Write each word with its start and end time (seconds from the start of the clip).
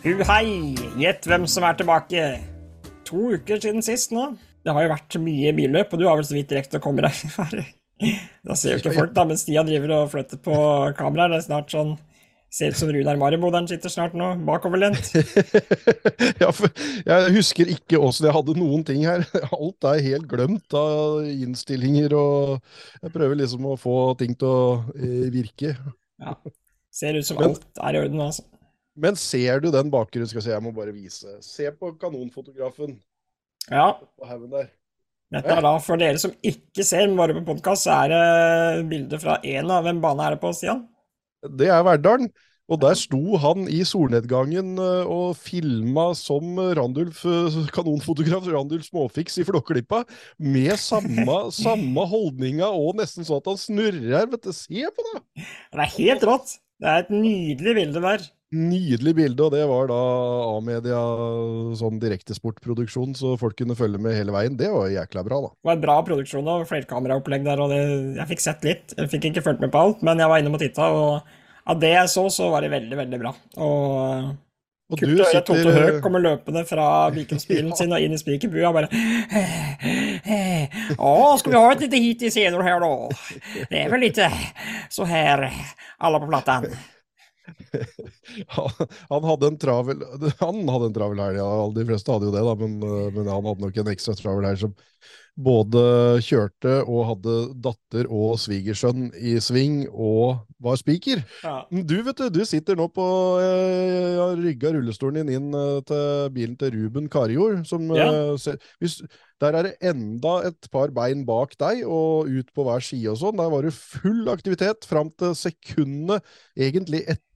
Hu 0.00 0.14
hei! 0.24 0.72
Gjett 0.96 1.26
hvem 1.28 1.42
som 1.44 1.64
er 1.68 1.74
tilbake. 1.76 2.20
To 3.04 3.34
uker 3.36 3.58
siden 3.60 3.82
sist 3.84 4.14
nå. 4.16 4.30
Det 4.64 4.72
har 4.72 4.86
jo 4.86 4.92
vært 4.94 5.16
mye 5.20 5.50
billøp, 5.52 5.90
og 5.92 6.00
du 6.00 6.06
har 6.08 6.14
vel 6.16 6.24
så 6.24 6.36
vidt 6.38 6.54
rekt 6.56 6.76
å 6.76 6.80
komme 6.82 7.04
deg. 7.04 7.66
Da 8.48 8.54
ser 8.56 8.72
jo 8.72 8.80
ikke 8.80 8.94
folk, 8.96 9.10
da, 9.12 9.26
mens 9.28 9.42
Stian 9.44 9.66
driver 9.68 9.90
og 9.98 10.06
flytter 10.14 10.38
på 10.40 10.54
kameraet. 10.96 11.34
Det 11.34 11.40
er 11.42 11.44
snart 11.44 11.74
sånn 11.74 11.98
Ser 12.50 12.72
ut 12.72 12.78
som 12.80 12.88
Runar 12.90 13.18
Mariboderen 13.20 13.68
sitter 13.70 13.92
snart 13.92 14.16
nå, 14.18 14.30
bakoverlent. 14.42 15.12
ja, 16.42 16.48
jeg 17.06 17.34
husker 17.36 17.68
ikke 17.70 18.00
åssen 18.02 18.26
jeg 18.26 18.34
hadde 18.34 18.56
noen 18.58 18.82
ting 18.88 19.04
her. 19.06 19.22
Alt 19.52 19.86
er 19.86 20.00
helt 20.02 20.26
glemt 20.32 20.74
av 20.74 21.28
innstillinger, 21.30 22.16
og 22.18 23.04
jeg 23.04 23.14
prøver 23.14 23.38
liksom 23.44 23.68
å 23.70 23.76
få 23.78 23.98
ting 24.18 24.32
til 24.40 24.48
å 24.50 24.64
eh, 24.96 25.28
virke. 25.30 25.76
Ja. 26.18 26.34
Ser 26.90 27.20
ut 27.20 27.28
som 27.28 27.38
alt 27.38 27.84
er 27.84 28.00
i 28.00 28.02
orden, 28.02 28.24
altså. 28.24 28.48
Men 28.98 29.16
ser 29.18 29.62
du 29.62 29.70
den 29.74 29.90
bakgrunnen? 29.92 30.28
Skal 30.28 30.40
jeg 30.40 30.48
si, 30.48 30.52
jeg 30.54 30.64
må 30.64 30.74
bare 30.74 30.94
vise. 30.94 31.38
Se 31.44 31.70
på 31.72 31.92
kanonfotografen. 32.00 32.98
Ja. 33.70 33.92
På 34.18 34.28
haugen 34.28 34.50
der. 34.52 34.70
Dette 35.30 35.54
er 35.54 35.62
da, 35.62 35.76
For 35.78 36.00
dere 36.00 36.18
som 36.18 36.32
ikke 36.42 36.82
ser, 36.82 37.06
men 37.06 37.18
bare 37.20 37.36
på 37.36 37.46
podkast, 37.52 37.86
så 37.86 38.00
er 38.02 38.12
det 38.12 38.86
bilde 38.90 39.20
fra 39.22 39.38
én 39.46 39.70
av 39.70 39.86
Hvem 39.86 40.00
bane 40.02 40.26
er 40.26 40.34
det 40.34 40.40
på, 40.42 40.50
Stian? 40.56 40.88
Det 41.46 41.70
er 41.70 41.84
Verdalen. 41.86 42.32
Og 42.70 42.78
der 42.78 42.94
sto 42.94 43.34
han 43.42 43.64
i 43.66 43.80
solnedgangen 43.86 44.76
eh, 44.78 45.08
og 45.10 45.34
filma 45.38 46.12
som 46.14 46.54
Randulf, 46.78 47.24
eh, 47.26 47.56
kanonfotograf 47.74 48.46
Randulf 48.46 48.86
Småfiks 48.86 49.40
i 49.42 49.46
Flåklypa, 49.48 50.04
med 50.38 50.76
samme, 50.78 51.38
samme 51.64 52.04
holdninga 52.12 52.70
og 52.70 53.00
nesten 53.00 53.26
sånn 53.26 53.42
at 53.42 53.50
han 53.50 53.58
snurrer. 53.58 54.30
vet 54.30 54.46
du. 54.46 54.52
Se 54.54 54.86
på 54.86 55.06
det! 55.08 55.24
Det 55.42 55.82
er 55.82 55.96
helt 55.96 56.28
rått. 56.30 56.54
Det 56.80 56.92
er 56.92 57.02
et 57.02 57.10
nydelig 57.10 57.74
bilde 57.80 58.04
der. 58.06 58.30
Nydelig 58.50 59.12
bilde, 59.14 59.44
og 59.46 59.52
det 59.54 59.62
var 59.70 59.86
da 59.86 59.96
A-media 60.56 61.00
sånn 61.78 62.00
direktesportproduksjon, 62.02 63.12
så 63.14 63.36
folk 63.38 63.54
kunne 63.60 63.76
følge 63.78 64.00
med 64.02 64.16
hele 64.18 64.34
veien. 64.34 64.56
Det 64.58 64.72
var 64.74 64.88
jækla 64.90 65.22
bra, 65.28 65.38
da. 65.44 65.50
Det 65.54 65.70
var 65.70 65.76
en 65.76 65.84
bra 65.84 65.94
produksjon 66.08 66.50
og 66.50 66.64
flerkameraopplegg 66.66 67.46
der, 67.46 67.62
og 67.62 67.70
det, 67.70 67.78
jeg 68.18 68.30
fikk 68.32 68.42
sett 68.42 68.66
litt. 68.66 68.96
Jeg 68.98 69.12
fikk 69.14 69.30
ikke 69.30 69.46
fulgt 69.46 69.62
med 69.62 69.70
på 69.70 69.84
alt, 69.84 70.02
men 70.02 70.18
jeg 70.18 70.34
var 70.34 70.42
inne 70.42 70.50
og 70.50 70.64
titta, 70.64 70.90
og 70.90 71.70
av 71.70 71.78
det 71.78 71.94
jeg 71.94 72.10
så, 72.10 72.26
så 72.34 72.50
var 72.50 72.66
det 72.66 72.74
veldig, 72.74 73.00
veldig 73.04 73.22
bra. 73.22 73.34
Og, 73.62 74.28
og 74.90 74.98
Kult 74.98 75.22
å 75.22 75.30
høre 75.30 75.46
Toto 75.46 75.78
Høek 75.78 76.02
komme 76.02 76.26
løpende 76.26 76.66
fra 76.66 76.90
Vikingspilen 77.14 77.70
sin 77.78 77.94
og 77.94 78.02
inn 78.02 78.18
i 78.18 78.18
spikerbua 78.18 78.72
og 78.72 78.80
bare 78.80 78.90
Å, 80.98 81.12
skal 81.38 81.52
vi 81.52 81.60
ha 81.60 81.66
et 81.70 81.84
lite 81.86 82.02
hit 82.02 82.26
i 82.26 82.34
senere 82.34 82.66
her, 82.66 82.82
da? 82.82 83.36
Det 83.70 83.84
er 83.86 83.92
vel 83.94 84.08
litt 84.10 84.18
så 84.90 85.06
her, 85.06 85.46
alle 86.02 86.18
på 86.18 86.34
platan. 86.34 86.72
han 89.12 89.26
hadde 89.26 89.50
en 89.50 89.58
travel 89.60 90.04
Han 90.40 90.62
hadde 90.68 90.90
en 90.90 90.96
travel 90.96 91.22
helg, 91.24 91.40
ja, 91.40 91.50
de 91.76 91.86
fleste 91.88 92.14
hadde 92.14 92.30
jo 92.30 92.34
det, 92.34 92.44
da, 92.46 92.54
men, 92.60 92.78
men 93.16 93.28
han 93.30 93.50
hadde 93.50 93.66
nok 93.66 93.82
en 93.82 93.92
ekstra 93.94 94.16
travel 94.18 94.48
helg 94.48 94.64
som 94.64 94.76
både 95.40 95.82
kjørte 96.24 96.80
og 96.84 97.06
hadde 97.08 97.36
datter 97.64 98.08
og 98.12 98.36
svigersønn 98.40 99.08
i 99.16 99.36
sving 99.42 99.84
og 99.88 100.42
var 100.60 100.76
spiker. 100.80 101.22
Ja. 101.44 101.62
Du 101.70 101.96
vet 102.04 102.20
du, 102.20 102.26
du 102.34 102.42
sitter 102.48 102.76
nå 102.76 102.90
på 102.92 103.06
Jeg 103.40 104.18
har 104.18 104.40
rygga 104.40 104.74
rullestolen 104.74 105.22
din 105.22 105.32
inn 105.38 105.56
eh, 105.56 105.80
til 105.88 106.28
bilen 106.34 106.58
til 106.60 106.74
Ruben 106.76 107.08
Karjord. 107.12 107.62
Som, 107.68 107.88
ja. 107.96 108.10
uh, 108.34 108.74
hvis, 108.82 109.00
der 109.40 109.56
er 109.56 109.70
det 109.70 109.92
enda 109.92 110.36
et 110.50 110.68
par 110.72 110.92
bein 110.94 111.24
bak 111.28 111.56
deg 111.60 111.86
og 111.88 112.28
ut 112.28 112.52
på 112.54 112.66
hver 112.66 112.84
side 112.84 113.14
og 113.14 113.20
sånn. 113.22 113.40
Der 113.40 113.52
var 113.54 113.64
det 113.64 113.74
full 113.76 114.28
aktivitet 114.32 114.88
fram 114.88 115.12
til 115.16 115.34
sekundene 115.38 116.20
egentlig 116.58 117.06
etter 117.06 117.29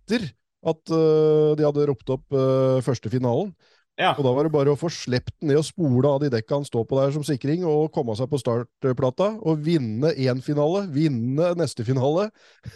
at 0.64 0.92
uh, 0.92 1.52
de 1.56 1.64
hadde 1.66 1.86
ropt 1.90 2.10
opp 2.10 2.32
uh, 2.32 2.80
første 2.84 3.10
finalen. 3.12 3.52
Ja. 3.94 4.10
Og 4.18 4.24
da 4.26 4.32
var 4.34 4.46
det 4.46 4.54
bare 4.54 4.72
å 4.72 4.78
få 4.78 4.88
slept 4.90 5.36
den 5.38 5.52
ned 5.52 5.60
og 5.60 5.66
spole 5.68 6.10
av 6.10 6.22
de 6.22 6.30
dekka 6.32 6.58
han 6.58 6.66
står 6.66 6.86
på 6.90 6.98
der 6.98 7.12
som 7.14 7.24
sikring, 7.26 7.62
og 7.68 7.92
komme 7.94 8.16
seg 8.18 8.26
på 8.30 8.40
startplata 8.40 9.28
og 9.38 9.60
vinne 9.62 10.10
én 10.18 10.40
finale, 10.42 10.84
vinne 10.90 11.52
neste 11.58 11.86
finale, 11.86 12.26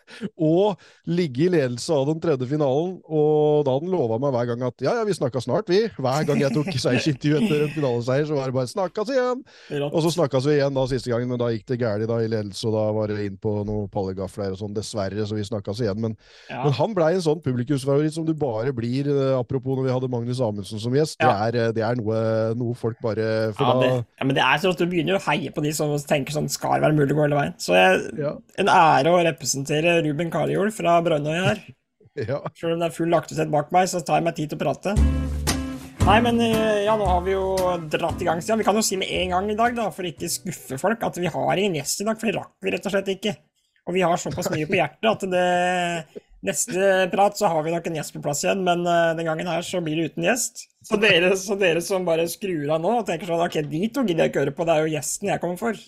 og 0.51 0.79
ligge 1.09 1.45
i 1.45 1.51
ledelse 1.51 1.91
av 1.91 2.07
den 2.09 2.21
tredje 2.23 2.47
finalen. 2.47 2.97
Og 3.03 3.65
da 3.67 3.75
hadde 3.75 3.89
han 3.89 3.95
lova 3.95 4.19
meg 4.23 4.35
hver 4.35 4.51
gang 4.53 4.63
at 4.69 4.85
ja, 4.85 4.95
ja, 4.99 5.03
vi 5.07 5.17
snakka 5.17 5.43
snart, 5.43 5.71
vi. 5.71 5.83
Hver 5.97 6.29
gang 6.29 6.39
jeg 6.43 6.55
tok 6.55 6.71
seiersintervju 6.71 7.41
etter 7.41 7.65
en 7.65 7.75
finaleseier, 7.75 8.29
så 8.29 8.39
var 8.39 8.51
det 8.51 8.57
bare 8.59 8.71
snakkas 8.71 9.11
igjen'. 9.11 9.43
Og 9.89 9.99
så 10.05 10.13
snakkas 10.15 10.47
vi 10.47 10.57
igjen 10.59 10.79
da 10.79 10.87
siste 10.91 11.11
gangen, 11.11 11.33
men 11.33 11.41
da 11.41 11.51
gikk 11.51 11.67
det 11.73 11.79
galt 11.83 12.05
i 12.05 12.31
ledelse, 12.31 12.63
og 12.69 12.75
da 12.77 12.85
var 12.95 13.11
det 13.11 13.27
inn 13.27 13.37
på 13.41 13.57
noen 13.67 13.91
pallegafler 13.91 14.55
og 14.55 14.61
sånn, 14.61 14.75
dessverre, 14.75 15.27
så 15.27 15.35
vi 15.35 15.43
snakkas 15.47 15.83
igjen. 15.83 15.99
Men, 16.07 16.15
ja. 16.47 16.63
men 16.63 16.75
han 16.79 16.95
blei 16.95 17.13
en 17.17 17.25
sånn 17.25 17.43
publikumsfavoritt 17.43 18.15
som 18.15 18.27
du 18.27 18.33
bare 18.37 18.71
blir, 18.75 19.09
eh, 19.11 19.35
apropos 19.35 19.75
når 19.75 19.89
vi 19.89 19.95
hadde 19.95 20.11
Magnus 20.11 20.41
Amundsen 20.43 20.84
som 20.85 20.95
gjest. 20.95 21.17
Ja. 21.21 21.31
Det, 21.31 21.61
er, 21.61 21.75
det, 21.75 21.83
er, 21.85 21.99
noe, 21.99 22.19
noe 22.59 22.77
folk 22.79 22.99
bare 23.03 23.25
ja, 23.51 23.71
det, 23.81 23.91
ja, 24.01 24.27
men 24.27 24.37
det 24.37 24.43
er 24.45 24.61
sånn 24.61 24.75
at 24.75 24.81
Du 24.81 24.87
begynner 24.89 25.19
å 25.19 25.23
heie 25.27 25.53
på 25.53 25.63
de 25.65 25.73
som 25.75 25.93
tenker 26.07 26.35
sånn 26.35 26.51
skal 26.51 26.77
det 26.77 26.87
være 26.87 26.97
mulig 26.97 27.15
å 27.15 27.19
gå 27.19 27.25
hele 27.27 27.39
veien. 27.39 27.57
Så 27.61 27.75
jeg, 27.77 28.33
en 28.61 28.71
ære 28.71 29.13
å 29.13 29.23
representere 29.25 29.99
Ruben 30.05 30.33
Karjol 30.33 30.73
fra 30.75 30.99
Brønnøy 31.05 31.37
her. 31.37 31.63
ja. 32.31 32.41
Selv 32.55 32.75
om 32.75 32.83
det 32.83 32.89
er 32.91 32.97
full 32.97 33.17
aktivitet 33.17 33.53
bak 33.53 33.73
meg, 33.75 33.89
så 33.91 34.03
tar 34.05 34.21
jeg 34.21 34.29
meg 34.29 34.37
tid 34.37 34.53
til 34.53 34.61
å 34.61 34.65
prate. 34.65 34.95
Nei, 36.05 36.19
men 36.21 36.37
eh, 36.43 36.83
ja, 36.85 36.93
nå 36.99 37.05
har 37.09 37.23
vi 37.25 37.33
jo 37.33 37.55
dratt 37.89 38.19
i 38.21 38.27
gang, 38.27 38.41
siden. 38.43 38.59
Vi 38.61 38.67
kan 38.67 38.77
jo 38.77 38.83
si 38.85 38.97
med 39.01 39.09
en 39.09 39.31
gang 39.33 39.47
i 39.49 39.57
dag, 39.57 39.73
da, 39.73 39.87
for 39.93 40.05
ikke 40.05 40.29
skuffe 40.29 40.77
folk, 40.77 41.01
at 41.01 41.17
vi 41.17 41.31
har 41.33 41.57
ingen 41.57 41.79
gjest 41.79 42.03
i 42.03 42.05
dag. 42.05 42.19
For 42.21 42.29
det 42.29 42.37
rakk 42.37 42.53
vi 42.61 42.73
rett 42.75 42.85
og 42.85 42.93
slett 42.93 43.09
ikke. 43.15 43.33
Og 43.85 43.93
vi 43.93 44.05
har 44.05 44.17
såpass 44.17 44.49
mye 44.53 44.67
på 44.69 44.79
hjertet 44.79 45.11
at 45.11 45.27
det 45.29 46.23
Neste 46.45 47.07
prat 47.09 47.37
så 47.37 47.49
har 47.49 47.63
vi 47.65 47.73
nok 47.73 47.87
en 47.89 47.95
gjest 47.97 48.13
på 48.13 48.21
plass 48.21 48.43
igjen, 48.43 48.61
men 48.65 48.83
uh, 48.85 49.15
den 49.17 49.25
gangen 49.25 49.47
her 49.49 49.65
så 49.65 49.79
blir 49.81 49.97
det 49.97 50.11
uten 50.11 50.27
gjest. 50.27 50.67
Så 50.85 50.99
dere, 51.01 51.31
så 51.41 51.57
dere, 51.57 51.81
som 51.81 52.05
bare 52.05 52.27
skrur 52.29 52.69
av 52.75 52.83
nå 52.83 52.91
og 52.99 53.07
tenker 53.07 53.29
sånn 53.29 53.41
Ok, 53.41 53.57
de 53.65 53.87
to 53.89 54.03
gidder 54.05 54.27
jeg 54.27 54.33
ikke 54.33 54.43
høre 54.43 54.53
på, 54.53 54.67
det 54.67 54.75
er 54.75 54.85
jo 54.85 54.93
gjesten 54.93 55.31
jeg 55.31 55.41
kommer 55.41 55.57
for. 55.57 55.79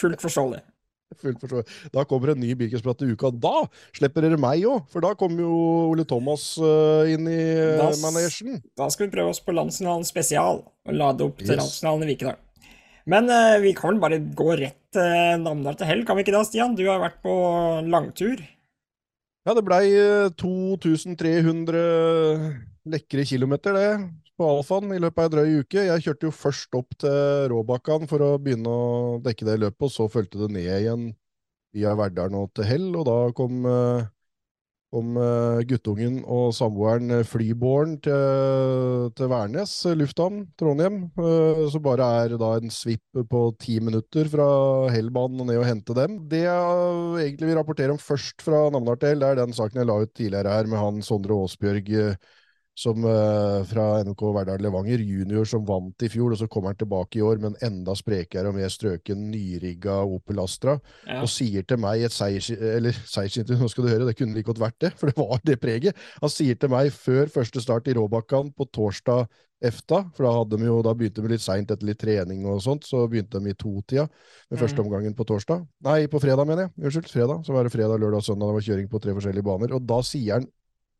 Fullt 0.00 0.24
forståelig. 0.24 0.58
Fullt 1.20 1.38
forståelig. 1.44 1.76
Da 1.94 2.04
kommer 2.10 2.34
en 2.34 2.42
ny 2.42 2.50
Birkensprat 2.58 3.06
i 3.06 3.12
uka. 3.14 3.30
Da 3.30 3.54
slipper 3.94 4.26
dere 4.26 4.40
meg 4.42 4.66
òg, 4.66 4.90
for 4.90 5.06
da 5.06 5.14
kommer 5.18 5.46
jo 5.46 5.62
Ole 5.92 6.08
Thomas 6.08 6.50
uh, 6.58 7.06
inn 7.10 7.30
i 7.30 7.40
uh, 7.78 7.94
manesjen. 8.02 8.58
Da 8.78 8.90
skal 8.90 9.06
vi 9.06 9.14
prøve 9.14 9.36
oss 9.36 9.42
på 9.44 9.54
Landsfinalen 9.54 10.08
spesial, 10.08 10.64
og 10.66 10.98
lade 10.98 11.30
opp 11.30 11.38
til 11.44 11.54
yes. 11.54 11.62
Landsfinalen 11.62 12.08
i 12.08 12.14
Vikedal. 12.16 12.42
Men 13.08 13.30
uh, 13.32 13.56
vi 13.62 13.72
kan 13.76 13.94
vel 13.94 14.00
bare 14.02 14.18
gå 14.36 14.54
rett 14.60 14.98
uh, 14.98 15.36
Namdal 15.40 15.78
til 15.78 15.88
hell, 15.88 16.02
kan 16.08 16.18
vi 16.18 16.24
ikke 16.26 16.34
da, 16.34 16.42
Stian? 16.44 16.76
Du 16.76 16.84
har 16.88 17.00
vært 17.02 17.20
på 17.24 17.34
langtur. 17.86 18.42
Ja, 19.48 19.54
det 19.56 19.64
blei 19.64 19.86
2300 20.36 21.78
eh, 21.80 22.42
lekre 22.92 23.22
kilometer, 23.24 23.72
det, 23.72 24.10
på 24.36 24.48
Alfaen 24.58 24.92
i 24.92 24.98
løpet 25.00 25.22
av 25.22 25.30
ei 25.30 25.32
drøy 25.32 25.62
uke. 25.64 25.86
Jeg 25.86 26.04
kjørte 26.04 26.28
jo 26.28 26.34
først 26.36 26.76
opp 26.76 26.92
til 27.00 27.48
Råbakkan 27.48 28.04
for 28.10 28.20
å 28.20 28.34
begynne 28.42 28.68
å 28.68 29.16
dekke 29.24 29.48
det 29.48 29.56
løpet, 29.62 29.86
og 29.88 29.94
så 29.94 30.08
fulgte 30.12 30.42
det 30.42 30.50
ned 30.58 30.68
igjen 30.68 31.08
via 31.72 31.94
Verdalen 31.96 32.36
og 32.36 32.52
til 32.52 32.68
Hell, 32.68 32.90
og 33.00 33.08
da 33.08 33.16
kom 33.36 33.64
uh, 33.64 34.04
om 34.96 35.14
uh, 35.18 35.60
guttungen 35.68 36.20
og 36.26 36.50
samboeren 36.56 37.12
uh, 37.14 37.26
flybåren 37.26 37.94
til, 38.02 39.10
til 39.16 39.30
Værnes 39.30 39.74
uh, 39.86 39.94
lufthavn, 39.98 40.42
Trondheim. 40.58 41.02
Så 41.70 41.80
bare 41.82 42.08
er 42.24 42.34
da 42.40 42.50
en 42.58 42.72
svipp 42.74 43.22
på 43.30 43.44
ti 43.60 43.78
minutter 43.82 44.28
fra 44.32 44.48
Hellbanen 44.90 45.44
og 45.44 45.50
ned 45.50 45.60
og 45.60 45.68
hente 45.68 45.96
dem. 45.96 46.18
Det 46.30 46.42
jeg 46.44 47.24
egentlig 47.26 47.50
vil 47.50 47.58
rapportere 47.60 47.94
om 47.94 48.02
først 48.02 48.42
fra 48.42 48.66
Namdal 48.72 48.98
til 48.98 49.12
Hell, 49.12 49.22
det 49.22 49.30
er 49.30 49.42
den 49.44 49.56
saken 49.56 49.82
jeg 49.82 49.90
la 49.90 50.00
ut 50.02 50.14
tidligere 50.16 50.58
her 50.58 50.70
med 50.70 50.82
han 50.82 51.02
Sondre 51.06 51.38
Aasbjørg 51.38 51.90
som 52.80 53.04
uh, 53.04 53.60
fra 53.68 53.86
NK 54.06 54.22
Verdal 54.36 54.62
Levanger, 54.64 55.02
junior 55.04 55.48
som 55.48 55.66
vant 55.68 56.04
i 56.06 56.08
fjor, 56.12 56.32
og 56.32 56.40
så 56.40 56.48
kommer 56.50 56.72
han 56.72 56.80
tilbake 56.80 57.20
i 57.20 57.24
år 57.24 57.42
med 57.42 57.52
en 57.52 57.68
enda 57.68 57.96
sprekere 57.98 58.48
og 58.48 58.56
mer 58.56 58.72
strøken, 58.72 59.26
nyrigga 59.32 59.98
Opel 60.08 60.40
Astra, 60.40 60.78
ja. 61.04 61.20
og 61.20 61.28
sier 61.32 61.66
til 61.68 61.82
meg 61.82 62.06
et 62.08 62.16
seiers... 62.16 62.48
Eller 62.56 62.96
seiersintervju, 63.14 63.60
nå 63.60 63.70
skal 63.72 63.86
du 63.86 63.92
høre, 63.92 64.08
det 64.08 64.16
kunne 64.18 64.36
like 64.36 64.48
godt 64.48 64.62
vært 64.62 64.80
det, 64.86 64.94
for 64.96 65.12
det 65.12 65.18
var 65.20 65.44
det 65.44 65.60
preget. 65.60 66.08
Han 66.24 66.32
sier 66.32 66.56
til 66.56 66.72
meg 66.72 66.92
før 66.96 67.30
første 67.32 67.62
start 67.64 67.90
i 67.90 67.96
Råbakkan 67.98 68.54
på 68.56 68.68
torsdag 68.72 69.28
EFTA, 69.60 69.98
for 70.16 70.24
da, 70.24 70.30
hadde 70.38 70.56
de 70.56 70.68
jo, 70.70 70.78
da 70.84 70.94
begynte 70.96 71.20
de 71.20 71.34
litt 71.34 71.44
seint 71.44 71.68
etter 71.68 71.84
litt 71.84 72.00
trening 72.00 72.46
og 72.48 72.62
sånt, 72.64 72.86
så 72.88 73.02
begynte 73.10 73.42
de 73.42 73.52
i 73.52 73.58
totida 73.58 74.06
med 74.06 74.56
mm. 74.56 74.60
første 74.62 74.80
omgangen 74.80 75.16
på 75.16 75.26
torsdag. 75.28 75.66
Nei, 75.84 75.98
på 76.08 76.20
fredag, 76.22 76.48
mener 76.48 76.66
jeg. 76.66 76.72
Unnskyld, 76.80 77.10
fredag. 77.12 77.44
Så 77.44 77.52
var 77.52 77.68
det 77.68 77.74
fredag, 77.74 78.00
lørdag 78.00 78.22
og 78.22 78.24
søndag. 78.24 78.48
Det 78.48 78.56
var 78.56 78.66
kjøring 78.70 78.88
på 78.88 79.02
tre 79.04 79.16
forskjellige 79.18 79.48
baner. 79.50 79.76
Og 79.76 79.84
da 79.84 80.00
sier 80.06 80.38
han 80.38 80.48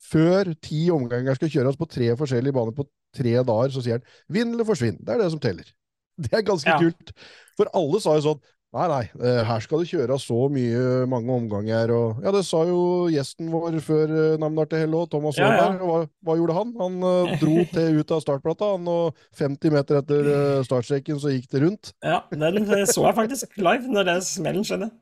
før 0.01 0.55
ti 0.65 0.87
omganger 0.93 1.37
skal 1.39 1.53
kjøres 1.53 1.79
på 1.81 1.89
tre 1.91 2.13
forskjellige 2.19 2.57
baner 2.57 2.77
på 2.77 2.87
tre 3.17 3.35
dager, 3.37 3.75
så 3.75 3.83
sier 3.85 3.99
han 3.99 4.07
'vinn 4.31 4.55
eller 4.55 4.69
forsvinn'. 4.69 5.03
Det 5.05 5.15
er 5.15 5.23
det 5.23 5.31
som 5.35 5.43
teller. 5.43 5.69
Det 6.21 6.33
er 6.37 6.45
ganske 6.45 6.69
ja. 6.69 6.79
kult. 6.79 7.13
For 7.57 7.71
alle 7.73 8.01
sa 8.01 8.17
jo 8.19 8.27
sånn 8.31 8.49
Nei, 8.71 8.85
nei, 8.87 9.07
eh, 9.27 9.41
her 9.43 9.63
skal 9.65 9.81
det 9.83 9.89
kjøres 9.91 10.25
så 10.29 10.45
mye, 10.47 10.83
mange 11.11 11.33
omganger. 11.35 11.91
Og, 11.91 12.21
ja, 12.23 12.31
det 12.31 12.45
sa 12.47 12.61
jo 12.69 13.09
gjesten 13.11 13.49
vår 13.51 13.81
før 13.83 14.13
uh, 14.15 14.37
Namdar 14.39 14.69
til 14.71 14.85
Hell 14.85 14.95
òg, 14.95 15.09
Thomas 15.11 15.41
Aaberg. 15.43 15.59
Ja, 15.59 15.73
ja. 15.75 15.89
Hva, 15.89 15.97
hva, 16.23 16.37
gjorde 16.39 16.55
han? 16.55 16.71
Han 16.79 17.01
uh, 17.03 17.33
dro 17.43 17.65
til 17.73 17.99
ut 17.99 18.15
av 18.15 18.23
startplata, 18.23 18.69
han, 18.77 18.87
og 18.87 19.19
50 19.41 19.75
meter 19.75 19.99
etter 19.99 20.31
startstreken 20.69 21.19
så 21.19 21.35
gikk 21.35 21.51
det 21.51 21.65
rundt. 21.65 21.91
Ja, 22.07 22.23
den 22.31 22.71
så 22.87 23.09
jeg 23.09 23.19
faktisk 23.19 23.59
live 23.59 23.91
når 23.91 24.07
det 24.13 24.19
smellen 24.31 24.63
skjedde. 24.63 24.93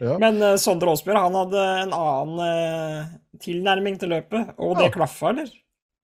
Ja. 0.00 0.16
Men 0.22 0.40
uh, 0.42 0.56
Sondre 0.60 0.92
Aasbjørg 0.92 1.26
han 1.26 1.38
hadde 1.42 1.66
en 1.84 1.94
annen 1.96 2.40
uh, 2.40 3.12
tilnærming 3.42 4.00
til 4.00 4.14
løpet, 4.14 4.54
og 4.56 4.78
det 4.78 4.88
ja. 4.88 4.94
klaffa, 4.94 5.34
eller? 5.34 5.52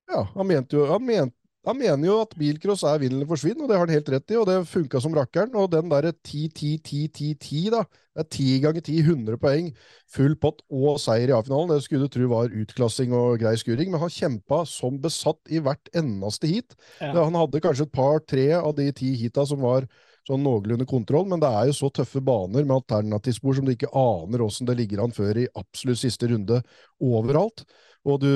Ja, 0.07 0.23
han 0.37 0.47
mente 0.47 0.77
jo 0.79 0.85
han 0.91 1.03
mente, 1.03 1.35
han 1.67 1.79
mener 1.81 2.07
jo 2.07 2.17
at 2.23 2.35
bilcross 2.39 2.85
er 2.87 3.01
vinn 3.03 3.17
eller 3.17 3.27
forsvinn, 3.27 3.59
og 3.59 3.67
det 3.67 3.75
har 3.75 3.89
han 3.89 3.95
helt 3.97 4.11
rett 4.13 4.31
i, 4.31 4.37
og 4.39 4.45
det 4.47 4.61
funka 4.71 5.01
som 5.03 5.15
rakkeren. 5.17 5.57
Og 5.59 5.73
den 5.73 5.89
derre 5.91 6.13
10-10-10-10-10, 6.15 7.73
da, 7.75 7.81
det 8.15 8.23
er 8.23 8.29
10 8.29 8.61
ganger 8.63 8.85
10, 8.87 9.01
100 9.03 9.41
poeng, 9.43 9.73
full 10.15 10.37
pott 10.39 10.63
og 10.71 11.01
seier 11.03 11.33
i 11.33 11.35
A-finalen. 11.35 11.73
Det 11.75 11.83
skulle 11.83 12.07
du 12.07 12.15
tro 12.15 12.29
var 12.31 12.55
utklassing 12.55 13.17
og 13.19 13.41
grei 13.43 13.57
skuring, 13.59 13.91
men 13.91 14.05
han 14.05 14.15
kjempa 14.15 14.61
som 14.71 15.01
besatt 15.03 15.43
i 15.51 15.59
hvert 15.59 15.91
eneste 15.99 16.53
heat. 16.53 16.79
Ja. 17.01 17.11
Han 17.19 17.35
hadde 17.35 17.65
kanskje 17.65 17.89
et 17.89 17.97
par-tre 17.99 18.47
av 18.61 18.77
de 18.79 18.87
ti 18.95 19.17
heata 19.19 19.49
som 19.51 19.67
var 19.67 19.91
sånn 20.27 20.43
noenlunde 20.43 20.87
kontroll, 20.89 21.27
men 21.31 21.43
det 21.43 21.49
er 21.49 21.69
jo 21.69 21.77
så 21.79 21.91
tøffe 21.95 22.23
baner 22.25 22.65
med 22.65 22.77
alternativspor 22.81 23.59
som 23.59 23.67
du 23.67 23.75
ikke 23.75 23.93
aner 23.95 24.43
åssen 24.47 24.69
det 24.69 24.77
ligger 24.81 25.05
an 25.05 25.15
før 25.15 25.43
i 25.43 25.51
absolutt 25.59 26.03
siste 26.03 26.31
runde 26.33 26.61
overalt. 27.03 27.65
Og, 28.07 28.21
du, 28.23 28.31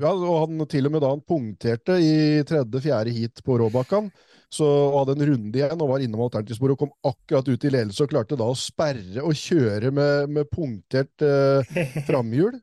ja, 0.00 0.12
og 0.12 0.36
han 0.46 0.66
til 0.72 0.88
og 0.88 0.94
med 0.94 1.02
da 1.04 1.12
han 1.12 1.24
punkterte 1.28 1.98
i 2.00 2.12
tredje-fjerde 2.48 3.12
heat 3.12 3.42
på 3.44 3.58
Råbakkan, 3.60 4.08
så 4.52 4.66
hadde 4.98 5.16
en 5.16 5.26
runde 5.30 5.58
igjen 5.58 5.80
og 5.80 5.90
var 5.94 6.04
innom 6.04 6.24
alternativsporet 6.26 6.76
og 6.76 6.82
kom 6.84 6.94
akkurat 7.08 7.48
ut 7.48 7.64
i 7.64 7.72
ledelse 7.72 8.04
og 8.04 8.12
klarte 8.12 8.36
da 8.40 8.48
å 8.52 8.56
sperre 8.56 9.24
og 9.24 9.36
kjøre 9.36 9.92
med, 9.96 10.32
med 10.32 10.50
punktert 10.52 11.24
eh, 11.24 11.76
framhjul. 12.08 12.58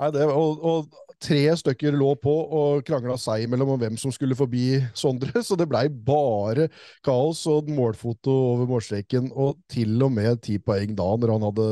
Nei, 0.00 0.10
det, 0.14 0.24
og, 0.26 0.64
og, 0.64 1.02
tre 1.24 1.42
stykker 1.56 1.96
lå 1.96 2.10
på 2.20 2.32
og 2.32 2.84
krangla 2.86 3.16
seg 3.20 3.46
imellom 3.46 3.74
om 3.74 3.80
hvem 3.80 3.96
som 4.00 4.12
skulle 4.14 4.36
forbi 4.38 4.78
Sondre, 4.96 5.42
så 5.46 5.56
det 5.58 5.68
blei 5.70 5.86
bare 5.88 6.68
kaos 7.04 7.44
og 7.50 7.70
målfoto 7.72 8.34
over 8.52 8.68
målstreken, 8.74 9.30
og 9.32 9.58
til 9.70 9.96
og 10.04 10.12
med 10.14 10.42
ti 10.44 10.58
poeng 10.62 10.94
da, 10.98 11.08
når 11.20 11.34
han 11.36 11.48
hadde 11.48 11.68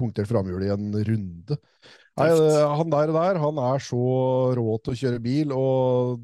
punktert 0.00 0.30
framhjulet 0.30 0.68
i 0.68 0.74
en 0.74 0.90
runde. 1.10 1.60
Nei, 2.20 2.28
han 2.76 2.92
der, 2.92 3.14
der 3.14 3.40
han 3.40 3.58
er 3.70 3.82
så 3.84 4.04
rå 4.58 4.76
til 4.82 4.92
å 4.94 5.00
kjøre 5.04 5.24
bil, 5.24 5.54
og 5.56 6.20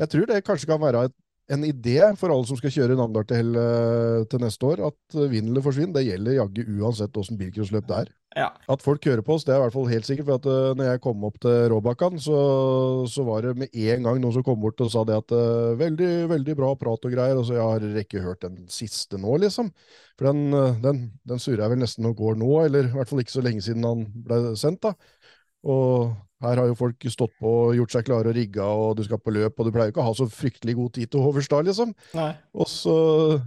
jeg 0.00 0.10
tror 0.10 0.30
det 0.30 0.42
kanskje 0.46 0.70
kan 0.70 0.82
være 0.82 1.06
et, 1.08 1.16
en 1.54 1.64
idé 1.66 1.98
for 2.16 2.32
alle 2.32 2.48
som 2.48 2.56
skal 2.56 2.72
kjøre 2.72 2.96
Namdal 2.96 3.26
til, 3.28 3.56
eh, 3.60 4.22
til 4.32 4.40
neste 4.40 4.64
år, 4.64 4.80
at 4.88 5.16
eh, 5.18 5.28
vinn 5.32 5.50
eller 5.50 5.64
forsvinn, 5.64 5.92
det 5.92 6.06
gjelder 6.06 6.38
jaggu 6.38 6.62
uansett 6.80 7.20
åssen 7.20 7.40
bilcrossløp 7.40 7.88
det 7.90 7.98
er. 8.04 8.12
Ja. 8.34 8.48
At 8.70 8.82
folk 8.82 9.04
hører 9.06 9.22
på 9.22 9.36
oss, 9.36 9.44
det 9.46 9.54
er 9.54 9.60
i 9.60 9.62
hvert 9.62 9.74
fall 9.76 9.90
helt 9.90 10.08
sikkert. 10.08 10.26
For 10.28 10.40
at 10.40 10.48
uh, 10.50 10.74
når 10.78 10.88
jeg 10.90 11.02
kom 11.04 11.26
opp 11.28 11.38
til 11.42 11.68
Råbakkan, 11.70 12.18
så, 12.22 12.38
så, 13.10 13.26
var 13.26 13.46
det 13.46 13.54
med 13.62 13.78
en 13.84 14.08
gang 14.08 14.20
noen 14.22 14.34
som 14.34 14.46
kom 14.46 14.60
bort 14.62 14.82
og 14.82 14.90
sa 14.92 15.04
det 15.06 15.18
at 15.22 15.34
uh, 15.36 15.74
veldig, 15.80 16.12
veldig 16.32 16.58
bra 16.58 16.72
prat 16.80 17.06
og 17.06 17.14
greier. 17.14 17.38
Og 17.38 17.46
så 17.48 17.58
jeg 17.58 17.68
har 17.70 18.02
ikke 18.04 18.24
hørt 18.24 18.42
den 18.46 18.64
siste 18.72 19.20
nå, 19.22 19.38
liksom. 19.44 19.70
For 20.18 20.30
den, 20.30 20.54
den, 20.82 21.04
den 21.26 21.42
surrer 21.42 21.64
jeg 21.64 21.74
vel 21.74 21.82
nesten 21.82 22.10
og 22.10 22.18
går 22.18 22.38
nå, 22.42 22.52
eller 22.66 22.90
i 22.90 22.94
hvert 22.94 23.10
fall 23.10 23.22
ikke 23.22 23.38
så 23.38 23.44
lenge 23.44 23.64
siden 23.66 23.86
han 23.86 24.06
ble 24.26 24.42
sendt, 24.58 24.84
da. 24.86 24.94
Og 25.64 26.12
her 26.44 26.60
har 26.60 26.68
jo 26.68 26.76
folk 26.76 27.06
stått 27.08 27.32
på 27.40 27.50
og 27.68 27.76
gjort 27.78 27.94
seg 27.94 28.06
klare 28.08 28.30
og 28.30 28.36
rigga, 28.36 28.66
og 28.66 28.98
du 28.98 29.04
skal 29.06 29.20
på 29.22 29.32
løp, 29.32 29.56
og 29.56 29.68
du 29.68 29.72
pleier 29.72 29.88
jo 29.88 29.94
ikke 29.94 30.02
å 30.02 30.08
ha 30.10 30.16
så 30.18 30.26
fryktelig 30.28 30.76
god 30.76 30.92
tid 30.98 31.12
til 31.12 31.24
Hoverstad, 31.24 31.68
liksom. 31.70 31.94
Nei. 32.16 32.32
Og 32.52 32.68
så 32.70 32.96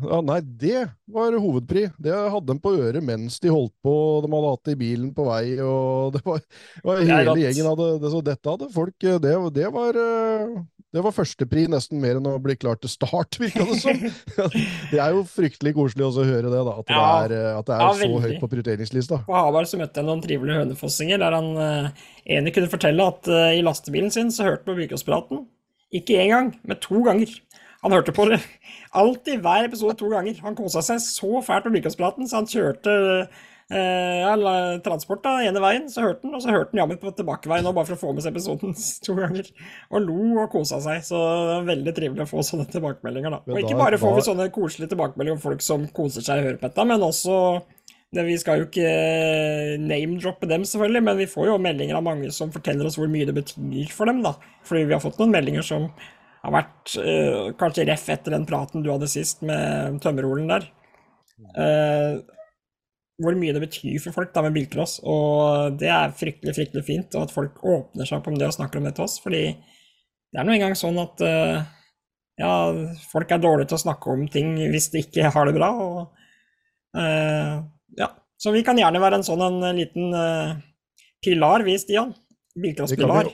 Ja, 0.02 0.22
nei, 0.26 0.40
det 0.42 0.88
var 1.08 1.36
hovedpri. 1.40 1.88
Det 1.98 2.14
hadde 2.14 2.48
de 2.52 2.62
på 2.62 2.74
øret 2.76 3.04
mens 3.04 3.40
de 3.44 3.52
holdt 3.54 3.76
på, 3.86 3.94
de 4.24 4.32
hadde 4.32 4.54
hatt 4.54 4.70
det 4.70 4.76
i 4.76 4.80
bilen 4.82 5.12
på 5.16 5.28
vei, 5.28 5.44
og 5.64 6.16
det 6.16 6.24
var, 6.26 6.42
var 6.86 7.04
hele 7.04 7.38
gjengen 7.42 7.70
hadde 7.72 7.92
det, 8.02 8.12
Så 8.14 8.24
dette 8.26 8.52
hadde 8.52 8.74
folk 8.74 8.96
Det, 9.00 9.36
det 9.56 9.70
var 9.74 10.00
uh, 10.00 10.58
det 10.96 11.04
var 11.04 11.14
førstepri 11.14 11.66
nesten 11.70 12.00
mer 12.02 12.18
enn 12.18 12.30
å 12.30 12.38
bli 12.42 12.56
klar 12.58 12.78
til 12.80 12.90
start, 12.90 13.38
virka 13.42 13.66
det 13.68 13.76
som. 13.82 14.00
det 14.94 15.02
er 15.04 15.18
jo 15.18 15.26
fryktelig 15.28 15.76
koselig 15.76 16.08
å 16.08 16.24
høre 16.24 16.48
det, 16.48 16.62
da, 16.64 16.76
at, 16.80 16.94
ja, 16.94 17.02
det 17.28 17.42
er, 17.42 17.50
at 17.60 17.68
det 17.68 17.76
er, 17.76 17.84
ja, 17.84 17.90
så 18.00 18.22
høyt 18.24 18.40
på 18.42 18.50
prioriteringslista. 18.54 19.20
På 19.28 19.36
Hamar 19.36 19.68
så 19.70 19.80
møtte 19.82 20.00
jeg 20.00 20.08
noen 20.08 20.24
trivelige 20.24 20.64
hønefossinger 20.64 21.22
der 21.22 21.36
han 21.38 21.52
uh, 21.60 22.08
ene 22.38 22.56
kunne 22.56 22.72
fortelle 22.72 23.12
at 23.12 23.30
uh, 23.30 23.52
i 23.52 23.62
lastebilen 23.68 24.14
sin 24.16 24.32
så 24.34 24.48
hørte 24.48 24.64
han 24.64 24.72
på 24.72 24.80
Bykåspraten. 24.80 25.44
Ikke 25.98 26.18
én 26.20 26.32
gang, 26.34 26.50
men 26.68 26.80
to 26.84 27.04
ganger. 27.04 27.36
Han 27.84 27.94
hørte 27.94 28.16
på 28.16 28.26
det 28.30 28.40
alltid 28.98 29.44
hver 29.44 29.68
episode 29.68 29.98
to 30.00 30.10
ganger. 30.12 30.40
Han 30.46 30.58
kosa 30.58 30.82
seg 30.86 31.04
så 31.04 31.44
fælt 31.46 31.68
med 31.68 31.78
Bykåspraten, 31.78 32.28
så 32.30 32.40
han 32.40 32.50
kjørte 32.50 32.96
eh, 33.70 34.24
ja, 34.24 34.34
transport 34.86 35.22
da, 35.26 35.36
ene 35.46 35.62
veien, 35.62 35.86
så 35.92 36.06
hørte 36.08 36.26
han, 36.26 36.36
og 36.38 36.44
så 36.44 36.54
hørte 36.56 36.74
han 36.74 36.84
jammen 36.84 37.00
på 37.02 37.14
tilbakeveien 37.20 37.70
òg, 37.70 37.78
bare 37.78 37.90
for 37.92 38.00
å 38.00 38.02
få 38.02 38.16
med 38.18 38.26
seg 38.26 38.34
episoden 38.34 38.76
to 39.06 39.18
ganger. 39.20 39.54
Og 39.92 40.04
lo 40.10 40.20
og 40.44 40.52
kosa 40.56 40.82
seg. 40.84 41.06
Så 41.06 41.22
det 41.22 41.56
er 41.60 41.72
veldig 41.72 41.96
trivelig 42.02 42.26
å 42.26 42.32
få 42.34 42.46
sånne 42.48 42.68
tilbakemeldinger, 42.74 43.38
da. 43.38 43.42
Og 43.46 43.64
ikke 43.64 43.80
bare 43.80 44.02
får 44.02 44.20
vi 44.20 44.28
sånne 44.32 44.52
koselige 44.56 44.96
tilbakemeldinger 44.96 45.40
om 45.40 45.48
folk 45.48 45.66
som 45.66 45.90
koser 45.96 46.26
seg 46.26 46.42
og 46.42 46.52
hører 46.52 46.62
på 46.62 46.70
dette, 46.70 46.88
men 46.94 47.10
også 47.12 47.42
vi 48.16 48.38
skal 48.40 48.62
jo 48.62 48.68
ikke 48.70 48.92
name-droppe 49.84 50.48
dem, 50.48 50.64
selvfølgelig, 50.66 51.02
men 51.04 51.18
vi 51.20 51.26
får 51.28 51.50
jo 51.50 51.58
meldinger 51.60 51.98
av 52.00 52.06
mange 52.06 52.30
som 52.32 52.54
forteller 52.54 52.88
oss 52.88 52.96
hvor 52.96 53.10
mye 53.12 53.28
det 53.28 53.36
betyr 53.36 53.92
for 53.92 54.08
dem. 54.08 54.22
da. 54.24 54.38
Fordi 54.66 54.86
vi 54.88 54.96
har 54.96 55.04
fått 55.04 55.20
noen 55.20 55.34
meldinger 55.36 55.66
som 55.68 55.90
har 56.44 56.54
vært 56.54 56.96
øh, 57.02 57.54
kanskje 57.60 57.86
ref 57.90 58.08
etter 58.14 58.36
den 58.36 58.46
praten 58.48 58.84
du 58.86 58.92
hadde 58.94 59.10
sist 59.12 59.44
med 59.46 60.00
tømmerholen 60.04 60.52
der. 60.52 60.68
Uh, 61.38 62.18
hvor 63.22 63.36
mye 63.38 63.54
det 63.54 63.62
betyr 63.64 63.98
for 64.02 64.14
folk 64.16 64.34
da 64.34 64.44
med 64.46 64.56
bilcross. 64.56 65.00
Og 65.06 65.78
det 65.82 65.90
er 65.94 66.14
fryktelig, 66.18 66.54
fryktelig 66.58 66.86
fint, 66.86 67.18
og 67.18 67.28
at 67.28 67.34
folk 67.34 67.64
åpner 67.66 68.08
seg 68.08 68.20
opp 68.20 68.30
om 68.32 68.38
det 68.38 68.50
og 68.50 68.56
snakker 68.58 68.82
om 68.82 68.88
det 68.88 68.94
til 68.98 69.08
oss. 69.08 69.18
Fordi 69.24 69.44
det 69.54 70.42
er 70.42 70.48
nå 70.48 70.54
engang 70.54 70.78
sånn 70.78 71.00
at 71.02 71.26
uh, 71.26 71.58
ja, 72.38 72.52
folk 73.12 73.34
er 73.34 73.42
dårlige 73.42 73.72
til 73.72 73.80
å 73.80 73.86
snakke 73.88 74.14
om 74.14 74.28
ting 74.32 74.54
hvis 74.70 74.92
de 74.94 75.02
ikke 75.06 75.34
har 75.34 75.50
det 75.50 75.58
bra. 75.58 75.72
Og, 75.88 76.30
uh, 77.00 77.58
ja. 77.98 78.12
Så 78.38 78.54
vi 78.54 78.62
kan 78.66 78.78
gjerne 78.78 79.02
være 79.02 79.18
en 79.18 79.26
sånn 79.26 79.42
en 79.42 79.64
liten 79.74 80.14
pilar, 81.26 81.64
vi, 81.66 81.74
Stian. 81.82 82.12
Bilcrosspilar. 82.54 83.32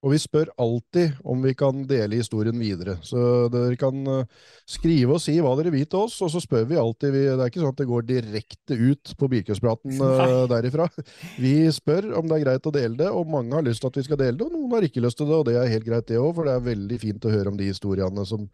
Og 0.00 0.14
vi 0.14 0.18
spør 0.20 0.48
alltid 0.60 1.18
om 1.28 1.42
vi 1.44 1.52
kan 1.58 1.82
dele 1.88 2.16
historien 2.16 2.56
videre. 2.56 2.94
Så 3.04 3.50
dere 3.52 3.76
kan 3.80 3.98
eh, 4.08 4.46
skrive 4.68 5.18
og 5.18 5.20
si 5.20 5.34
hva 5.44 5.52
dere 5.58 5.72
vil 5.74 5.84
til 5.84 6.06
oss, 6.06 6.16
og 6.24 6.30
så 6.32 6.40
spør 6.40 6.64
vi 6.70 6.78
alltid. 6.80 7.12
det 7.12 7.34
er 7.34 7.50
ikke 7.50 7.60
sånn 7.60 7.74
at 7.74 7.82
det 7.82 7.88
går 7.90 8.06
direkte 8.08 8.78
ut 8.80 9.12
på 9.20 9.28
Bilkøspraten 9.34 10.00
uh, 10.00 10.46
derifra. 10.48 10.88
Vi 11.36 11.54
spør 11.76 12.14
om 12.16 12.30
det 12.30 12.38
er 12.38 12.44
greit 12.46 12.70
å 12.70 12.72
dele 12.72 12.96
det, 12.96 13.10
og 13.12 13.28
mange 13.28 13.58
har 13.58 13.66
lyst 13.66 13.84
til 13.84 13.92
at 13.92 13.98
vi 14.00 14.06
skal 14.06 14.20
dele 14.22 14.38
det, 14.40 14.46
og 14.46 14.54
noen 14.56 14.72
har 14.78 14.86
ikke 14.88 15.02
lyst 15.04 15.20
til 15.20 15.28
det, 15.28 15.36
og 15.36 15.48
det 15.50 15.58
er 15.60 15.74
helt 15.74 15.88
greit 15.88 16.08
det 16.08 16.20
òg, 16.20 16.32
for 16.38 16.48
det 16.48 16.54
er 16.54 16.68
veldig 16.70 17.00
fint 17.02 17.26
å 17.26 17.34
høre 17.34 17.52
om 17.52 17.58
de 17.60 17.68
historiene 17.68 18.24
som 18.28 18.46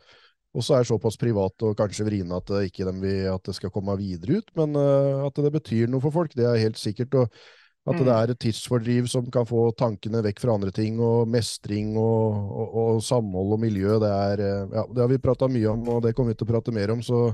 også 0.57 0.79
er 0.79 0.89
såpass 0.89 1.19
private 1.21 1.69
og 1.69 1.77
kanskje 1.79 2.07
vriene 2.09 2.41
at, 2.41 2.49
det 2.49 2.73
ikke 2.73 2.89
dem 2.89 2.99
vil, 3.05 3.21
at 3.31 3.45
det 3.47 3.55
skal 3.59 3.71
komme 3.75 3.95
videre 4.01 4.41
ut, 4.41 4.51
men 4.59 4.75
uh, 4.75 5.29
at 5.29 5.39
det 5.47 5.55
betyr 5.61 5.95
noe 5.95 6.03
for 6.03 6.15
folk, 6.15 6.35
det 6.35 6.49
er 6.49 6.59
helt 6.65 6.81
sikkert. 6.81 7.15
og 7.23 7.39
at 7.87 8.01
det 8.01 8.07
mm. 8.09 8.15
er 8.17 8.33
et 8.33 8.41
tidsfordriv 8.43 9.07
som 9.11 9.29
kan 9.31 9.47
få 9.47 9.69
tankene 9.79 10.23
vekk 10.27 10.43
fra 10.43 10.57
andre 10.57 10.73
ting, 10.75 10.99
og 10.99 11.29
mestring 11.31 11.95
og, 12.01 12.51
og, 12.51 12.75
og 12.83 13.05
samhold 13.07 13.55
og 13.55 13.63
miljø. 13.63 14.01
Det, 14.03 14.11
er, 14.11 14.43
eh, 14.43 14.75
ja, 14.75 14.85
det 14.91 15.05
har 15.05 15.13
vi 15.13 15.23
prata 15.23 15.49
mye 15.51 15.71
om, 15.71 15.87
og 15.95 16.03
det 16.03 16.17
kommer 16.17 16.35
vi 16.35 16.41
til 16.41 16.49
å 16.49 16.53
prate 16.55 16.75
mer 16.75 16.97
om. 16.97 17.05
så 17.07 17.29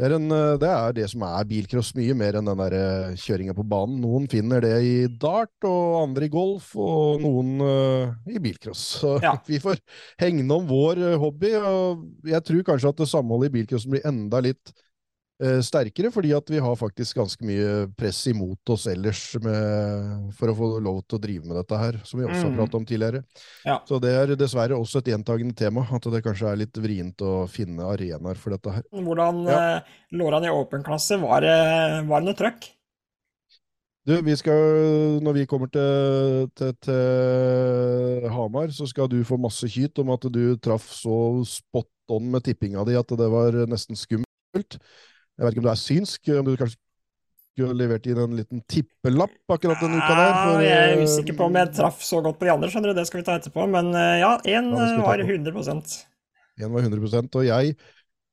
det 0.00 0.06
er, 0.06 0.14
en, 0.16 0.30
eh, 0.32 0.58
det 0.60 0.68
er, 0.68 0.92
det 0.96 1.06
som 1.12 1.24
er 1.28 1.48
bilcross, 1.48 1.90
mye 1.96 2.14
mer 2.16 2.38
enn 2.38 2.46
den 2.48 2.60
der 2.60 2.76
eh, 2.76 3.16
kjøringa 3.20 3.56
på 3.56 3.64
banen. 3.68 3.98
Noen 4.04 4.28
finner 4.32 4.64
det 4.64 4.74
i 4.84 4.94
dart, 5.20 5.52
og 5.68 5.96
andre 6.02 6.28
i 6.28 6.32
golf, 6.32 6.70
og 6.80 7.20
noen 7.24 7.56
uh, 7.60 8.14
i 8.28 8.40
bilcross. 8.40 8.84
Så 9.02 9.16
ja. 9.24 9.34
vi 9.48 9.60
får 9.60 9.80
hegne 10.20 10.56
om 10.56 10.68
vår 10.68 11.02
hobby. 11.20 11.52
og 11.56 12.06
Jeg 12.28 12.44
tror 12.48 12.64
kanskje 12.68 12.94
at 12.94 13.04
samholdet 13.12 13.48
i 13.48 13.58
bilcrossen 13.58 13.96
blir 13.96 14.08
enda 14.08 14.40
litt 14.44 14.72
sterkere, 15.64 16.10
fordi 16.12 16.34
at 16.36 16.50
vi 16.52 16.60
har 16.60 16.74
faktisk 16.76 17.16
ganske 17.16 17.46
mye 17.48 17.86
press 17.96 18.18
imot 18.28 18.72
oss 18.74 18.84
ellers 18.90 19.22
med, 19.40 20.26
for 20.36 20.52
å 20.52 20.56
få 20.58 20.68
lov 20.84 20.98
til 21.06 21.16
å 21.16 21.22
drive 21.22 21.48
med 21.48 21.56
dette 21.56 21.78
her, 21.80 22.00
som 22.04 22.20
vi 22.20 22.26
også 22.26 22.42
har 22.42 22.50
mm. 22.52 22.58
pratet 22.58 22.78
om 22.80 22.88
tidligere. 22.88 23.22
Ja. 23.64 23.78
Så 23.88 24.00
det 24.04 24.12
er 24.16 24.34
dessverre 24.36 24.76
også 24.76 25.00
et 25.00 25.12
gjentagende 25.14 25.56
tema, 25.56 25.86
at 25.88 26.10
det 26.12 26.20
kanskje 26.26 26.50
er 26.50 26.60
litt 26.60 26.82
vrient 26.82 27.24
å 27.24 27.46
finne 27.50 27.88
arenaer 27.88 28.40
for 28.40 28.56
dette 28.56 28.74
her. 28.76 28.84
Hvordan 28.92 29.40
ja. 29.48 29.62
eh, 29.78 29.96
lå 30.20 30.28
han 30.34 30.46
i 30.46 30.52
åpen 30.52 30.84
klasse? 30.86 31.16
Var 31.20 31.46
det, 31.46 31.56
var 32.10 32.20
det 32.20 32.30
noe 32.30 32.38
trøkk? 32.38 32.70
Du, 34.08 34.14
vi 34.24 34.32
skal, 34.36 35.20
når 35.20 35.34
vi 35.36 35.46
kommer 35.46 35.68
til, 35.70 36.46
til, 36.56 36.72
til, 36.82 38.28
Hamar, 38.32 38.72
så 38.72 38.88
skal 38.88 39.10
du 39.12 39.18
få 39.28 39.36
masse 39.38 39.68
kyt 39.70 40.00
om 40.00 40.10
at 40.14 40.24
du 40.32 40.56
traff 40.56 40.88
så 40.96 41.16
spot 41.46 41.90
on 42.10 42.30
med 42.32 42.42
tippinga 42.46 42.82
di 42.88 42.96
at 42.98 43.12
det 43.20 43.28
var 43.30 43.54
nesten 43.70 43.98
skummelt. 43.98 44.78
Jeg 45.40 45.46
vet 45.46 45.54
ikke 45.54 45.62
om 45.62 45.68
du 45.70 45.72
er 45.72 45.80
synsk, 45.80 46.30
om 46.36 46.48
du 46.50 46.56
kanskje 46.60 46.76
skulle 47.56 47.76
levert 47.78 48.04
inn 48.08 48.18
en 48.20 48.34
liten 48.36 48.60
tippelapp 48.68 49.54
akkurat 49.54 49.80
denne 49.80 49.96
uka 49.96 50.18
der? 50.18 50.34
For, 50.36 50.64
jeg 50.64 50.90
er 50.90 51.00
usikker 51.00 51.36
på 51.38 51.46
om 51.48 51.56
jeg 51.56 51.70
traff 51.78 52.02
så 52.04 52.20
godt 52.24 52.36
på 52.36 52.44
de 52.44 52.52
andre, 52.52 52.68
skjønner 52.72 52.92
du. 52.92 52.98
Det 53.00 53.06
skal 53.08 53.22
vi 53.22 53.24
ta 53.24 53.38
etterpå. 53.40 53.64
Men 53.72 53.88
eh, 53.96 54.18
ja, 54.20 54.34
én 54.44 54.68
ja, 54.68 54.90
var 55.00 55.24
100% 55.24 55.96
Én 56.60 56.74
var 56.74 56.84
100% 56.84 57.40
og 57.40 57.46
jeg 57.46 57.72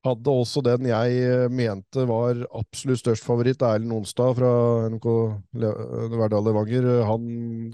hadde 0.07 0.33
også 0.33 0.61
den 0.65 0.87
jeg 0.89 1.17
eh, 1.23 1.45
mente 1.53 2.03
var 2.09 2.39
absolutt 2.57 3.01
størst 3.01 3.25
favoritt, 3.25 3.63
Erlend 3.65 3.93
Onsdag 3.93 4.35
fra 4.39 4.51
NK 4.91 5.07
Verdal 6.13 6.47
Levanger. 6.47 6.87
Han 7.07 7.27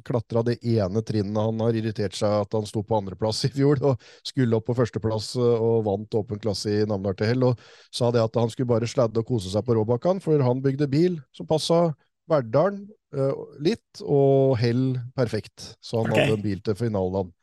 klatra 0.05 0.43
det 0.47 0.57
ene 0.59 1.03
trinnet. 1.05 1.39
Han 1.39 1.61
har 1.63 1.77
irritert 1.79 2.17
seg 2.17 2.43
at 2.43 2.57
han 2.57 2.67
sto 2.69 2.83
på 2.85 2.97
andreplass 2.99 3.43
i 3.47 3.51
fjor, 3.53 3.81
og 3.91 4.07
skulle 4.25 4.59
opp 4.59 4.67
på 4.69 4.77
førsteplass 4.77 5.33
eh, 5.39 5.67
og 5.67 5.85
vant 5.87 6.19
åpen 6.19 6.41
klasse 6.43 6.73
i 6.73 6.87
Namdal 6.89 7.17
til 7.19 7.31
hell, 7.31 7.47
og 7.51 7.61
sa 7.93 8.11
det 8.13 8.23
at 8.23 8.41
han 8.41 8.51
skulle 8.53 8.71
bare 8.73 8.89
sladde 8.89 9.21
og 9.21 9.29
kose 9.29 9.53
seg 9.53 9.65
på 9.67 9.77
Råbakkan, 9.77 10.23
for 10.23 10.41
han 10.43 10.63
bygde 10.63 10.89
bil 10.91 11.21
som 11.35 11.49
passa 11.49 11.85
Verdalen 12.31 12.85
uh, 13.17 13.33
litt, 13.63 13.99
og 13.99 14.55
hell 14.61 14.93
perfekt. 15.17 15.73
Så 15.83 15.99
han 15.99 16.11
okay. 16.11 16.23
hadde 16.23 16.37
en 16.39 16.45
bil 16.45 16.61
til 16.63 16.77
finalen. 16.79 17.33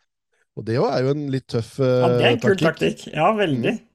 Og 0.59 0.67
det 0.67 0.79
er 0.81 1.05
jo 1.05 1.13
en 1.13 1.27
litt 1.33 1.47
tøff 1.53 1.77
uh, 1.81 1.87
Ja, 1.87 2.09
det 2.15 2.25
er 2.25 2.35
en 2.35 2.43
kul 2.43 2.59
taktikk. 2.61 3.05
Ja, 3.13 3.31
veldig. 3.37 3.77
Mm. 3.77 3.87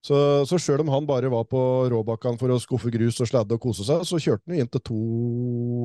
Så, 0.00 0.16
så 0.48 0.56
sjøl 0.56 0.80
om 0.80 0.90
han 0.94 1.04
bare 1.08 1.28
var 1.28 1.44
på 1.48 1.60
Råbakkan 1.92 2.38
for 2.40 2.52
å 2.54 2.60
skuffe 2.62 2.88
grus 2.92 3.18
og 3.20 3.28
sladde 3.28 3.56
og 3.56 3.60
kose 3.60 3.84
seg, 3.84 4.00
så 4.08 4.16
kjørte 4.16 4.48
han 4.48 4.62
inn 4.62 4.70
til 4.72 4.82
to, 4.88 5.00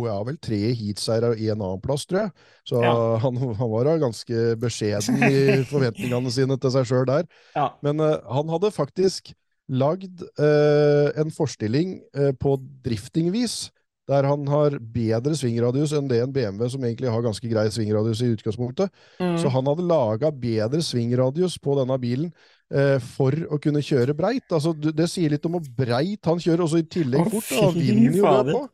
ja 0.07 0.15
vel, 0.23 0.37
tre 0.39 0.59
heatseiere 0.71 1.33
og 1.33 1.41
én 1.43 1.55
annenplass, 1.55 2.05
tror 2.07 2.21
jeg. 2.21 2.31
Så 2.71 2.83
ja. 2.85 2.93
han, 3.25 3.41
han, 3.43 3.71
var 3.73 3.89
da 3.89 3.97
ganske 4.05 4.45
beskjeden 4.61 5.19
i 5.27 5.41
forventningene 5.73 6.31
sine 6.31 6.55
til 6.55 6.73
seg 6.77 6.87
sjøl 6.87 7.09
der. 7.11 7.27
Ja. 7.57 7.73
Men 7.83 7.99
uh, 7.99 8.21
han 8.31 8.55
hadde 8.55 8.71
faktisk 8.75 9.33
lagd 9.67 10.23
uh, 10.39 11.11
en 11.19 11.33
forstilling 11.33 11.97
uh, 12.15 12.31
på 12.39 12.55
driftingvis 12.85 13.65
der 14.09 14.27
han 14.29 14.45
har 14.51 14.77
bedre 14.79 15.35
svingradius 15.37 15.95
enn 15.97 16.09
det 16.09 16.21
en 16.21 16.33
BMW, 16.33 16.67
som 16.69 16.83
egentlig 16.85 17.11
har 17.11 17.23
ganske 17.25 17.49
grei 17.49 17.65
svingradius 17.73 18.21
i 18.21 18.31
utgangspunktet. 18.35 18.93
Mm. 19.19 19.37
Så 19.41 19.51
han 19.53 19.69
hadde 19.71 19.87
laga 19.89 20.31
bedre 20.31 20.81
svingradius 20.85 21.57
på 21.61 21.77
denne 21.79 21.97
bilen 22.01 22.29
eh, 22.69 22.97
for 23.15 23.33
å 23.49 23.59
kunne 23.61 23.83
kjøre 23.85 24.17
breit. 24.17 24.45
Altså, 24.53 24.75
det 24.75 25.09
sier 25.11 25.33
litt 25.33 25.45
om 25.49 25.57
hvor 25.57 25.69
breit 25.77 26.29
han 26.29 26.41
kjører, 26.41 26.67
også 26.67 26.83
i 26.83 26.89
tillegg 26.97 27.31
fort. 27.33 27.53
Og 27.57 27.71
Han 27.71 27.79
vinner 27.79 28.19
jo 28.19 28.35
det 28.35 28.57
på. 28.59 28.65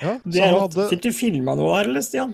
Ja, 0.00 0.14
det 0.24 0.44
er, 0.44 0.54
hadde... 0.56 0.88
Fikk 0.92 1.04
du 1.08 1.12
filma 1.16 1.56
noe 1.58 1.76
her, 1.76 1.90
eller, 1.90 2.04
Stian? 2.04 2.32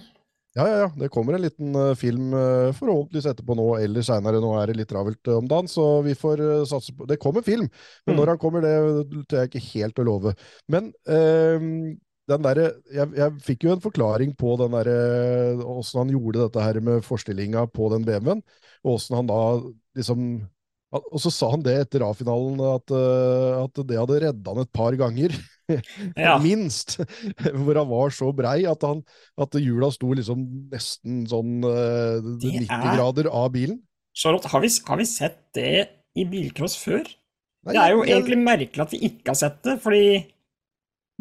Ja, 0.57 0.65
ja, 0.71 0.76
ja. 0.87 0.88
Det 0.97 1.11
kommer 1.12 1.37
en 1.37 1.43
liten 1.45 1.75
uh, 1.76 1.93
film 1.99 2.31
uh, 2.33 2.73
forhåpentligvis 2.73 3.26
etterpå 3.29 3.55
nå 3.59 3.67
eller 3.76 4.07
seinere. 4.07 4.41
Nå 4.41 4.55
er 4.57 4.71
det 4.71 4.79
litt 4.79 4.88
travelt 4.88 5.29
uh, 5.29 5.37
om 5.37 5.50
dagen, 5.50 5.69
så 5.69 6.00
vi 6.07 6.15
får 6.17 6.41
satse 6.71 6.95
på 6.97 7.05
Det 7.11 7.19
kommer 7.21 7.45
film, 7.45 7.69
men 8.07 8.15
mm. 8.15 8.21
når 8.23 8.33
han 8.33 8.41
kommer, 8.41 8.65
det 8.65 9.25
tør 9.29 9.43
jeg 9.43 9.53
ikke 9.53 9.65
helt 9.67 10.00
å 10.00 10.07
love. 10.09 10.33
Men 10.73 10.88
der, 12.26 12.61
jeg, 12.90 13.06
jeg, 13.14 13.35
fikk 13.47 13.66
jo 13.66 13.73
en 13.76 13.83
forklaring 13.83 14.35
på 14.38 14.56
den 14.59 14.75
der, 14.75 14.90
hvordan 15.61 16.02
han 16.02 16.12
gjorde 16.14 16.42
dette 16.42 16.64
her 16.64 16.80
med 16.83 17.06
forstillinga 17.06 17.66
på 17.71 17.90
den 17.95 18.06
BMW-en, 18.06 18.42
og 18.83 18.99
åssen 18.99 19.18
han 19.21 19.30
da 19.30 19.40
liksom 19.97 20.28
Og 20.97 21.18
så 21.21 21.30
sa 21.35 21.50
han 21.52 21.64
det 21.64 21.75
etter 21.76 22.04
A-finalen, 22.06 22.61
at, 22.62 22.92
eh, 22.95 23.56
at, 23.59 23.80
det 23.88 23.99
hadde 23.99 24.21
redda 24.23 24.52
han 24.54 24.62
et 24.62 24.73
par 24.73 24.97
ganger. 24.97 25.35
Ja. 26.14 26.37
Minst. 26.38 26.92
Hvor 27.59 27.75
han 27.75 27.88
var 27.90 28.12
så 28.14 28.28
brei 28.30 28.61
at, 28.71 28.85
han, 28.87 29.00
at 29.35 29.56
hjula 29.59 29.88
sto 29.90 30.12
liksom 30.14 30.45
nesten 30.71 31.25
sånn 31.26 31.66
uh, 31.66 32.23
90 32.23 32.68
er... 32.71 32.85
grader 32.95 33.26
av 33.26 33.49
bilen. 33.56 33.80
Charlotte, 34.14 34.47
har 34.52 34.62
vi, 34.62 34.71
har 34.87 35.00
vi 35.02 35.09
sett 35.11 35.40
det 35.59 35.73
i 36.14 36.23
bilcross 36.30 36.78
før? 36.78 37.02
Nei, 37.66 37.75
det 37.75 37.83
er 37.83 37.97
jo 37.97 38.04
jeg... 38.04 38.14
egentlig 38.14 38.38
merkelig 38.47 38.85
at 38.87 38.95
vi 38.95 39.02
ikke 39.11 39.35
har 39.35 39.40
sett 39.42 39.59
det, 39.66 39.75
fordi 39.83 40.04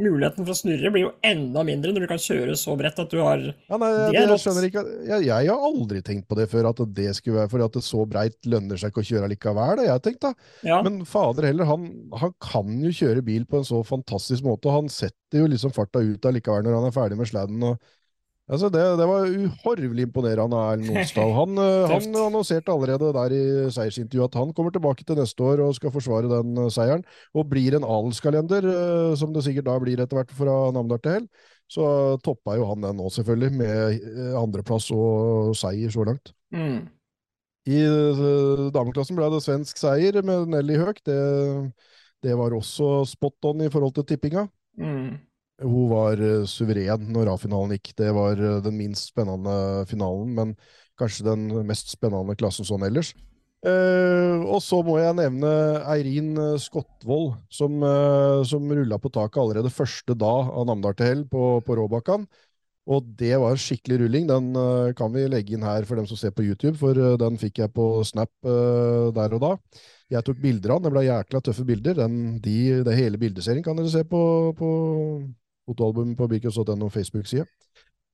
muligheten 0.02 0.44
for 0.44 0.52
å 0.52 0.58
snurre 0.58 0.92
blir 0.92 1.06
jo 1.06 1.12
enda 1.24 1.62
mindre 1.68 1.94
når 1.96 2.04
du 2.04 2.10
kan 2.10 2.20
kjøre 2.20 2.58
så 2.60 2.74
bredt 2.80 3.00
at 3.00 3.14
du 3.14 3.20
har 3.22 3.42
ja, 3.46 3.78
nei, 3.80 3.90
jeg, 4.12 4.26
jeg, 4.26 4.40
skjønner 4.44 4.68
ikke, 4.68 4.84
jeg, 5.08 5.26
jeg, 5.30 5.50
har 5.52 5.68
aldri 5.70 6.02
tenkt 6.04 6.28
på 6.28 6.38
det 6.40 6.50
før, 6.52 6.70
at 6.72 6.82
det 6.98 7.08
skulle 7.16 7.40
være 7.40 7.52
fordi 7.54 7.68
at 7.70 7.78
det 7.78 7.84
så 7.88 8.06
breit 8.10 8.50
lønner 8.52 8.82
seg 8.82 8.92
ikke 8.92 9.04
å 9.06 9.10
kjøre 9.10 9.30
likevel. 9.32 9.80
Det 9.80 9.88
jeg 9.88 10.06
tenkt 10.08 10.26
da. 10.28 10.34
Ja. 10.68 10.82
Men 10.86 11.04
fader 11.08 11.48
heller, 11.48 11.70
han, 11.70 11.88
han, 12.20 12.36
kan 12.44 12.80
jo 12.84 12.92
kjøre 12.96 13.24
bil 13.26 13.48
på 13.48 13.62
en 13.62 13.68
så 13.68 13.80
fantastisk 13.88 14.46
måte, 14.48 14.68
og 14.70 14.82
han 14.82 14.92
setter 14.92 15.44
jo 15.44 15.52
liksom 15.52 15.74
farta 15.76 16.04
ut 16.04 16.28
allikevel 16.28 16.68
når 16.68 16.80
han 16.80 16.90
er 16.90 16.96
ferdig 16.96 17.20
med 17.20 17.32
sladden. 17.32 17.64
og 17.72 17.80
Altså 18.46 18.68
det, 18.70 18.82
det, 19.00 19.06
var 19.10 19.26
uhorvelig 19.26 20.04
imponerende 20.06 20.58
av 20.58 20.76
Erlend 20.76 21.00
Onsdal. 21.00 21.32
Han, 21.34 21.58
eh, 21.64 21.90
han, 21.90 22.12
annonserte 22.28 22.74
allerede 22.74 23.10
der 23.16 23.34
i 23.34 23.42
seiersintervjuet 23.74 24.30
at 24.30 24.38
han 24.38 24.54
kommer 24.54 24.76
tilbake 24.76 25.02
til 25.08 25.18
neste 25.18 25.42
år 25.42 25.64
og 25.66 25.74
skal 25.78 25.94
forsvare 25.94 26.30
den 26.30 26.54
uh, 26.62 26.70
seieren, 26.70 27.02
og 27.34 27.50
blir 27.50 27.74
en 27.74 27.88
adelskalender, 27.88 28.70
uh, 28.70 29.16
som 29.18 29.34
det 29.34 29.48
sikkert 29.48 29.66
da 29.72 29.80
blir 29.82 29.98
etter 30.04 30.22
hvert 30.22 30.38
fra 30.38 30.60
Namdal 30.76 31.02
til 31.02 31.18
Hell. 31.18 31.28
Så 31.74 31.86
toppa 32.22 32.60
jo 32.60 32.70
han 32.70 32.86
den 32.86 33.00
nå, 33.02 33.10
selvfølgelig, 33.10 33.52
med 33.58 34.36
andreplass 34.38 34.92
og 34.94 35.56
seier 35.58 35.90
så 35.90 36.06
langt. 36.06 36.30
Mm. 36.54 36.84
I 37.66 37.80
dameklassen 38.70 39.18
ble 39.18 39.32
det 39.34 39.42
svensk 39.42 39.82
seier 39.82 40.22
med 40.22 40.52
Nelly 40.54 40.78
Høek. 40.78 41.02
Det, 41.10 41.18
det 42.22 42.38
var 42.38 42.54
også 42.54 43.00
spot 43.10 43.50
on 43.50 43.66
i 43.66 43.72
forhold 43.74 43.96
til 43.98 44.06
tippinga. 44.14 44.46
Mm. 44.78 45.16
Hun 45.64 45.88
var 45.88 46.20
uh, 46.20 46.44
suveren 46.50 47.06
når 47.16 47.32
A-finalen 47.32 47.78
gikk. 47.78 47.94
Det 48.02 48.10
var 48.16 48.40
uh, 48.42 48.58
den 48.64 48.76
minst 48.76 49.14
spennende 49.14 49.86
finalen, 49.88 50.34
men 50.36 50.58
kanskje 51.00 51.30
den 51.30 51.48
mest 51.68 51.94
spennende 51.94 52.36
klassen 52.40 52.68
sånn 52.68 52.84
ellers. 52.88 53.14
Uh, 53.66 54.44
og 54.46 54.60
så 54.62 54.78
må 54.86 55.00
jeg 55.00 55.16
nevne 55.18 55.52
Eirin 55.90 56.36
Skottvold, 56.62 57.32
som, 57.50 57.80
uh, 57.82 58.44
som 58.46 58.68
rulla 58.70 59.00
på 59.02 59.10
taket 59.10 59.40
allerede 59.42 59.72
første 59.74 60.14
dag 60.14 60.52
av 60.52 60.68
Namdal 60.70 60.94
til 61.00 61.10
hell 61.10 61.24
på, 61.32 61.48
på 61.66 61.78
Råbakkan. 61.80 62.28
Og 62.86 63.08
det 63.18 63.32
var 63.42 63.56
en 63.56 63.64
skikkelig 63.64 64.04
rulling. 64.04 64.28
Den 64.30 64.52
uh, 64.54 64.92
kan 64.98 65.10
vi 65.16 65.24
legge 65.32 65.56
inn 65.56 65.66
her 65.66 65.88
for 65.90 65.98
dem 65.98 66.06
som 66.06 66.20
ser 66.20 66.36
på 66.36 66.46
YouTube, 66.46 66.76
for 66.78 66.94
den 66.94 67.40
fikk 67.42 67.64
jeg 67.64 67.74
på 67.74 67.88
Snap 68.06 68.30
der 68.44 69.34
og 69.40 69.42
da. 69.42 69.56
Jeg 70.14 70.22
tok 70.28 70.38
bilder 70.44 70.76
av 70.76 70.84
den. 70.84 70.86
Det 70.86 70.94
ble 70.94 71.08
jækla 71.08 71.42
tøffe 71.48 71.66
bilder. 71.66 71.98
Den, 72.04 72.20
de, 72.46 72.60
det 72.86 73.00
hele 73.00 73.18
bildeserien 73.18 73.66
kan 73.66 73.80
dere 73.80 73.90
se 73.90 74.06
på 74.06 74.22
fotoalbum 75.66 76.16
på 76.18 76.30
Birkus.no 76.32 76.90
Facebook-side. 76.94 77.48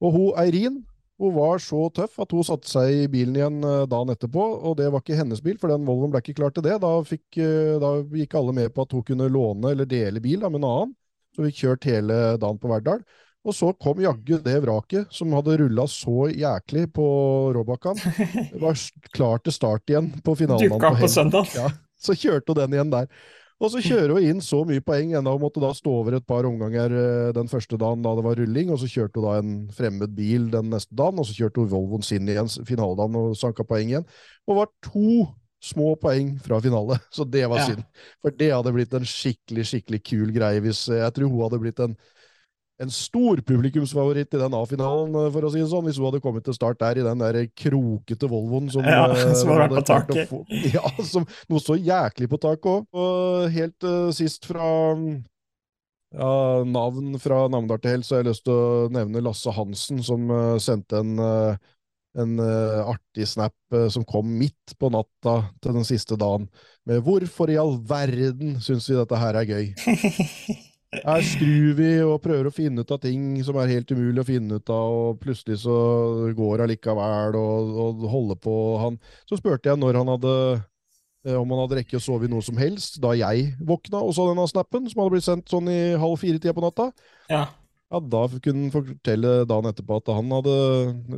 Og 0.02 0.16
hun 0.16 0.40
Eirin 0.42 0.82
hun 1.22 1.36
var 1.36 1.60
så 1.62 1.84
tøff 1.94 2.16
at 2.24 2.32
hun 2.34 2.46
satte 2.46 2.70
seg 2.70 3.04
i 3.04 3.10
bilen 3.12 3.36
igjen 3.38 3.58
eh, 3.62 3.84
dagen 3.90 4.10
etterpå, 4.10 4.42
og 4.42 4.78
det 4.80 4.88
var 4.90 5.04
ikke 5.04 5.20
hennes 5.20 5.44
bil, 5.46 5.60
for 5.62 5.70
den 5.70 5.84
Volvoen 5.86 6.10
ble 6.14 6.22
ikke 6.24 6.40
klar 6.40 6.54
til 6.56 6.66
det. 6.66 6.80
Da, 6.82 6.96
fikk, 7.06 7.28
eh, 7.38 7.76
da 7.82 7.92
gikk 8.18 8.34
alle 8.40 8.56
med 8.58 8.74
på 8.74 8.88
at 8.88 8.96
hun 8.98 9.04
kunne 9.06 9.28
låne 9.30 9.76
eller 9.76 9.90
dele 9.90 10.24
bil 10.24 10.42
da, 10.42 10.50
med 10.50 10.64
en 10.64 10.70
annen, 10.72 10.96
så 11.36 11.46
vi 11.46 11.54
kjørte 11.54 11.92
hele 11.94 12.18
dagen 12.42 12.58
på 12.62 12.72
Verdal. 12.72 13.04
Og 13.46 13.56
så 13.58 13.70
kom 13.82 14.02
jaggu 14.02 14.36
det 14.42 14.58
vraket 14.66 15.14
som 15.14 15.34
hadde 15.34 15.60
rulla 15.62 15.86
så 15.90 16.28
jæklig 16.30 16.88
på 16.94 17.06
Råbakkan. 17.56 18.02
Var 18.62 18.82
klar 19.14 19.42
til 19.46 19.56
start 19.56 19.94
igjen 19.94 20.12
på 20.26 20.36
finalen. 20.38 20.74
Dukka 20.74 20.94
på 20.98 21.10
søndag. 21.10 21.54
Ja, 21.58 21.70
så 22.02 22.18
kjørte 22.18 22.54
hun 22.54 22.62
den 22.64 22.76
igjen 22.78 22.94
der. 22.94 23.10
Og 23.62 23.70
så 23.70 23.82
kjører 23.86 24.16
hun 24.16 24.26
inn 24.26 24.40
så 24.42 24.64
mye 24.66 24.82
poeng, 24.82 25.12
enda 25.18 25.34
hun 25.36 25.44
måtte 25.44 25.62
da 25.62 25.70
stå 25.78 25.92
over 26.00 26.16
et 26.18 26.26
par 26.26 26.48
omganger 26.50 26.96
eh, 26.98 27.34
den 27.38 27.50
første 27.52 27.78
dagen 27.78 28.02
da 28.02 28.16
det 28.18 28.24
var 28.26 28.40
rulling, 28.42 28.72
og 28.74 28.80
så 28.82 28.90
kjørte 28.90 29.22
hun 29.22 29.28
da 29.28 29.36
en 29.38 29.52
fremmed 29.78 30.16
bil 30.18 30.48
den 30.54 30.72
neste 30.74 30.98
dagen, 30.98 31.22
og 31.22 31.30
så 31.30 31.36
kjørte 31.38 31.62
hun 31.62 31.70
Volvoen 31.70 32.06
sin 32.06 32.30
igjen 32.32 32.50
finaledagen 32.66 33.20
og 33.22 33.38
sanka 33.38 33.66
poeng 33.70 33.94
igjen. 33.94 34.08
Og 34.50 34.64
var 34.64 34.72
to 34.88 35.28
små 35.62 35.94
poeng 36.02 36.34
fra 36.42 36.58
finale, 36.64 36.98
så 37.16 37.28
det 37.28 37.46
var 37.52 37.62
ja. 37.62 37.68
synd. 37.70 37.86
For 38.26 38.34
det 38.34 38.50
hadde 38.50 38.74
blitt 38.74 38.98
en 38.98 39.06
skikkelig, 39.06 39.68
skikkelig 39.70 40.02
kul 40.10 40.34
greie 40.34 40.64
hvis 40.66 40.88
Jeg 40.90 41.14
tror 41.14 41.30
hun 41.30 41.46
hadde 41.46 41.62
blitt 41.62 41.86
en 41.86 41.94
en 42.82 42.92
stor 42.92 43.42
publikumsfavoritt 43.46 44.34
i 44.34 44.42
den 44.42 44.56
A-finalen, 44.58 45.16
eh, 45.16 45.32
for 45.34 45.46
å 45.46 45.52
si 45.54 45.62
det 45.62 45.70
sånn, 45.70 45.86
hvis 45.86 46.00
hun 46.02 46.08
hadde 46.10 46.22
kommet 46.24 46.46
til 46.48 46.56
start 46.58 46.80
der 46.82 47.02
i 47.02 47.06
den 47.06 47.22
der 47.22 47.42
krokete 47.58 48.30
Volvoen 48.32 48.72
som, 48.74 48.86
ja, 48.86 49.04
eh, 49.12 49.34
som 49.38 49.52
hadde 49.54 49.68
vært 49.68 49.78
på 49.78 49.84
taket. 49.92 50.32
Ja, 50.76 50.86
som 51.06 51.28
noe 51.52 51.62
så 51.62 51.78
jæklig 51.78 52.30
på 52.32 52.40
taket 52.42 52.70
òg. 52.72 52.88
Og 52.96 53.52
helt 53.54 53.86
uh, 53.88 54.10
sist 54.16 54.48
fra 54.50 54.66
ja, 56.12 56.32
navn 56.68 57.20
fra 57.22 57.44
Namdal 57.52 57.82
til 57.82 57.96
Hell, 57.96 58.08
så 58.08 58.18
har 58.18 58.24
jeg 58.24 58.32
lyst 58.32 58.46
til 58.48 58.56
å 58.56 58.90
nevne 58.94 59.24
Lasse 59.24 59.54
Hansen, 59.56 60.02
som 60.06 60.26
uh, 60.32 60.58
sendte 60.62 61.02
en, 61.04 61.14
uh, 61.22 61.54
en 62.20 62.42
artig 62.42 63.30
snap 63.30 63.56
som 63.94 64.04
kom 64.04 64.28
midt 64.36 64.74
på 64.76 64.90
natta 64.92 65.38
til 65.64 65.78
den 65.78 65.88
siste 65.88 66.18
dagen, 66.20 66.50
med 66.84 67.06
'Hvorfor 67.06 67.54
i 67.54 67.56
all 67.62 67.78
verden 67.88 68.60
syns 68.60 68.90
vi 68.90 69.00
dette 69.00 69.22
her 69.22 69.40
er 69.40 69.48
gøy?' 69.48 69.72
Her 70.92 71.22
skrur 71.24 71.76
vi 71.78 71.92
og 72.04 72.18
prøver 72.20 72.50
å 72.50 72.52
finne 72.52 72.84
ut 72.84 72.90
av 72.92 73.00
ting 73.00 73.38
som 73.48 73.56
er 73.62 73.70
helt 73.72 73.92
umulig 73.96 74.20
å 74.20 74.28
finne 74.28 74.58
ut 74.60 74.72
av, 74.76 74.96
og 75.06 75.22
plutselig 75.22 75.62
så 75.64 75.76
går 76.36 76.60
det 76.60 76.66
allikevel, 76.66 77.38
og, 77.40 77.72
og 77.86 78.04
holder 78.12 78.40
på. 78.44 78.56
Han, 78.82 78.98
så 79.30 79.40
spurte 79.40 79.72
jeg 79.72 79.80
når 79.80 80.02
han 80.02 80.12
hadde 80.12 80.34
eh, 80.58 81.38
om 81.38 81.48
han 81.56 81.64
hadde 81.64 81.80
rekket 81.80 82.02
å 82.02 82.04
sove 82.04 82.28
i 82.28 82.34
noe 82.34 82.44
som 82.44 82.60
helst, 82.60 83.00
da 83.04 83.14
jeg 83.16 83.54
våkna 83.64 84.04
og 84.04 84.12
så 84.18 84.28
denne 84.28 84.50
snappen, 84.52 84.92
som 84.92 85.04
hadde 85.04 85.16
blitt 85.16 85.30
sendt 85.30 85.56
sånn 85.56 85.72
i 85.72 85.80
halv 86.02 86.20
fire-tida 86.20 86.58
på 86.58 86.66
natta. 86.68 86.90
Ja. 87.32 87.46
ja. 87.88 88.04
Da 88.12 88.26
kunne 88.36 88.68
han 88.68 88.76
fortelle 88.76 89.36
dagen 89.48 89.72
etterpå 89.72 90.04
at 90.04 90.12
han 90.12 90.36
hadde 90.42 90.58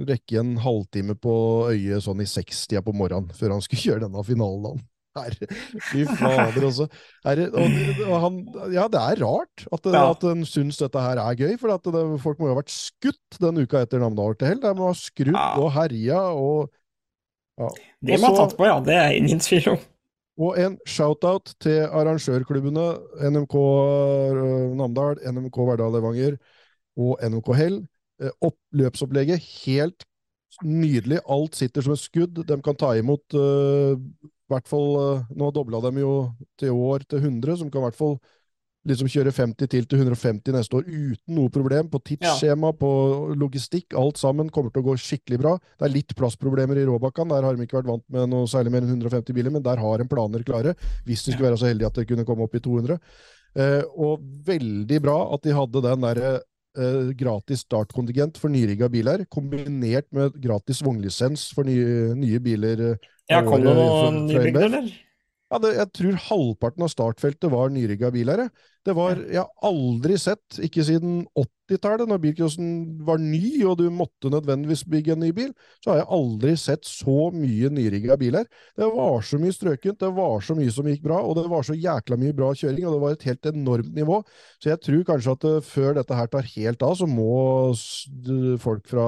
rekket 0.05 0.37
en 0.43 0.55
halvtime 0.61 1.17
på 1.17 1.35
øyet 1.73 2.05
sånn 2.05 2.21
i 2.21 2.29
sekstida 2.29 2.85
på 2.85 2.93
morgenen, 2.93 3.33
før 3.33 3.57
han 3.57 3.65
skulle 3.65 3.81
kjøre 3.87 4.05
denne 4.05 4.29
finalen. 4.29 4.85
Herre, 5.13 5.47
fy 5.91 6.03
fader, 6.09 6.63
også. 6.65 6.87
Herre, 7.25 7.47
og, 7.53 7.75
og 8.07 8.15
han, 8.23 8.39
ja, 8.73 8.87
det 8.89 9.01
er 9.01 9.21
rart 9.21 9.65
at, 9.67 9.89
ja. 9.93 10.03
at 10.09 10.25
en 10.31 10.41
syns 10.49 10.79
dette 10.81 11.03
her 11.03 11.21
er 11.21 11.37
gøy, 11.37 11.53
for 11.61 11.73
det, 11.73 12.03
folk 12.23 12.41
må 12.41 12.49
jo 12.49 12.55
ha 12.55 12.61
vært 12.61 12.73
skutt 12.73 13.39
den 13.43 13.61
uka 13.61 13.83
etter 13.85 14.01
Namdal 14.01 14.37
til 14.39 14.49
hell. 14.49 14.61
De 14.63 14.73
må 14.77 14.89
ha 14.89 14.97
skrudd 14.97 15.37
ja. 15.37 15.49
og 15.61 15.69
herja 15.77 16.21
og 16.33 16.71
ja. 17.61 17.69
Det 18.01 18.17
må 18.17 18.31
ha 18.31 18.37
tatt 18.41 18.55
på, 18.57 18.65
ja. 18.65 18.79
Det 18.81 18.95
er 18.97 19.17
ingen 19.19 19.41
tvil 19.43 19.75
om. 19.75 19.81
Og 20.41 20.57
en 20.57 20.79
shout-out 20.89 21.51
til 21.61 21.83
arrangørklubbene 21.85 22.87
NMK 23.29 23.53
uh, 23.53 24.71
Namdal, 24.79 25.21
NMK 25.29 25.59
Verdal 25.69 25.93
Levanger 25.93 26.39
og 26.97 27.21
NMK 27.21 27.53
Hell. 27.59 27.77
Oppløpsopplegget 28.23 29.37
løpsopplegget 29.37 29.45
helt 29.65 30.07
nydelig. 30.65 31.19
Alt 31.29 31.57
sitter 31.59 31.85
som 31.85 31.93
et 31.93 32.01
skudd. 32.01 32.41
De 32.47 32.57
kan 32.65 32.77
ta 32.77 32.93
imot 32.97 33.37
uh, 33.37 33.93
hvert 34.53 34.69
fall, 34.69 34.89
eh, 35.01 35.25
Nå 35.39 35.51
dobla 35.55 35.81
de 35.83 36.03
jo 36.03 36.13
til 36.59 36.71
år 36.71 37.05
til 37.09 37.23
100, 37.23 37.59
som 37.61 37.71
kan 37.71 37.83
i 37.83 37.87
hvert 37.89 37.99
fall 37.99 38.17
liksom 38.89 39.07
kjøre 39.07 39.31
50 39.31 39.69
til 39.71 39.85
til 39.87 40.01
150 40.01 40.55
neste 40.55 40.75
år 40.75 40.87
uten 40.87 41.35
noe 41.37 41.51
problem. 41.53 41.89
På 41.91 42.01
tidsskjema, 42.03 42.71
ja. 42.73 42.77
på 42.79 42.91
logistikk, 43.39 43.95
alt 43.99 44.19
sammen 44.19 44.51
kommer 44.53 44.73
til 44.73 44.83
å 44.83 44.87
gå 44.89 44.97
skikkelig 44.99 45.39
bra. 45.39 45.53
Det 45.79 45.87
er 45.87 45.93
litt 45.93 46.15
plassproblemer 46.19 46.79
i 46.81 46.85
Råbakkan. 46.89 47.31
Der 47.31 47.47
har 47.47 47.55
de 47.55 47.67
ikke 47.67 47.79
vært 47.79 47.91
vant 47.93 48.05
med 48.11 48.31
noe 48.33 48.49
særlig 48.51 48.73
mer 48.75 48.83
enn 48.83 48.95
150 48.97 49.35
biler, 49.37 49.55
men 49.55 49.63
der 49.63 49.79
har 49.79 50.03
en 50.03 50.11
planer 50.11 50.43
klare, 50.47 50.75
hvis 51.07 51.23
de 51.23 51.35
skulle 51.35 51.51
være 51.51 51.61
så 51.61 51.71
heldige 51.71 51.91
at 51.91 52.01
de 52.01 52.07
kunne 52.09 52.27
komme 52.27 52.47
opp 52.47 52.59
i 52.59 52.63
200. 52.63 52.99
Eh, 53.53 53.81
og 54.01 54.23
veldig 54.47 54.99
bra 55.03 55.19
at 55.35 55.45
de 55.45 55.55
hadde 55.55 55.85
den 55.85 56.03
derre 56.07 56.33
eh, 56.35 57.11
gratis 57.17 57.63
startkontingent 57.67 58.39
for 58.41 58.51
nyrigga 58.51 58.89
biler, 58.91 59.27
kombinert 59.31 60.09
med 60.15 60.35
gratis 60.43 60.81
vognlisens 60.83 61.51
for 61.55 61.67
nye, 61.69 62.11
nye 62.19 62.41
biler. 62.43 62.87
Eh, 62.91 63.11
ja, 63.31 63.41
kom 63.45 63.63
det 63.63 63.73
noen 63.77 64.23
nybygde, 64.27 64.67
eller? 64.67 64.93
Ja, 65.53 65.59
det, 65.61 65.75
jeg 65.77 65.89
tror 65.93 66.15
halvparten 66.25 66.81
av 66.81 66.89
startfeltet 66.89 67.51
var 67.53 67.69
nyrigga 67.69 68.09
biler. 68.13 68.47
Det 68.83 68.93
var, 68.97 69.19
Jeg 69.29 69.37
har 69.37 69.67
aldri 69.69 70.15
sett, 70.17 70.57
ikke 70.65 70.81
siden 70.87 71.27
80-tallet, 71.37 72.09
når 72.09 72.21
bilcrossen 72.23 72.71
var 73.05 73.21
ny 73.21 73.61
og 73.69 73.77
du 73.77 73.83
måtte 73.93 74.31
nødvendigvis 74.33 74.81
bygge 74.89 75.13
en 75.13 75.21
ny 75.21 75.29
bil, 75.35 75.51
så 75.77 75.91
har 75.91 75.99
jeg 76.01 76.09
aldri 76.17 76.55
sett 76.57 76.89
så 76.89 77.29
mye 77.35 77.69
nyrigga 77.69 78.17
biler. 78.17 78.47
Det 78.79 78.87
var 78.95 79.21
så 79.27 79.37
mye 79.41 79.53
strøkent, 79.53 79.99
det 80.01 80.09
var 80.17 80.41
så 80.41 80.57
mye 80.57 80.73
som 80.73 80.89
gikk 80.89 81.05
bra, 81.05 81.19
og 81.21 81.37
det 81.37 81.45
var 81.53 81.67
så 81.67 81.77
jækla 81.77 82.17
mye 82.23 82.37
bra 82.39 82.49
kjøring, 82.57 82.87
og 82.87 82.97
det 82.97 83.03
var 83.05 83.13
et 83.19 83.27
helt 83.29 83.51
enormt 83.53 83.93
nivå. 83.93 84.23
Så 84.57 84.73
jeg 84.73 84.81
tror 84.87 85.05
kanskje 85.11 85.37
at 85.37 85.47
eh, 85.51 85.61
før 85.69 85.99
dette 85.99 86.17
her 86.17 86.33
tar 86.33 86.49
helt 86.55 86.87
av, 86.89 86.97
så 86.97 87.05
må 87.05 87.29
folk 88.65 88.89
fra 88.89 89.07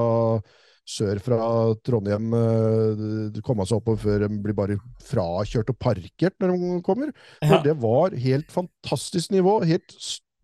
sør 0.86 1.18
fra 1.22 1.38
Trondheim 1.86 2.30
uh, 2.34 3.40
komme 3.46 3.66
seg 3.66 3.80
oppover 3.80 4.02
før 4.04 4.26
de 4.26 4.38
blir 4.42 4.56
bare 4.56 4.78
frakjørt 5.06 5.72
og 5.72 5.78
parkert 5.82 6.36
når 6.42 6.54
de 6.54 6.78
kommer. 6.86 7.10
For 7.42 7.58
ja. 7.58 7.64
det 7.64 7.74
var 7.82 8.16
helt 8.22 8.54
fantastisk 8.54 9.34
nivå. 9.34 9.58
Helt 9.66 9.96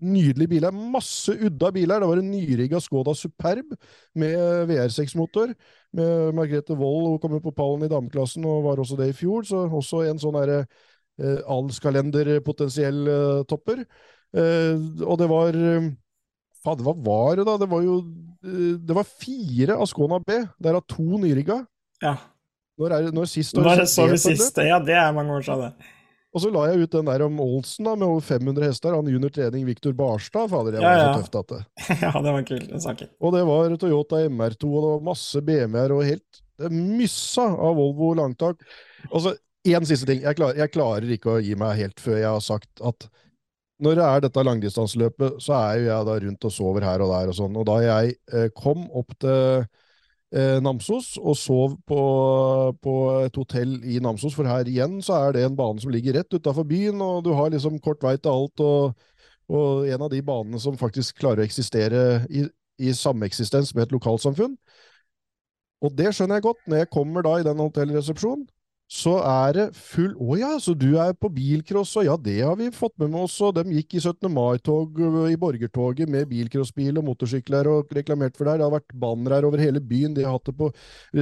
nydelige 0.02 0.50
biler. 0.56 0.74
Masse 0.74 1.34
udda 1.38 1.70
biler. 1.74 2.02
Det 2.02 2.08
var 2.10 2.22
en 2.22 2.30
nyrigga 2.32 2.80
Skoda 2.82 3.14
Superb 3.14 3.74
med 4.18 4.66
VR6-motor. 4.70 5.54
Med 5.92 6.32
Margrethe 6.34 6.74
Wold, 6.74 7.12
hun 7.12 7.20
kom 7.22 7.36
jo 7.38 7.44
på 7.44 7.54
pallen 7.56 7.86
i 7.86 7.92
dameklassen 7.92 8.46
og 8.48 8.64
var 8.66 8.82
også 8.82 8.98
det 8.98 9.12
i 9.12 9.16
fjor. 9.16 9.46
Så 9.46 9.66
også 9.68 10.02
en 10.08 10.20
sånn 10.22 10.40
derre 10.40 10.64
uh, 11.22 11.38
Alskalender 11.54 12.34
potensiell 12.44 13.06
uh, 13.06 13.44
topper. 13.46 13.86
Eh, 14.32 14.78
og 15.04 15.18
det 15.20 15.28
var 15.28 15.56
uh, 15.56 15.90
Fader, 16.62 16.86
hva 16.86 16.94
var 16.94 17.40
det, 17.40 17.46
da? 17.48 17.56
Det 17.60 17.68
var 17.70 17.82
jo 17.84 17.96
Eh, 18.44 18.76
det 18.78 18.94
var 18.94 19.06
fire 19.06 19.78
Ascona 19.82 20.18
B, 20.20 20.42
derav 20.58 20.84
to 20.90 21.18
nyrigga. 21.22 21.62
Ja. 22.02 22.16
Når, 22.80 22.94
er, 22.96 23.10
når 23.14 23.28
sist 23.30 23.54
Når 23.54 23.84
så 23.86 24.06
vi 24.10 24.18
siste? 24.18 24.64
Ja, 24.66 24.80
det 24.82 24.96
er 24.98 25.12
mange 25.14 25.36
år 25.36 25.44
siden. 25.46 25.74
Og 26.32 26.40
så 26.40 26.48
la 26.48 26.62
jeg 26.70 26.86
ut 26.86 26.94
den 26.94 27.10
der 27.10 27.22
om 27.26 27.40
Olsen 27.44 27.86
da, 27.86 27.92
med 27.94 28.08
over 28.08 28.22
500 28.24 28.64
hester. 28.64 28.94
Han 28.96 29.10
juniortrening 29.12 29.66
Viktor 29.68 29.92
Barstad. 29.94 30.48
Fader, 30.50 30.72
det 30.72 30.80
var 30.80 30.96
ja, 30.96 31.02
ja. 31.02 31.10
så 31.12 31.20
tøft 31.20 31.36
at 31.36 31.50
det. 31.52 31.60
ja, 32.06 32.12
det 32.24 32.32
var 32.32 32.46
kult. 32.48 32.72
Saken. 32.86 33.10
Og 33.20 33.34
det 33.36 33.42
var 33.46 33.76
Toyota 33.76 34.22
MR2, 34.24 34.70
og 34.70 34.86
det 34.86 34.92
var 34.94 35.04
masse 35.12 35.44
BMW-er, 35.44 35.94
og 35.94 36.06
helt 36.08 36.42
det 36.62 36.70
myssa 36.72 37.44
av 37.52 37.76
Volvo 37.76 38.14
langtak. 38.16 38.64
Og 39.10 39.26
så 39.26 39.34
én 39.68 39.86
siste 39.86 40.08
ting. 40.08 40.24
Jeg 40.24 40.40
klarer, 40.40 40.64
jeg 40.64 40.72
klarer 40.72 41.14
ikke 41.14 41.36
å 41.36 41.42
gi 41.44 41.52
meg 41.58 41.76
helt 41.78 42.00
før 42.00 42.16
jeg 42.16 42.30
har 42.32 42.42
sagt 42.42 42.82
at 42.82 43.06
når 43.82 43.98
det 43.98 44.04
er 44.06 44.22
dette 44.24 44.44
langdistanseløpet, 44.46 45.38
så 45.42 45.54
er 45.58 45.78
jo 45.80 45.86
jeg 45.88 46.06
da 46.08 46.16
rundt 46.24 46.46
og 46.46 46.52
sover 46.54 46.84
her 46.86 47.02
og 47.02 47.12
der 47.12 47.30
og 47.32 47.36
sånn. 47.38 47.56
Og 47.58 47.66
da 47.66 47.78
jeg 47.82 48.14
eh, 48.32 48.48
kom 48.54 48.84
opp 48.98 49.14
til 49.22 49.64
eh, 50.32 50.58
Namsos 50.62 51.16
og 51.18 51.36
sov 51.38 51.74
på, 51.88 52.02
på, 52.82 52.94
et 53.26 53.40
hotell 53.40 53.74
i 53.82 53.98
Namsos, 54.04 54.36
for 54.38 54.48
her 54.48 54.70
igjen 54.70 55.00
så 55.04 55.18
er 55.18 55.36
det 55.36 55.46
en 55.48 55.58
bane 55.58 55.82
som 55.82 55.92
ligger 55.94 56.20
rett 56.20 56.38
utafor 56.38 56.68
byen, 56.68 57.02
og 57.02 57.24
du 57.26 57.32
har 57.38 57.50
liksom 57.54 57.80
kort 57.82 58.04
vei 58.06 58.14
til 58.20 58.32
alt, 58.32 58.62
og, 58.62 59.10
og, 59.50 59.84
en 59.90 60.06
av 60.06 60.12
de 60.14 60.22
banene 60.30 60.62
som 60.62 60.78
faktisk 60.78 61.18
klarer 61.18 61.42
å 61.42 61.48
eksistere 61.48 62.22
i, 62.30 62.46
i 62.78 62.94
sameksistens 62.96 63.74
med 63.74 63.88
et 63.88 63.98
lokalsamfunn. 63.98 64.56
Og 65.82 65.94
det 65.98 66.12
skjønner 66.14 66.38
jeg 66.38 66.46
godt, 66.46 66.66
når 66.70 66.84
jeg 66.84 66.94
kommer 66.94 67.26
da 67.26 67.38
i 67.40 67.46
den 67.46 67.58
hotellresepsjonen, 67.58 68.46
så 68.92 69.12
er 69.24 69.54
det 69.56 69.64
full 69.78 70.12
Å 70.20 70.36
ja, 70.36 70.50
så 70.60 70.74
du 70.76 70.90
er 71.00 71.14
på 71.16 71.30
bilcross, 71.32 71.94
og 71.96 72.04
ja, 72.04 72.16
det 72.20 72.36
har 72.42 72.58
vi 72.60 72.68
fått 72.74 72.98
med 73.00 73.14
oss, 73.16 73.38
og 73.40 73.54
de 73.56 73.78
gikk 73.78 73.96
i 73.96 74.02
17. 74.02 74.28
mai-tog 74.32 75.00
i 75.30 75.38
borgertoget 75.40 76.10
med 76.12 76.28
bilcrossbil 76.28 77.00
og 77.00 77.06
motorsykler 77.06 77.70
og 77.72 77.94
reklamert 77.96 78.36
for 78.36 78.44
det 78.44 78.52
her. 78.52 78.60
Det 78.60 78.66
har 78.68 78.74
vært 78.76 78.96
banner 79.04 79.36
her 79.38 79.48
over 79.48 79.62
hele 79.64 79.80
byen, 79.80 80.12
de 80.16 80.26
har 80.26 80.36
hatt 80.36 80.50
det 80.50 80.56
på 80.58 80.68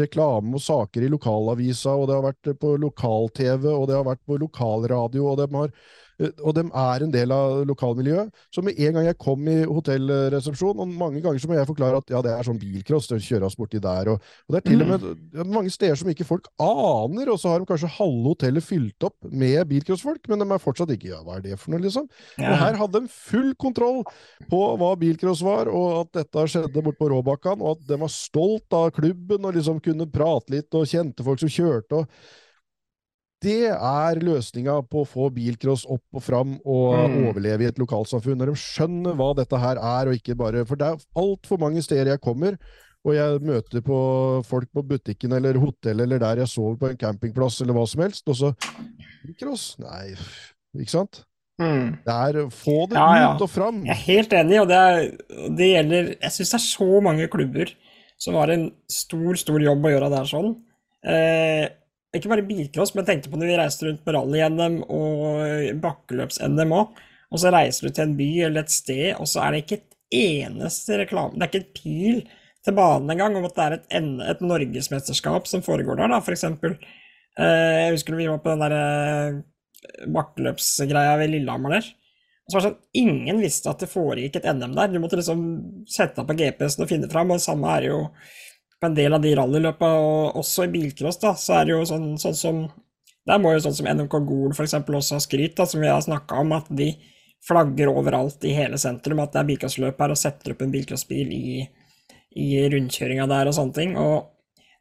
reklame 0.01 0.59
og 0.59 0.65
saker 0.65 1.07
i 1.07 1.13
lokalavisa, 1.15 1.95
og 1.95 2.11
det 2.11 2.19
har 2.19 2.27
vært 2.27 2.53
på 2.65 2.75
lokal-TV, 2.89 3.69
og 3.71 3.87
det 3.91 3.99
har 4.01 4.09
vært 4.11 4.25
på 4.27 4.41
lokalradio, 4.43 5.29
og 5.31 5.39
de 5.39 5.49
har 5.61 5.75
og 6.21 6.55
de 6.57 6.65
er 6.67 7.05
en 7.05 7.13
del 7.13 7.33
av 7.33 7.63
lokalmiljøet. 7.69 8.31
Så 8.53 8.63
med 8.65 8.79
en 8.79 8.97
gang 8.97 9.07
jeg 9.09 9.19
kom 9.21 9.47
i 9.49 9.57
hotellresepsjonen, 9.65 10.83
og 10.85 10.99
mange 11.01 11.23
ganger 11.25 11.41
så 11.41 11.51
må 11.51 11.57
jeg 11.57 11.69
forklare 11.69 12.01
at 12.03 12.13
ja, 12.13 12.21
det 12.25 12.35
er 12.35 12.47
sånn 12.47 12.61
bilcross, 12.61 13.09
det 13.11 13.21
kjøres 13.25 13.57
borti 13.59 13.81
der, 13.83 14.13
og, 14.13 14.27
og, 14.47 14.55
det 14.55 14.61
er 14.61 14.67
til 14.69 14.85
og 14.85 14.91
med 14.91 15.07
mm. 15.07 15.53
mange 15.55 15.73
steder 15.73 16.01
som 16.01 16.11
ikke 16.13 16.29
folk 16.29 16.51
aner, 16.61 17.31
og 17.33 17.41
så 17.41 17.55
har 17.55 17.63
de 17.63 17.69
kanskje 17.71 17.93
halve 17.97 18.35
hotellet 18.35 18.67
fylt 18.67 19.09
opp 19.09 19.31
med 19.31 19.63
bilcrossfolk, 19.71 20.29
men 20.31 20.45
de 20.45 20.49
er 20.49 20.63
fortsatt 20.63 20.93
ikke 20.95 21.13
ja, 21.13 21.23
hva 21.25 21.39
er 21.39 21.47
det 21.47 21.61
for 21.61 21.75
noe, 21.75 21.83
liksom? 21.85 22.11
Ja. 22.37 22.53
Og 22.53 22.61
her 22.65 22.81
hadde 22.83 23.05
de 23.05 23.15
full 23.15 23.55
kontroll 23.61 24.03
på 24.51 24.61
hva 24.81 24.93
bilcross 25.01 25.45
var, 25.47 25.71
og 25.73 26.05
at 26.05 26.21
dette 26.21 26.47
skjedde 26.53 26.85
borte 26.85 27.01
på 27.01 27.11
Råbakkan, 27.15 27.65
og 27.65 27.79
at 27.79 27.89
de 27.89 28.01
var 28.05 28.13
stolt 28.13 28.77
av 28.77 28.91
klubben 28.97 29.47
og 29.47 29.57
liksom 29.57 29.81
kunne 29.85 30.09
prate 30.11 30.57
litt 30.57 30.77
og 30.77 30.89
kjente 30.91 31.25
folk 31.27 31.41
som 31.43 31.53
kjørte. 31.53 32.05
og 32.05 32.49
det 33.41 33.71
er 33.73 34.21
løsninga 34.21 34.77
på 34.91 35.03
å 35.03 35.09
få 35.09 35.31
bilcross 35.33 35.87
opp 35.89 36.19
og 36.19 36.25
fram 36.25 36.59
og 36.61 36.99
mm. 36.99 37.17
overleve 37.31 37.65
i 37.65 37.71
et 37.71 37.81
lokalsamfunn. 37.81 38.37
Når 38.41 38.53
de 38.53 38.61
skjønner 38.61 39.17
hva 39.17 39.31
dette 39.39 39.61
her 39.63 39.81
er, 39.81 40.11
og 40.11 40.19
ikke 40.19 40.37
bare 40.37 40.67
For 40.69 40.81
det 40.81 40.91
er 40.91 41.05
altfor 41.23 41.61
mange 41.63 41.83
steder 41.85 42.13
jeg 42.13 42.23
kommer, 42.25 42.59
og 43.01 43.17
jeg 43.17 43.41
møter 43.49 43.81
på 43.85 43.99
folk 44.45 44.69
på 44.77 44.85
butikken 44.93 45.33
eller 45.33 45.57
hotellet 45.61 46.05
eller 46.05 46.21
der 46.21 46.43
jeg 46.43 46.53
sover 46.53 46.77
på 46.77 46.91
en 46.91 47.01
campingplass 47.01 47.63
eller 47.65 47.79
hva 47.79 47.87
som 47.89 48.05
helst, 48.05 48.27
og 48.29 48.37
så 48.37 48.53
Bilcross? 49.25 49.73
Nei, 49.81 50.13
ikke 50.77 50.99
sant? 50.99 51.23
Mm. 51.61 51.97
Det 52.05 52.13
er 52.13 52.39
Få 52.53 52.77
det 52.89 52.97
ja, 52.97 53.33
ut 53.37 53.45
og 53.45 53.51
fram. 53.53 53.83
Jeg 53.89 53.97
er 53.97 54.05
helt 54.05 54.37
enig, 54.37 54.61
og 54.63 54.69
det, 54.69 54.81
er, 54.81 55.51
det 55.57 55.73
gjelder 55.75 56.13
Jeg 56.15 56.35
syns 56.37 56.53
det 56.53 56.61
er 56.61 56.67
så 56.69 57.03
mange 57.05 57.29
klubber 57.33 57.73
som 58.21 58.37
har 58.37 58.53
en 58.53 58.67
stor, 58.93 59.37
stor 59.41 59.63
jobb 59.65 59.87
å 59.89 59.93
gjøre 59.95 60.11
der 60.13 60.29
sånn. 60.29 60.51
Eh, 61.09 61.67
ikke 62.19 62.33
bare 62.33 62.47
bilcross, 62.47 62.95
men 62.97 63.07
tenkte 63.07 63.31
på 63.31 63.39
når 63.39 63.53
vi 63.53 63.61
reiste 63.61 63.87
rundt 63.87 64.03
på 64.03 64.15
rally-NM 64.17 64.81
og 64.91 65.81
bakkeløps-NM 65.85 66.75
òg. 66.75 67.01
Og 67.31 67.39
så 67.39 67.53
reiser 67.55 67.87
du 67.87 67.95
til 67.95 68.09
en 68.09 68.17
by 68.19 68.29
eller 68.49 68.65
et 68.65 68.75
sted, 68.75 69.13
og 69.15 69.29
så 69.31 69.45
er 69.45 69.55
det 69.55 69.63
ikke 69.63 69.79
et 69.79 69.99
eneste 70.11 70.97
reklame 70.99 71.39
Det 71.39 71.45
er 71.45 71.51
ikke 71.53 71.61
et 71.61 71.77
pil 71.77 72.17
til 72.67 72.75
banen 72.77 73.13
engang 73.15 73.37
om 73.39 73.47
at 73.47 73.55
det 73.55 73.67
er 73.67 73.77
et, 73.77 73.87
et 74.33 74.43
norgesmesterskap 74.43 75.47
som 75.49 75.63
foregår 75.65 76.01
der, 76.01 76.11
da, 76.13 76.19
for 76.25 76.35
eksempel. 76.35 76.75
Eh, 77.39 77.77
jeg 77.85 77.95
husker 77.95 78.19
vi 78.19 78.29
var 78.29 78.43
på 78.43 78.53
den 78.53 78.65
der 78.67 78.75
eh, 78.77 80.05
bakkeløpsgreia 80.11 81.15
ved 81.23 81.33
Lillehammer 81.37 81.79
der. 81.79 81.89
Og 82.45 82.53
så 82.53 82.59
var 82.59 82.65
det 82.65 82.69
sånn, 82.69 82.81
Ingen 83.01 83.41
visste 83.45 83.71
at 83.71 83.85
det 83.85 83.93
foregikk 83.93 84.41
et 84.41 84.51
NM 84.51 84.75
der. 84.77 84.91
Du 84.91 84.99
måtte 85.01 85.21
liksom 85.21 85.43
sette 85.89 86.19
deg 86.21 86.29
på 86.29 86.39
GPS-en 86.43 86.85
og 86.85 86.91
finne 86.91 87.11
fram, 87.13 87.31
og 87.31 87.39
det 87.39 87.47
samme 87.47 87.77
er 87.79 87.87
jo 87.93 88.01
på 88.81 88.89
en 88.89 88.97
del 88.97 89.15
av 89.15 89.23
de 89.25 89.35
rallyløpa, 89.37 89.91
og 90.01 90.41
også 90.41 90.67
i 90.67 90.73
bilcross, 90.73 91.21
da, 91.21 91.35
så 91.37 91.59
er 91.59 91.69
det 91.69 91.75
jo 91.75 91.85
sånn, 91.89 92.15
sånn 92.21 92.39
som 92.39 92.63
Der 93.29 93.37
må 93.39 93.51
jo 93.53 93.61
sånn 93.61 93.75
som 93.77 93.87
NMK 93.87 94.15
Gol 94.27 94.55
f.eks. 94.57 94.73
også 94.81 95.19
ha 95.19 95.23
skryt, 95.23 95.53
da, 95.59 95.67
som 95.69 95.83
vi 95.83 95.91
har 95.91 96.01
snakka 96.03 96.41
om, 96.41 96.55
at 96.57 96.71
de 96.73 96.95
flagger 97.47 97.93
overalt 97.93 98.43
i 98.49 98.55
hele 98.57 98.79
sentrum 98.81 99.21
at 99.21 99.35
det 99.35 99.43
er 99.43 99.49
bilcrossløp 99.51 100.01
her, 100.01 100.15
og 100.15 100.19
setter 100.19 100.55
opp 100.55 100.65
en 100.65 100.73
bilcrossbil 100.73 101.31
i, 101.37 101.61
i 102.41 102.49
rundkjøringa 102.73 103.29
der 103.31 103.51
og 103.51 103.57
sånne 103.57 103.77
ting. 103.77 103.97
og 104.01 104.31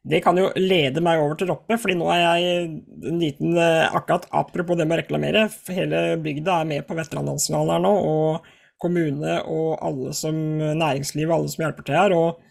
det 0.00 0.22
kan 0.24 0.38
jo 0.40 0.46
lede 0.56 1.02
meg 1.04 1.20
over 1.20 1.36
til 1.36 1.50
Roppe, 1.50 1.76
fordi 1.76 1.98
nå 2.00 2.06
er 2.08 2.22
jeg 2.22 2.68
en 3.10 3.18
liten 3.20 3.56
eh, 3.60 3.84
Akkurat 3.92 4.24
apropos 4.32 4.78
det 4.78 4.86
med 4.88 4.96
å 4.96 5.00
reklamere, 5.02 5.42
hele 5.68 6.00
bygda 6.24 6.62
er 6.62 6.70
med 6.70 6.86
på 6.88 6.96
veteranlandsfinalen 6.96 7.74
her 7.74 7.82
nå, 7.84 7.90
og 8.08 8.48
kommune 8.80 9.34
og 9.44 9.74
alle 9.84 10.14
som 10.16 10.38
næringsliv 10.56 11.28
og 11.28 11.36
alle 11.36 11.52
som 11.52 11.66
hjelper 11.66 11.86
til 11.86 11.98
her. 12.00 12.14
og 12.16 12.46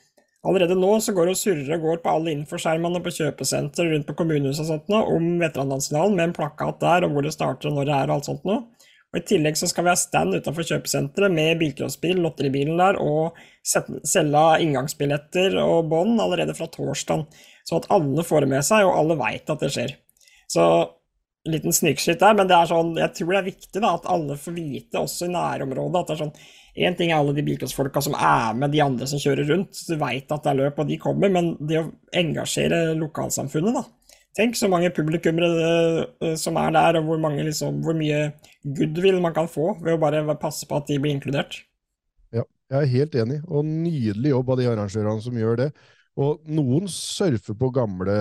Allerede 0.47 0.75
nå 0.79 0.93
så 1.03 1.11
går 1.11 1.27
det 1.27 1.35
og 1.35 1.39
surrer 1.41 1.73
og 1.75 1.81
går 1.83 1.97
på 2.03 2.11
alle 2.15 2.31
infoskjermene 2.31 3.01
på 3.03 3.11
kjøpesenter 3.11 3.89
rundt 3.91 4.07
på 4.07 4.15
kommunehuset 4.21 4.63
og 4.63 4.69
sånt 4.69 4.91
nå, 4.91 5.01
om 5.15 5.33
veteranlandsfinalen 5.41 6.15
med 6.15 6.29
en 6.29 6.35
plakat 6.37 6.79
der 6.79 7.07
og 7.07 7.15
hvor 7.15 7.25
det 7.25 7.33
starter 7.35 7.71
og 7.71 7.75
når 7.75 7.89
det 7.89 7.95
er 7.97 8.05
og 8.07 8.15
alt 8.15 8.29
sånt 8.29 8.47
noe. 8.47 8.61
Og 9.09 9.17
I 9.17 9.25
tillegg 9.25 9.57
så 9.57 9.67
skal 9.67 9.87
vi 9.87 9.91
ha 9.91 9.97
stand 9.97 10.37
utenfor 10.37 10.67
kjøpesenteret 10.69 11.33
med 11.33 11.57
bilcrossbil, 11.59 12.19
lotteribilen 12.21 12.77
der, 12.77 12.99
og 13.01 13.39
selge 13.65 14.43
inngangsbilletter 14.63 15.57
og 15.63 15.89
bånd 15.89 16.21
allerede 16.21 16.53
fra 16.57 16.69
torsdag. 16.69 17.25
Sånn 17.65 17.81
at 17.81 17.89
alle 17.95 18.25
får 18.25 18.45
det 18.45 18.51
med 18.53 18.67
seg, 18.67 18.85
og 18.85 18.99
alle 19.01 19.17
veit 19.17 19.49
at 19.49 19.65
det 19.65 19.71
skjer. 19.73 19.95
Så 20.49 20.63
liten 21.53 21.75
snikskitt 21.75 22.21
der, 22.21 22.37
men 22.37 22.49
det 22.49 22.55
er 22.57 22.69
sånn, 22.69 22.95
jeg 22.99 23.15
tror 23.17 23.33
det 23.33 23.41
er 23.41 23.49
viktig 23.49 23.83
da, 23.83 23.93
at 23.97 24.07
alle 24.11 24.37
får 24.39 24.55
vite, 24.55 25.01
også 25.01 25.27
i 25.27 25.33
nærområdet, 25.35 26.01
at 26.01 26.09
det 26.09 26.17
er 26.17 26.25
sånn 26.25 26.39
Én 26.79 26.93
ting 26.95 27.09
er 27.09 27.17
alle 27.17 27.33
de 27.35 27.41
bilcrossfolka 27.43 27.99
som 28.05 28.13
er 28.15 28.53
med 28.55 28.71
de 28.71 28.79
andre 28.79 29.07
som 29.09 29.19
kjører 29.19 29.49
rundt, 29.49 29.75
du 29.89 29.95
veit 29.99 30.29
at 30.31 30.45
det 30.45 30.51
er 30.51 30.59
løp 30.61 30.77
og 30.79 30.87
de 30.87 30.99
kommer, 31.01 31.31
men 31.33 31.49
det 31.59 31.79
å 31.81 31.87
engasjere 32.15 32.93
lokalsamfunnet, 32.95 33.75
da, 33.75 33.81
Tenk 34.37 34.55
så 34.55 34.69
mange 34.69 34.91
publikummere 34.93 36.35
som 36.39 36.57
er 36.61 36.73
der, 36.75 36.99
og 36.99 37.09
hvor, 37.09 37.21
mange, 37.21 37.41
liksom, 37.47 37.81
hvor 37.83 37.97
mye 37.97 38.29
goodwill 38.77 39.17
man 39.23 39.33
kan 39.35 39.49
få 39.49 39.73
ved 39.81 39.95
å 39.95 40.01
bare 40.01 40.21
passe 40.39 40.69
på 40.69 40.77
at 40.77 40.87
de 40.87 40.99
blir 41.01 41.15
inkludert. 41.15 41.63
Ja, 42.35 42.45
jeg 42.71 42.77
er 42.79 42.93
helt 42.93 43.17
enig, 43.19 43.39
og 43.49 43.65
nydelig 43.67 44.35
jobb 44.35 44.53
av 44.53 44.61
de 44.61 44.69
arrangørene 44.69 45.25
som 45.25 45.39
gjør 45.41 45.63
det. 45.63 45.69
Og 46.19 46.49
noen 46.51 46.89
surfer 46.91 47.55
på 47.55 47.69
gamle, 47.71 48.15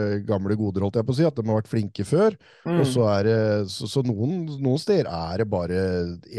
eh, 0.00 0.14
gamle 0.24 0.56
goder, 0.56 0.84
holdt 0.86 0.96
jeg 0.96 1.08
på 1.08 1.12
å 1.12 1.18
si, 1.18 1.26
at 1.28 1.36
de 1.36 1.44
har 1.44 1.58
vært 1.58 1.68
flinke 1.68 2.06
før. 2.08 2.36
Mm. 2.64 2.78
Og 2.78 2.86
så 2.88 3.04
er 3.12 3.28
det, 3.28 3.40
så, 3.74 3.88
så 3.90 4.02
noen, 4.06 4.46
noen, 4.54 4.80
steder 4.80 5.10
er 5.12 5.42
det 5.42 5.48
bare 5.52 5.82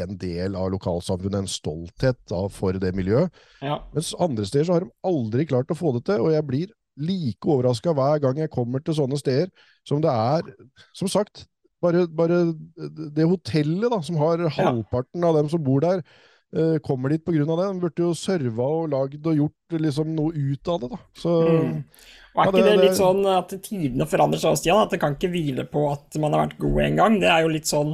en 0.06 0.18
del 0.18 0.58
av 0.58 0.72
lokalsamfunnet, 0.74 1.44
en 1.44 1.52
stolthet 1.52 2.18
da, 2.32 2.42
for 2.54 2.80
det 2.82 2.94
miljøet. 2.98 3.30
Ja. 3.62 3.82
Mens 3.94 4.16
andre 4.18 4.48
steder 4.50 4.70
så 4.70 4.78
har 4.78 4.88
de 4.88 4.94
aldri 5.06 5.46
klart 5.50 5.70
å 5.70 5.78
få 5.78 5.94
det 5.98 6.08
til, 6.10 6.26
og 6.26 6.34
jeg 6.34 6.48
blir 6.50 6.74
like 7.00 7.48
overraska 7.48 7.94
hver 7.96 8.20
gang 8.24 8.42
jeg 8.42 8.52
kommer 8.52 8.82
til 8.84 8.98
sånne 8.98 9.20
steder 9.20 9.48
som 9.88 10.02
det 10.04 10.12
er, 10.12 10.50
som 10.98 11.08
sagt, 11.12 11.46
bare, 11.84 12.08
bare 12.12 12.42
det 13.16 13.28
hotellet 13.30 13.94
da, 13.94 14.02
som 14.04 14.18
har 14.20 14.42
halvparten 14.58 15.24
av 15.24 15.38
dem 15.38 15.52
som 15.52 15.64
bor 15.64 15.84
der, 15.86 16.04
kommer 16.82 17.14
dit 17.14 17.22
pga. 17.26 17.44
det. 17.46 17.66
De 17.68 17.82
burde 17.84 18.06
jo 18.08 18.14
serva 18.18 18.70
og 18.80 18.88
lagd 18.94 19.28
og 19.30 19.36
gjort 19.38 19.76
liksom, 19.86 20.16
noe 20.18 20.34
ut 20.34 20.72
av 20.74 20.80
det. 20.82 20.90
da. 20.96 21.02
Så, 21.22 21.34
mm. 21.46 21.76
Og 22.36 22.42
Er 22.42 22.46
ja, 22.46 22.52
det, 22.52 22.62
ikke 22.62 22.70
det, 22.70 22.86
litt 22.86 22.98
sånn 23.00 23.20
at 23.30 23.54
tidene 23.66 24.08
forandrer 24.10 24.42
seg, 24.42 24.58
Stian? 24.62 24.82
At 24.82 24.94
det 24.94 25.02
kan 25.02 25.18
ikke 25.18 25.32
hvile 25.34 25.66
på 25.70 25.84
at 25.92 26.18
man 26.22 26.34
har 26.36 26.48
vært 26.48 26.62
god 26.62 26.80
en 26.86 27.00
gang? 27.02 27.20
Det 27.22 27.30
er 27.30 27.44
jo 27.44 27.52
litt 27.54 27.70
sånn 27.70 27.94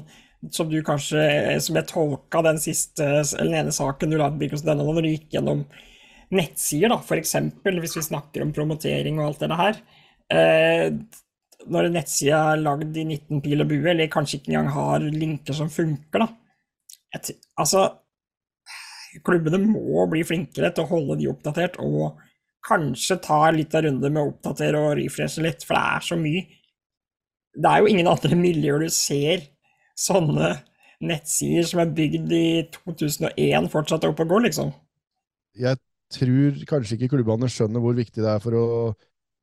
som 0.54 0.70
du 0.70 0.78
kanskje, 0.86 1.26
som 1.64 1.80
jeg 1.80 1.90
tolka 1.90 2.44
den 2.46 2.60
siste, 2.62 3.06
eller 3.24 3.50
den 3.50 3.60
ene 3.64 3.74
saken 3.74 4.12
du 4.12 4.20
la 4.20 4.30
på 4.30 4.60
denne, 4.62 4.86
når 4.86 5.02
du 5.02 5.12
gikk 5.14 5.38
gjennom 5.38 5.64
nettsider, 6.36 6.92
da, 6.92 7.00
f.eks. 7.00 7.36
hvis 7.64 7.98
vi 7.98 8.04
snakker 8.06 8.44
om 8.44 8.54
promotering 8.54 9.20
og 9.20 9.30
alt 9.30 9.46
det 9.46 9.60
her. 9.62 9.80
Eh, 10.36 10.88
når 11.72 11.88
en 11.88 11.96
nettside 11.98 12.38
er 12.38 12.62
lagd 12.62 12.98
i 12.98 13.06
19 13.08 13.42
pil 13.46 13.64
og 13.64 13.70
bue, 13.72 13.88
eller 13.92 14.12
kanskje 14.12 14.40
ikke 14.40 14.54
engang 14.54 14.72
har 14.76 15.06
linker 15.06 15.58
som 15.58 15.72
funker, 15.72 16.26
da. 16.26 16.30
Et, 17.16 17.32
altså, 17.62 17.88
klubbene 19.24 19.60
må 19.64 20.06
bli 20.12 20.24
flinkere 20.28 20.72
til 20.74 20.86
å 20.86 20.92
holde 20.92 21.20
de 21.22 21.30
oppdatert, 21.32 21.80
og 21.80 22.20
kanskje 22.66 23.20
ta 23.22 23.40
litt 23.54 23.76
av 23.78 23.86
runde 23.86 24.10
med 24.10 24.22
å 24.22 24.30
oppdatere 24.32 24.82
og 24.82 24.96
refreshe 25.00 25.44
litt, 25.46 25.66
for 25.66 25.78
det 25.78 25.84
er 25.96 26.08
så 26.08 26.20
mye. 26.20 26.46
Det 27.56 27.72
er 27.72 27.82
jo 27.84 27.92
ingen 27.92 28.12
andre 28.12 28.40
miljøer 28.46 28.86
du 28.86 28.94
ser 28.94 29.50
sånne 29.96 30.56
nettsider 31.06 31.68
som 31.68 31.82
er 31.84 31.92
bygd 31.96 32.32
i 32.36 32.48
2001 32.74 33.70
fortsatt 33.72 34.06
er 34.06 34.14
oppe 34.14 34.26
og 34.26 34.36
går, 34.36 34.48
liksom. 34.50 34.72
Jeg 35.56 35.80
tror 36.16 36.64
kanskje 36.70 36.98
ikke 36.98 37.16
klubbene 37.16 37.50
skjønner 37.52 37.84
hvor 37.84 37.96
viktig 37.98 38.24
det 38.24 38.32
er 38.32 38.42
for 38.44 38.58
å 38.60 38.66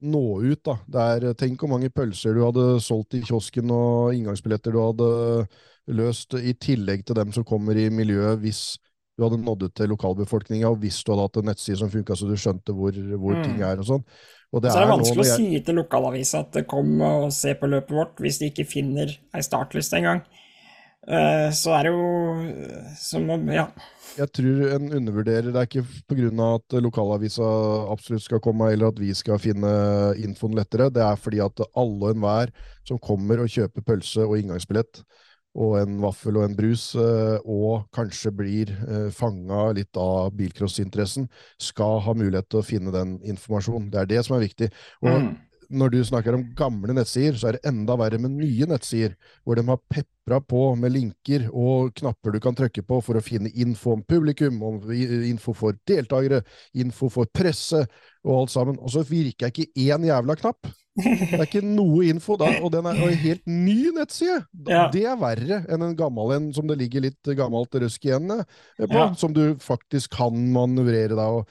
nå 0.03 0.25
ut. 0.43 0.63
da. 0.67 0.77
Er, 1.15 1.29
tenk 1.39 1.61
hvor 1.63 1.71
mange 1.73 1.91
pølser 1.95 2.35
du 2.37 2.43
hadde 2.45 2.67
solgt 2.83 3.17
i 3.17 3.23
kiosken 3.25 3.71
og 3.75 4.17
inngangsbilletter 4.17 4.75
du 4.75 4.81
hadde 4.83 5.11
løst, 5.93 6.35
i 6.39 6.55
tillegg 6.55 7.05
til 7.07 7.19
dem 7.19 7.33
som 7.35 7.47
kommer 7.47 7.79
i 7.79 7.89
miljøet, 7.93 8.41
hvis 8.43 8.63
du 9.23 9.29
hadde 9.29 9.41
nådd 9.45 9.69
ut 9.69 9.75
til 9.79 9.93
lokalbefolkninga, 9.95 10.69
og 10.73 10.83
hvis 10.83 10.99
du 11.07 11.13
hadde 11.13 11.27
hatt 11.29 11.41
en 11.41 11.51
nettside 11.53 11.79
som 11.79 11.91
funka 11.93 12.19
så 12.19 12.27
du 12.27 12.35
skjønte 12.35 12.75
hvor, 12.75 12.97
hvor 13.15 13.39
mm. 13.39 13.43
ting 13.47 13.63
er 13.63 13.83
og 13.83 13.89
sånn. 13.89 14.05
Og 14.53 14.61
det 14.61 14.73
så 14.75 14.83
er 14.83 14.85
det 14.85 14.93
vanskelig 14.93 15.25
jeg... 15.29 15.33
å 15.33 15.41
si 15.41 15.65
til 15.65 15.79
lokalavisa 15.81 16.43
at 16.45 16.61
kom 16.69 16.93
og 17.07 17.27
se 17.33 17.55
på 17.57 17.71
løpet 17.71 17.97
vårt, 17.97 18.19
hvis 18.21 18.43
de 18.43 18.51
ikke 18.51 18.69
finner 18.69 19.15
ei 19.33 19.45
startliste 19.47 20.01
engang. 20.01 20.25
Uh, 21.03 21.49
så 21.51 21.73
er 21.79 21.89
det 21.89 21.93
jo 21.95 22.93
som 23.01 23.31
om 23.35 23.49
Ja. 23.51 23.67
Jeg 24.13 24.29
tror 24.37 24.59
en 24.75 24.93
undervurderer 24.93 25.49
Det 25.49 25.57
er 25.57 25.67
ikke 25.67 25.87
pga. 26.13 26.49
at 26.55 26.77
lokalavisa 26.85 27.49
absolutt 27.91 28.23
skal 28.23 28.43
komme, 28.45 28.69
eller 28.71 28.93
at 28.93 29.01
vi 29.01 29.15
skal 29.15 29.41
finne 29.41 29.73
infoen 30.21 30.55
lettere. 30.55 30.91
Det 30.93 31.03
er 31.03 31.17
fordi 31.17 31.41
at 31.41 31.65
alle 31.75 32.11
og 32.11 32.15
enhver 32.15 32.53
som 32.85 32.99
kommer 32.99 33.41
og 33.41 33.49
kjøper 33.49 33.83
pølse 33.83 34.21
og 34.27 34.37
inngangsbillett, 34.39 35.03
og 35.59 35.77
en 35.83 36.01
vaffel 36.01 36.38
og 36.41 36.47
en 36.47 36.57
brus, 36.57 36.93
eh, 36.97 37.37
og 37.45 37.87
kanskje 37.95 38.33
blir 38.35 38.73
eh, 38.73 39.09
fanga 39.12 39.69
litt 39.77 39.97
av 40.01 40.33
bilcrossinteressen, 40.38 41.29
skal 41.61 42.01
ha 42.07 42.17
mulighet 42.17 42.49
til 42.49 42.62
å 42.62 42.67
finne 42.67 42.95
den 42.95 43.19
informasjonen. 43.35 43.91
Det 43.93 44.03
er 44.03 44.12
det 44.15 44.23
som 44.27 44.38
er 44.38 44.47
viktig. 44.47 44.71
Og 45.05 45.12
mm. 45.12 45.29
når 45.83 45.93
du 45.93 45.99
snakker 46.09 46.38
om 46.38 46.47
gamle 46.57 46.97
nettsider, 46.97 47.37
så 47.37 47.51
er 47.51 47.59
det 47.59 47.69
enda 47.69 47.99
verre 48.01 48.21
med 48.23 48.38
nye 48.38 48.69
nettsider, 48.71 49.19
hvor 49.45 49.61
de 49.61 49.67
har 49.69 49.83
pepra 49.93 50.41
på 50.41 50.65
med 50.81 50.97
linker 50.97 51.49
og 51.51 51.93
knapper 52.01 52.33
du 52.33 52.41
kan 52.41 52.57
trykke 52.57 52.87
på 52.88 53.03
for 53.05 53.21
å 53.21 53.25
finne 53.25 53.53
info 53.53 53.99
om 53.99 54.07
publikum, 54.09 54.62
om 54.65 54.81
info 54.88 55.53
for 55.57 55.77
deltakere, 55.88 56.41
info 56.81 57.12
for 57.12 57.29
presse 57.29 57.85
og 58.25 58.38
alt 58.38 58.57
sammen. 58.57 58.81
Og 58.81 58.97
så 58.97 59.05
virker 59.05 59.53
ikke 59.53 59.69
én 59.85 60.09
jævla 60.09 60.41
knapp. 60.41 60.73
Det 60.93 61.39
er 61.39 61.47
ikke 61.47 61.65
noe 61.65 62.05
info 62.11 62.37
da, 62.41 62.51
og 62.61 62.73
den 62.75 62.87
er 62.89 62.99
en 63.01 63.15
helt 63.23 63.43
ny 63.49 63.93
nettside. 63.97 64.43
Ja. 64.69 64.85
Det 64.93 65.07
er 65.09 65.21
verre 65.21 65.63
enn 65.73 65.87
en 65.87 65.97
gammel 65.97 66.35
en 66.37 66.51
som 66.53 66.69
det 66.69 66.77
ligger 66.83 67.07
litt 67.07 67.33
gammelt 67.39 67.73
røsk 67.81 68.05
igjen 68.09 68.29
på, 68.29 68.91
ja. 68.93 69.07
som 69.19 69.33
du 69.33 69.57
faktisk 69.63 70.19
kan 70.19 70.37
manøvrere 70.53 71.17
da. 71.17 71.31
og 71.41 71.49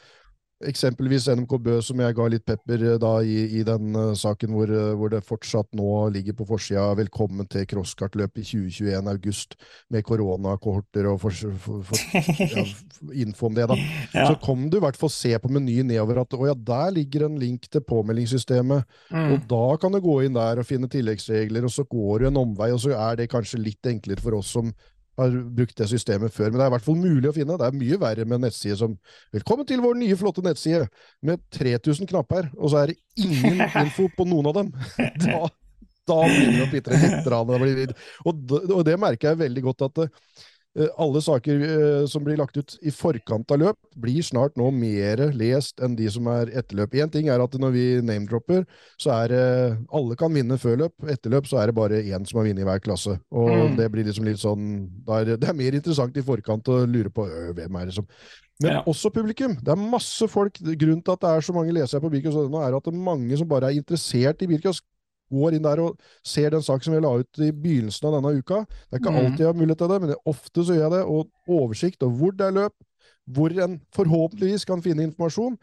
Eksempelvis 0.67 1.27
NMK 1.31 1.53
Bø, 1.63 1.75
som 1.83 1.99
jeg 2.03 2.15
ga 2.17 2.25
litt 2.29 2.43
pepper 2.47 2.83
eh, 2.85 2.97
da 3.01 3.11
i, 3.25 3.37
i 3.59 3.63
den 3.67 3.95
uh, 3.97 4.11
saken 4.17 4.53
hvor, 4.55 4.69
uh, 4.69 4.93
hvor, 4.99 5.11
det 5.13 5.23
fortsatt 5.25 5.69
nå 5.77 5.87
ligger 6.13 6.35
på 6.37 6.47
forsida 6.49 6.83
'Velkommen 6.97 7.49
til 7.49 7.65
crosskartløp 7.69 8.37
i 8.37 8.45
2021 8.45 9.09
august' 9.11 9.57
med 9.89 10.05
koronakohorter 10.07 11.09
og 11.11 11.19
for, 11.23 11.57
for, 11.65 11.81
for, 11.87 12.03
ja, 12.45 12.65
info 13.25 13.49
om 13.49 13.57
det. 13.57 13.67
da. 13.71 13.79
Ja. 14.13 14.27
Så 14.29 14.37
kom 14.43 14.69
du 14.69 14.77
i 14.77 14.83
hvert 14.85 14.99
fall 14.99 15.13
se 15.13 15.33
på 15.41 15.51
menyen 15.51 15.89
nedover 15.89 16.21
at 16.21 16.37
å 16.37 16.47
ja, 16.49 16.55
der 16.55 16.95
ligger 16.95 17.27
en 17.27 17.39
link 17.41 17.67
til 17.71 17.83
påmeldingssystemet. 17.85 18.87
Mm. 19.09 19.35
Og 19.35 19.49
da 19.49 19.65
kan 19.81 19.93
du 19.93 20.01
gå 20.03 20.21
inn 20.25 20.37
der 20.37 20.61
og 20.61 20.69
finne 20.69 20.89
tilleggsregler, 20.91 21.65
og 21.65 21.73
så 21.73 21.87
går 21.89 22.21
du 22.21 22.31
en 22.31 22.41
omvei, 22.45 22.71
og 22.75 22.81
så 22.83 22.95
er 22.97 23.21
det 23.21 23.31
kanskje 23.33 23.61
litt 23.61 23.91
enklere 23.91 24.21
for 24.21 24.39
oss 24.39 24.53
som 24.55 24.73
har 25.19 25.37
brukt 25.57 25.77
det 25.77 25.89
systemet 25.91 26.33
før. 26.33 26.49
Men 26.49 26.59
det 26.59 26.65
er 26.65 26.71
i 26.71 26.75
hvert 26.75 26.85
fall 26.85 26.99
mulig 26.99 27.29
å 27.29 27.35
finne. 27.35 27.57
Det 27.59 27.67
er 27.67 27.79
mye 27.79 27.99
verre 28.01 28.25
med 28.27 28.37
en 28.39 28.45
nettside 28.47 28.77
som 28.79 28.97
'Velkommen 29.33 29.67
til 29.67 29.81
vår 29.83 29.97
nye, 29.99 30.17
flotte 30.17 30.43
nettside' 30.45 30.87
med 31.21 31.41
3000 31.51 32.07
knapper, 32.07 32.51
og 32.57 32.71
så 32.71 32.83
er 32.83 32.93
det 32.93 32.97
ingen 33.17 33.61
info 33.85 34.07
på 34.17 34.27
noen 34.27 34.51
av 34.51 34.61
dem. 34.61 34.71
Da, 36.01 36.15
da 36.17 36.23
begynner 36.25 36.57
det 36.57 36.63
å 36.65 36.71
pitre 36.71 37.75
litt. 37.77 37.91
Og, 38.25 38.53
og 38.73 38.81
det 38.87 38.95
merker 38.99 39.29
jeg 39.29 39.43
veldig 39.43 39.61
godt 39.67 39.83
at 39.85 39.99
Eh, 40.01 40.50
alle 40.71 41.19
saker 41.21 41.63
eh, 41.67 42.05
som 42.07 42.23
blir 42.23 42.37
lagt 42.39 42.57
ut 42.57 42.77
i 42.81 42.91
forkant 42.95 43.49
av 43.51 43.59
løp, 43.59 43.77
blir 43.99 44.23
snart 44.23 44.55
nå 44.59 44.69
mer 44.71 45.23
lest 45.35 45.81
enn 45.83 45.97
de 45.99 46.07
som 46.11 46.29
er 46.31 46.51
etterløp. 46.61 46.95
Én 46.95 47.11
ting 47.11 47.27
er 47.31 47.43
at 47.43 47.57
når 47.59 47.73
vi 47.75 47.85
name-dropper, 48.07 48.63
så 49.01 49.11
er 49.17 49.33
det 49.33 49.41
alle 49.91 50.15
kan 50.19 50.31
vinne 50.33 50.55
før 50.61 50.85
løp. 50.85 51.09
Etterløp 51.11 51.49
så 51.49 51.59
er 51.59 51.71
det 51.71 51.77
bare 51.79 51.99
én 52.03 52.27
som 52.27 52.39
har 52.39 52.47
vunnet 52.47 52.63
i 52.63 52.69
hver 52.69 52.83
klasse. 52.83 53.17
Og 53.35 53.51
mm. 53.51 53.75
det 53.81 53.89
blir 53.91 54.07
liksom 54.07 54.29
litt 54.29 54.39
sånn 54.41 54.69
er, 55.11 55.35
Det 55.35 55.49
er 55.49 55.59
mer 55.59 55.75
interessant 55.75 56.15
i 56.15 56.23
forkant 56.25 56.71
å 56.71 56.85
lure 56.87 57.11
på 57.11 57.27
hvem 57.57 57.81
er 57.81 57.91
det 57.91 57.97
som 57.99 58.07
men 58.61 58.75
ja. 58.75 58.81
også 58.85 59.09
publikum. 59.09 59.55
Det 59.57 59.71
er 59.73 59.79
masse 59.89 60.27
folk. 60.29 60.59
Grunnen 60.61 60.99
til 61.01 61.15
at 61.15 61.21
det 61.23 61.29
er 61.31 61.45
så 61.45 61.53
mange 61.55 61.73
lesere 61.73 62.01
på 62.03 62.11
Bilkiosk, 62.13 62.37
er 62.37 62.75
at 62.77 62.85
det 62.85 62.91
er 62.93 63.05
mange 63.07 63.39
som 63.39 63.47
bare 63.49 63.71
er 63.71 63.79
interessert 63.79 64.43
i 64.45 64.49
bilkiosk 64.51 64.85
går 65.31 65.57
inn 65.57 65.65
der 65.65 65.81
og 65.83 65.99
ser 66.27 66.53
den 66.53 66.65
saken 66.65 66.89
som 66.89 66.97
jeg 66.97 67.05
la 67.05 67.13
ut 67.21 67.43
i 67.43 67.51
begynnelsen 67.51 68.09
av 68.09 68.17
denne 68.17 68.33
uka. 68.37 68.63
Det 68.67 68.97
er 68.97 69.03
ikke 69.03 69.13
mm. 69.15 69.21
alltid 69.21 69.45
jeg 69.45 69.51
har 69.51 69.61
mulighet 69.61 69.83
til 69.83 69.93
det, 69.93 70.01
men 70.03 70.17
ofte 70.33 70.65
så 70.65 70.77
gjør 70.77 70.87
jeg 70.87 70.95
det. 70.97 71.03
Og 71.07 71.61
oversikt 71.61 72.07
over 72.07 72.19
hvor 72.19 72.35
det 72.35 72.47
er 72.47 72.57
løp, 72.59 72.75
hvor 73.31 73.55
en 73.63 73.79
forhåpentligvis 73.95 74.67
kan 74.67 74.83
finne 74.83 75.07
informasjon. 75.07 75.57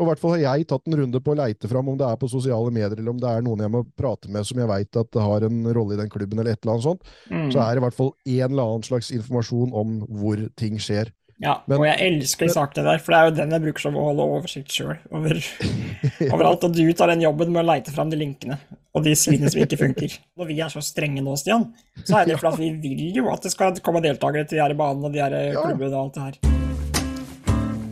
Og 0.00 0.06
i 0.06 0.08
hvert 0.08 0.22
fall 0.22 0.32
har 0.34 0.42
jeg 0.42 0.66
tatt 0.70 0.88
en 0.88 0.96
runde 1.02 1.20
på 1.22 1.34
å 1.34 1.38
leite 1.38 1.68
fram 1.70 1.90
om 1.92 1.98
det 2.00 2.06
er 2.08 2.18
på 2.18 2.30
sosiale 2.32 2.72
medier, 2.72 2.96
eller 2.96 3.12
om 3.12 3.20
det 3.20 3.28
er 3.28 3.44
noen 3.44 3.60
jeg 3.62 3.72
må 3.74 3.82
prate 3.98 4.30
med 4.32 4.46
som 4.48 4.58
jeg 4.58 4.70
veit 4.70 4.98
at 4.98 5.18
har 5.28 5.46
en 5.46 5.58
rolle 5.76 5.94
i 5.94 6.00
den 6.00 6.10
klubben, 6.12 6.40
eller 6.40 6.56
et 6.56 6.62
eller 6.64 6.78
annet 6.78 6.86
sånt. 6.86 7.10
Mm. 7.28 7.50
Så 7.52 7.60
er 7.60 7.74
det 7.74 7.82
i 7.82 7.84
hvert 7.86 7.98
fall 7.98 8.14
en 8.16 8.46
eller 8.48 8.62
annen 8.64 8.86
slags 8.88 9.12
informasjon 9.14 9.76
om 9.82 9.98
hvor 10.22 10.40
ting 10.58 10.80
skjer. 10.80 11.12
Ja, 11.42 11.56
men, 11.66 11.80
og 11.80 11.86
jeg 11.88 11.98
elsker 12.06 12.50
sakene 12.54 12.84
der, 12.86 13.00
for 13.02 13.10
det 13.10 13.18
er 13.18 13.26
jo 13.26 13.34
den 13.40 13.54
jeg 13.56 13.62
bruker 13.64 13.82
som 13.82 13.96
å 13.98 14.04
holde 14.06 14.26
oversikt 14.36 14.70
sjøl 14.70 14.94
over, 15.10 15.40
overalt. 16.34 16.66
Og 16.68 16.76
du 16.76 16.84
tar 16.94 17.10
den 17.10 17.24
jobben 17.24 17.50
med 17.50 17.64
å 17.64 17.66
leite 17.72 17.94
fram 17.94 18.12
de 18.12 18.20
linkene 18.20 18.60
og 18.92 19.02
de 19.02 19.16
sidene 19.18 19.50
som 19.50 19.64
ikke 19.64 19.80
funker. 19.80 20.14
Når 20.38 20.50
vi 20.52 20.60
er 20.62 20.70
så 20.70 20.82
strenge 20.86 21.24
nå, 21.24 21.34
Stian, 21.40 21.66
så 22.04 22.20
er 22.20 22.30
det 22.30 22.38
fordi 22.38 22.70
vi 22.78 22.94
vil 22.94 23.18
jo 23.18 23.26
at 23.32 23.42
det 23.42 23.50
skal 23.56 23.74
komme 23.82 24.04
deltakere 24.04 24.46
til 24.46 24.60
de 24.60 24.62
her 24.62 24.76
banene 24.78 25.10
og 25.10 25.16
de 25.16 25.24
her 25.24 25.34
ja. 25.50 25.58
klubbene 25.58 25.90
og 25.90 26.04
alt 26.04 26.18
det 26.20 26.28
her. 26.28 26.40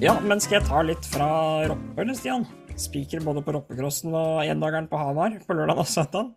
Ja, 0.00 0.14
men 0.22 0.40
skal 0.40 0.60
jeg 0.60 0.68
ta 0.70 0.86
litt 0.86 1.10
fra 1.10 1.30
Roppe, 1.68 1.98
eller, 1.98 2.14
Stian? 2.16 2.46
Spiker 2.80 3.20
både 3.26 3.42
på 3.44 3.52
Roppecrossen 3.56 4.14
og 4.14 4.44
endageren 4.46 4.86
på 4.88 5.00
Hamar 5.00 5.34
på 5.42 5.58
lørdag 5.58 5.82
og 5.82 5.90
søndag. 5.90 6.30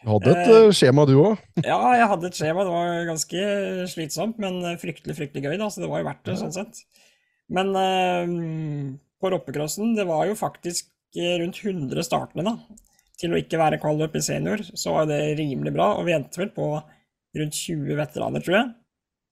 Du 0.00 0.08
hadde 0.14 0.32
et 0.32 0.48
uh, 0.48 0.72
skjema, 0.72 1.04
du 1.08 1.18
òg? 1.20 1.40
Ja, 1.66 1.78
jeg 1.98 2.08
hadde 2.08 2.30
et 2.30 2.38
skjema. 2.38 2.64
Det 2.64 2.72
var 2.72 3.08
ganske 3.10 3.42
slitsomt, 3.92 4.38
men 4.40 4.62
fryktelig 4.80 5.16
fryktelig 5.18 5.44
gøy. 5.44 5.56
da, 5.60 5.68
Så 5.68 5.82
det 5.82 5.90
var 5.92 6.00
jo 6.00 6.08
verdt 6.08 6.22
det, 6.28 6.38
sånn 6.40 6.54
sett. 6.56 6.80
Men 7.52 7.74
uh, 7.76 8.94
på 9.20 9.32
Roppecrossen, 9.34 9.92
det 9.98 10.08
var 10.08 10.24
jo 10.30 10.38
faktisk 10.38 10.88
rundt 11.40 11.58
100 11.58 12.06
startende, 12.06 12.52
da. 12.52 12.80
Til 13.20 13.34
å 13.34 13.40
ikke 13.40 13.58
være 13.60 13.80
kvalløp 13.82 14.14
i 14.16 14.22
senior, 14.24 14.62
så 14.78 14.94
var 14.94 15.10
det 15.10 15.18
rimelig 15.40 15.74
bra. 15.74 15.90
Og 15.98 16.06
vi 16.08 16.14
endte 16.16 16.40
vel 16.40 16.52
på 16.54 16.70
rundt 17.36 17.58
20 17.58 17.98
veteraner, 17.98 18.44
tror 18.46 18.56
jeg. 18.56 18.72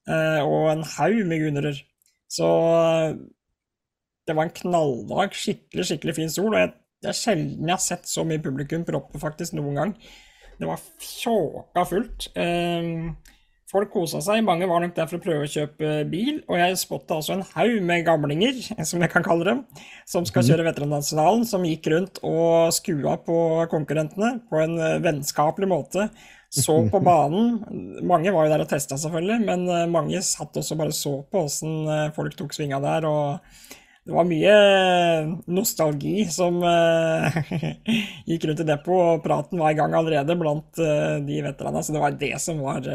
Uh, 0.09 0.41
og 0.45 0.69
en 0.75 0.85
haug 0.97 1.23
med 1.29 1.41
gunnerer. 1.41 1.81
Så 2.29 2.45
det 4.29 4.35
var 4.37 4.45
en 4.45 4.57
knalldag. 4.61 5.33
Skikkelig, 5.33 5.87
skikkelig 5.89 6.17
fin 6.19 6.31
sol. 6.33 6.53
Og 6.53 6.61
jeg 6.61 6.75
Det 6.99 7.13
er 7.13 7.15
sjelden 7.15 7.63
jeg 7.63 7.71
har 7.71 7.79
sett 7.79 8.09
så 8.11 8.25
mye 8.27 8.41
publikum 8.43 8.81
på 8.83 8.91
Roppe 8.91 9.19
faktisk 9.21 9.53
noen 9.55 9.77
gang. 9.79 9.91
Det 10.59 10.67
var 10.67 10.79
tjåka 10.99 11.85
fullt. 11.87 12.29
Eh, 12.35 12.89
folk 13.71 13.91
kosa 13.93 14.19
seg. 14.23 14.41
Mange 14.43 14.67
var 14.67 14.83
nok 14.83 14.95
der 14.97 15.07
for 15.07 15.19
å 15.19 15.23
prøve 15.23 15.45
å 15.47 15.51
kjøpe 15.51 15.91
bil. 16.11 16.41
Og 16.49 16.59
jeg 16.59 16.79
spotta 16.81 17.19
også 17.19 17.37
en 17.37 17.45
haug 17.53 17.77
med 17.87 18.03
gamlinger, 18.07 18.59
som 18.89 18.99
jeg 19.03 19.13
kan 19.13 19.25
kalle 19.25 19.47
dem, 19.47 19.63
som 20.09 20.27
skal 20.27 20.47
kjøre 20.47 20.67
Veterannasjonalen, 20.67 21.47
som 21.47 21.67
gikk 21.67 21.87
rundt 21.93 22.19
og 22.27 22.73
skua 22.75 23.15
på 23.23 23.39
konkurrentene 23.71 24.35
på 24.51 24.59
en 24.63 24.75
vennskapelig 25.05 25.71
måte. 25.71 26.09
Så 26.51 26.81
på 26.91 26.99
banen. 27.09 27.59
Mange 28.03 28.33
var 28.35 28.47
jo 28.47 28.55
der 28.55 28.65
og 28.65 28.71
testa, 28.71 28.99
selvfølgelig, 28.99 29.41
men 29.47 29.91
mange 29.93 30.23
satt 30.25 30.59
også 30.59 30.79
bare 30.79 30.95
så 30.95 31.19
på 31.29 31.45
åssen 31.45 32.11
folk 32.17 32.35
tok 32.35 32.57
svinga 32.57 32.81
der. 32.83 33.07
og 33.07 33.77
det 34.05 34.15
var 34.15 34.25
mye 34.25 34.53
nostalgi 35.51 36.23
som 36.31 36.61
uh, 36.63 37.39
gikk 38.29 38.47
rundt 38.47 38.63
i 38.63 38.67
depot, 38.67 39.01
og 39.19 39.23
praten 39.23 39.59
var 39.61 39.73
i 39.73 39.77
gang 39.77 39.93
allerede 39.93 40.37
blant 40.39 40.79
uh, 40.81 41.19
de 41.25 41.41
veteranene. 41.45 41.83
Så 41.85 41.93
det 41.93 42.03
var 42.03 42.15
det 42.17 42.35
som 42.41 42.63
var 42.63 42.87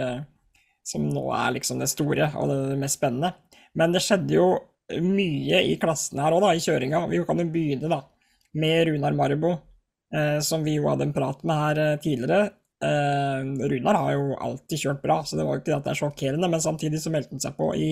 Som 0.84 1.06
nå 1.08 1.28
er 1.32 1.54
liksom 1.54 1.78
det 1.80 1.88
store 1.88 2.26
og 2.36 2.50
det 2.50 2.78
mest 2.80 2.98
spennende. 2.98 3.30
Men 3.74 3.94
det 3.94 4.02
skjedde 4.04 4.34
jo 4.34 4.48
mye 5.00 5.62
i 5.64 5.78
klassen 5.80 6.20
her 6.20 6.34
òg, 6.36 6.50
i 6.52 6.60
kjøringa. 6.60 7.06
Vi 7.08 7.22
kan 7.24 7.40
jo 7.40 7.46
begynne 7.48 7.88
da, 7.88 8.02
med 8.60 8.90
Runar 8.90 9.16
Marbo, 9.16 9.54
som 10.44 10.66
vi 10.66 10.74
jo 10.76 10.90
hadde 10.90 11.06
en 11.08 11.14
prat 11.16 11.40
med 11.40 11.62
her 11.62 11.80
tidligere. 12.04 12.50
Runar 12.84 13.96
har 13.96 14.12
jo 14.12 14.36
alltid 14.36 14.82
kjørt 14.82 15.00
bra, 15.02 15.16
så 15.24 15.40
det 15.40 15.48
var 15.48 15.56
jo 15.56 15.62
ikke 15.62 15.70
det 15.70 15.78
at 15.78 15.88
det 15.88 15.94
er 15.94 16.00
sjokkerende. 16.02 16.52
Men 16.52 16.62
samtidig 16.62 17.00
så 17.00 17.14
meldte 17.14 17.32
han 17.32 17.46
seg 17.46 17.56
på 17.56 17.70
i 17.80 17.90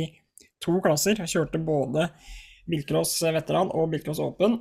to 0.63 0.77
klasser. 0.85 1.25
Kjørte 1.25 1.65
både 1.65 2.11
bilcross-veteran 2.71 3.73
og 3.75 3.91
bilcross 3.93 4.21
åpen. 4.23 4.61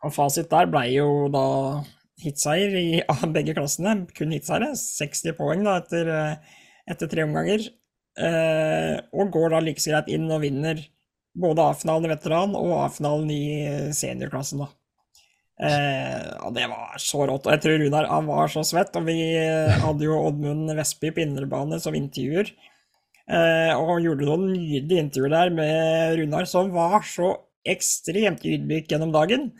Og 0.00 0.14
fasit 0.14 0.50
der 0.50 0.70
ble 0.70 0.86
jo 0.94 1.28
da 1.32 1.46
hitseier 2.20 2.76
i 2.78 2.86
begge 3.36 3.56
klassene. 3.56 4.06
Kun 4.16 4.34
hitseiere. 4.34 4.72
60 4.78 5.36
poeng 5.38 5.66
da 5.66 5.78
etter, 5.82 6.10
etter 6.90 7.10
tre 7.10 7.26
omganger. 7.28 7.68
Eh, 8.20 8.96
og 9.14 9.30
går 9.32 9.54
da 9.54 9.62
like 9.64 9.82
så 9.82 9.94
greit 9.94 10.10
inn 10.12 10.26
og 10.32 10.42
vinner 10.42 10.80
både 11.40 11.62
A-finalen 11.70 12.08
i 12.08 12.10
veteran 12.10 12.56
og 12.58 12.72
A-finalen 12.80 13.30
i 13.30 13.42
seniorklassen, 13.94 14.64
da. 14.64 14.70
Eh, 15.60 16.26
og 16.46 16.54
det 16.56 16.66
var 16.72 16.96
så 17.00 17.26
rått. 17.28 17.46
Og 17.46 17.54
jeg 17.54 17.62
tror 17.64 17.78
Runar 17.82 18.08
han 18.10 18.28
var 18.28 18.50
så 18.52 18.64
svett. 18.66 18.96
Og 18.96 19.06
vi 19.08 19.18
hadde 19.84 20.06
jo 20.06 20.18
Oddmund 20.24 20.72
Vestby 20.78 21.12
på 21.14 21.24
indrebane 21.24 21.80
som 21.82 21.96
intervjuer. 21.96 22.52
Eh, 23.30 23.72
og 23.78 24.00
gjorde 24.02 24.26
noen 24.26 24.48
nydelige 24.50 25.04
intervjuer 25.04 25.30
der 25.30 25.52
med 25.54 26.16
Runar, 26.18 26.48
som 26.50 26.72
var 26.74 27.04
så 27.06 27.36
ekstremt 27.68 28.42
ydmyk 28.42 28.90
gjennom 28.90 29.12
dagen. 29.14 29.52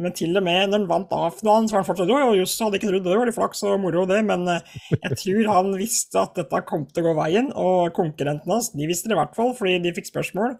Men 0.00 0.14
til 0.16 0.32
og 0.38 0.44
med 0.46 0.70
når 0.70 0.78
han 0.78 0.86
vant 0.88 1.12
A-finalen, 1.12 1.68
så 1.68 1.76
var 1.76 1.82
han 1.82 1.88
fortsatt 1.90 2.08
jo, 2.08 2.20
just 2.38 2.62
hadde 2.64 2.78
ikke 2.78 2.88
trodd 2.88 3.04
det 3.04 3.18
var 3.20 3.28
litt 3.28 3.36
flaks 3.36 3.60
og 3.68 3.82
moro, 3.82 4.06
det. 4.08 4.22
Men 4.24 4.48
eh, 4.48 4.78
jeg 4.94 5.18
tror 5.20 5.52
han 5.58 5.76
visste 5.76 6.22
at 6.22 6.40
dette 6.40 6.62
kom 6.70 6.88
til 6.88 7.04
å 7.04 7.10
gå 7.10 7.14
veien. 7.20 7.52
Og 7.52 7.92
konkurrentene 7.98 8.56
hans 8.56 8.72
de 8.72 8.88
visste 8.88 9.12
det 9.12 9.18
i 9.18 9.20
hvert 9.20 9.36
fall, 9.36 9.52
fordi 9.60 9.76
de 9.84 9.94
fikk 9.98 10.08
spørsmål. 10.08 10.56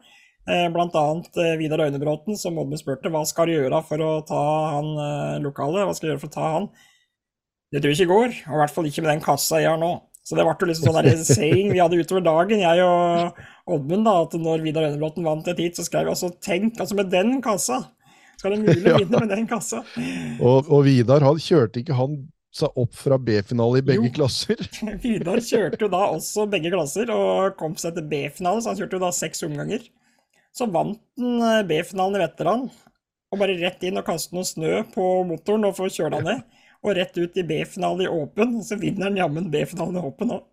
Eh, 0.52 0.68
blant 0.74 0.98
annet 0.98 1.42
Vidar 1.56 1.86
Øynebråten, 1.86 2.36
som 2.36 2.60
Oddmund 2.60 2.84
spurte 2.84 3.08
hva 3.14 3.24
skal 3.30 3.48
du 3.48 3.56
gjøre 3.56 3.80
for 3.88 4.04
å 4.04 4.14
ta 4.28 4.46
han 4.76 4.92
lokale. 5.40 5.88
Hva 5.88 5.96
skal 5.96 6.10
du 6.10 6.14
gjøre 6.16 6.26
for 6.26 6.34
å 6.34 6.36
ta 6.36 6.54
han? 6.58 6.72
Det 7.72 7.80
tror 7.80 7.94
jeg 7.94 8.02
ikke 8.02 8.12
går, 8.12 8.40
og 8.50 8.56
i 8.58 8.60
hvert 8.60 8.74
fall 8.76 8.88
ikke 8.90 9.06
med 9.06 9.14
den 9.14 9.24
kassa 9.24 9.62
jeg 9.62 9.72
har 9.72 9.80
nå. 9.80 9.94
Så 10.22 10.38
det 10.38 10.44
ble 10.46 10.68
liksom 10.70 10.88
sånn 10.88 10.98
der 11.02 11.24
saying 11.26 11.72
vi 11.72 11.80
hadde 11.82 11.98
utover 11.98 12.22
dagen, 12.24 12.62
jeg 12.62 12.84
og 12.86 13.40
Oddmund, 13.72 14.06
da, 14.06 14.14
at 14.24 14.36
når 14.38 14.62
Vidar 14.64 14.86
Øynebråten 14.88 15.26
vant 15.26 15.48
et 15.50 15.62
hit, 15.62 15.78
så 15.78 15.86
skrev 15.86 16.08
vi 16.08 16.14
altså 16.14 16.30
'tenk, 16.42 16.78
altså 16.82 16.98
med 16.98 17.10
den 17.14 17.40
kassa'. 17.42 17.82
Skal 18.38 18.56
det 18.56 18.62
mulig 18.62 18.90
å 18.90 18.98
vinne 19.02 19.22
med 19.22 19.30
den 19.30 19.48
kassa? 19.50 19.82
og, 20.42 20.70
og 20.70 20.86
Vidar, 20.86 21.22
han 21.26 21.42
kjørte 21.42 21.82
ikke 21.82 21.98
han 21.98 22.20
seg 22.52 22.78
opp 22.78 22.94
fra 22.98 23.16
B-finale 23.16 23.80
i 23.80 23.86
begge 23.86 24.10
jo. 24.10 24.14
klasser? 24.18 24.62
Vidar 25.04 25.42
kjørte 25.42 25.80
jo 25.86 25.90
da 25.92 26.04
også 26.12 26.46
begge 26.50 26.72
klasser, 26.74 27.10
og 27.14 27.58
kom 27.58 27.76
seg 27.80 27.96
til 27.98 28.06
B-finale, 28.10 28.62
så 28.62 28.72
han 28.72 28.80
kjørte 28.80 28.98
jo 28.98 29.04
da 29.06 29.12
seks 29.16 29.46
omganger. 29.46 29.86
Så 30.52 30.68
vant 30.70 31.00
han 31.18 31.46
eh, 31.48 31.62
B-finalen 31.70 32.18
i 32.18 32.24
veteran, 32.24 32.66
og 33.32 33.40
bare 33.40 33.56
rett 33.62 33.86
inn 33.88 33.98
og 33.98 34.06
kastet 34.06 34.36
noe 34.36 34.46
snø 34.46 34.82
på 34.92 35.06
motoren 35.24 35.70
og 35.70 35.78
få 35.78 35.88
kjøla 35.90 36.20
ned 36.22 36.42
og 36.82 36.96
rett 36.98 37.18
ut 37.18 37.38
i 37.38 37.44
B-finale 37.46 38.06
i 38.06 38.10
Åpen. 38.10 38.58
Så 38.66 38.78
vinner 38.80 39.08
han 39.08 39.20
jammen 39.20 39.50
B-finalen 39.52 40.00
i 40.00 40.04
Åpen 40.08 40.34
òg. 40.34 40.44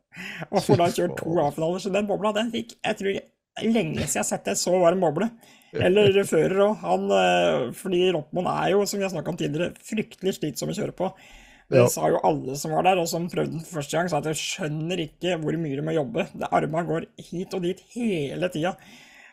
Og 0.50 0.64
får 0.66 0.80
da 0.82 0.88
kjørt 0.94 1.18
to 1.20 1.36
A-finaler. 1.42 1.82
Så 1.82 1.94
den 1.94 2.10
bobla, 2.10 2.34
den 2.36 2.52
fikk 2.54 2.76
Jeg 2.78 3.00
tror 3.00 3.20
lenge 3.60 4.06
siden 4.06 4.14
jeg 4.14 4.22
har 4.22 4.30
sett 4.30 4.48
en 4.52 4.60
så 4.60 4.78
varm 4.82 5.04
boble. 5.04 5.30
Eller 5.74 6.22
fører 6.30 6.64
òg. 6.70 6.80
Han 6.86 7.74
fordi 7.78 8.06
Roppmann 8.16 8.50
er 8.54 8.74
jo, 8.76 8.86
som 8.90 9.02
vi 9.02 9.08
har 9.08 9.14
snakka 9.14 9.34
om 9.34 9.40
tidligere, 9.40 9.74
fryktelig 9.86 10.38
slitsom 10.40 10.74
å 10.74 10.78
kjøre 10.78 10.98
på. 10.98 11.12
Det 11.70 11.84
sa 11.94 12.08
jo 12.10 12.22
alle 12.26 12.56
som 12.58 12.72
var 12.74 12.88
der, 12.88 12.98
og 12.98 13.06
som 13.10 13.28
prøvde 13.30 13.54
den 13.54 13.62
for 13.62 13.78
første 13.78 13.94
gang, 13.94 14.08
sa 14.10 14.24
at 14.24 14.30
jeg 14.32 14.40
skjønner 14.42 15.04
ikke 15.04 15.36
hvor 15.42 15.58
mye 15.62 15.78
du 15.78 15.84
må 15.86 15.94
jobbe. 15.94 16.26
Armene 16.50 16.88
går 16.88 17.06
hit 17.28 17.54
og 17.54 17.62
dit 17.68 17.84
hele 17.94 18.50
tida. 18.50 18.74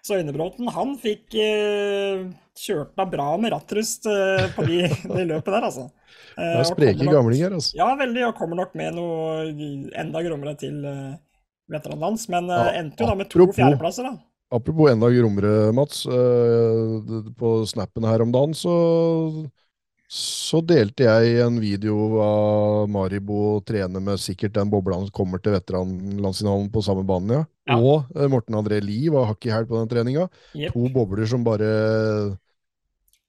Så 0.07 0.21
Øynebråten, 0.21 0.69
han 0.71 0.93
fikk 1.03 1.35
eh, 1.43 2.27
kjørt 2.55 2.93
deg 2.95 3.09
bra 3.11 3.33
med 3.43 3.51
rattrust 3.57 4.07
eh, 4.07 4.45
på 4.55 4.67
de, 4.69 4.85
de 5.17 5.25
løpet 5.33 5.51
der, 5.51 5.67
altså. 5.67 5.89
Det 6.37 6.53
er 6.61 6.69
spreke 6.69 7.09
gamlinger, 7.11 7.57
altså. 7.57 7.75
Ja, 7.79 7.89
veldig, 7.99 8.23
og 8.29 8.39
kommer 8.39 8.61
nok 8.61 8.77
med 8.79 8.95
noe 8.95 9.49
enda 9.99 10.23
grommere 10.23 10.55
til 10.61 10.79
eh, 10.87 11.17
veteranlands. 11.73 12.29
Men 12.31 12.53
eh, 12.55 12.73
endte 12.83 13.03
jo 13.03 13.11
da 13.11 13.19
med 13.19 13.31
to 13.33 13.49
fjerdeplasser, 13.57 14.07
da. 14.07 14.15
Apropos 14.55 14.93
enda 14.93 15.11
grommere, 15.11 15.73
Mats. 15.75 16.05
Uh, 16.07 17.33
på 17.35 17.57
snappen 17.67 18.07
her 18.07 18.23
om 18.23 18.31
dagen 18.31 18.55
så, 18.55 18.75
så 20.07 20.61
delte 20.63 21.07
jeg 21.07 21.41
en 21.43 21.57
video 21.59 21.97
av 22.23 22.91
Maribo 22.91 23.59
trene 23.67 23.99
med 24.03 24.23
sikkert 24.23 24.55
den 24.55 24.71
bobla 24.71 25.01
som 25.01 25.11
kommer 25.15 25.43
til 25.43 25.57
veteranlandsfinalen 25.57 26.69
på 26.71 26.83
samme 26.87 27.03
bane, 27.07 27.41
ja. 27.41 27.47
ja. 27.73 27.79
Og 27.81 28.31
Morten 28.31 28.59
André 28.59 28.79
Lie 28.85 29.11
var 29.11 29.27
hakk 29.33 29.49
i 29.49 29.55
hæl 29.55 29.67
på 29.67 29.81
den 29.81 29.91
treninga. 29.91 30.29
Yep. 30.55 30.77
To 30.77 30.93
bobler 30.95 31.27
som 31.27 31.43
bare 31.47 31.71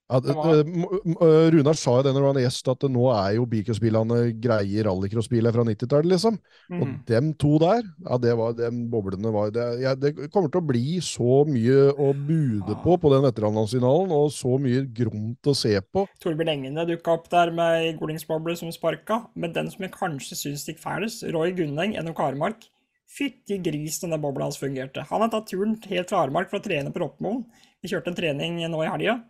ja, 0.07 0.19
det, 0.23 0.33
det, 0.39 1.29
Runar 1.51 1.75
sa 1.75 1.97
jo 1.97 2.03
det 2.05 2.13
når 2.15 2.25
han 2.29 2.37
var 2.37 2.43
gjest, 2.45 2.69
at 2.71 2.85
nå 2.87 3.09
er 3.11 3.33
jo 3.35 3.47
bilcrossbilene 3.51 4.19
greie 4.39 4.85
rallycrossbiler 4.87 5.51
fra 5.51 5.65
90-tallet, 5.67 6.07
liksom. 6.13 6.37
Mm. 6.71 6.79
Og 6.79 6.93
dem 7.09 7.33
to 7.41 7.57
der, 7.59 7.83
ja, 8.05 8.19
det 8.23 8.35
var 8.39 8.55
de 8.55 8.69
boblene 8.93 9.33
var 9.35 9.51
det, 9.55 9.67
ja, 9.83 9.93
det 9.99 10.13
kommer 10.31 10.53
til 10.53 10.61
å 10.61 10.69
bli 10.69 11.01
så 11.03 11.41
mye 11.49 11.91
å 11.91 12.13
bude 12.15 12.79
på 12.85 12.95
på 13.03 13.11
den 13.11 13.27
veteranlandsfinalen, 13.27 14.15
og 14.15 14.31
så 14.35 14.55
mye 14.63 14.87
gromt 14.95 15.51
å 15.51 15.57
se 15.57 15.75
på. 15.83 16.07
Torbjørn 16.23 16.55
Engene 16.55 16.87
dukka 16.87 17.19
opp 17.19 17.27
der 17.33 17.51
med 17.51 17.99
Golingsboble 17.99 18.55
som 18.55 18.71
sparka, 18.71 19.25
men 19.35 19.55
den 19.55 19.71
som 19.73 19.83
jeg 19.83 19.95
kanskje 19.97 20.39
syns 20.39 20.67
gikk 20.71 20.79
fælest, 20.83 21.27
Roy 21.35 21.51
Gunneng, 21.57 21.99
NO 21.99 22.15
Karemark. 22.15 22.69
Fytti 23.07 23.55
gris, 23.63 24.01
denne 24.01 24.19
bobla 24.19 24.47
hans 24.47 24.59
fungerte. 24.59 25.03
Han 25.09 25.23
har 25.23 25.31
tatt 25.31 25.47
turen 25.51 25.77
helt 25.87 26.11
fra 26.11 26.25
Armark 26.25 26.51
for 26.51 26.59
å 26.59 26.63
trene 26.63 26.91
på 26.91 26.99
Roppmoen. 26.99 27.45
Vi 27.81 27.91
kjørte 27.91 28.11
en 28.11 28.17
trening 28.17 28.59
nå 28.67 28.81
i 28.83 28.89
helga. 28.91 29.21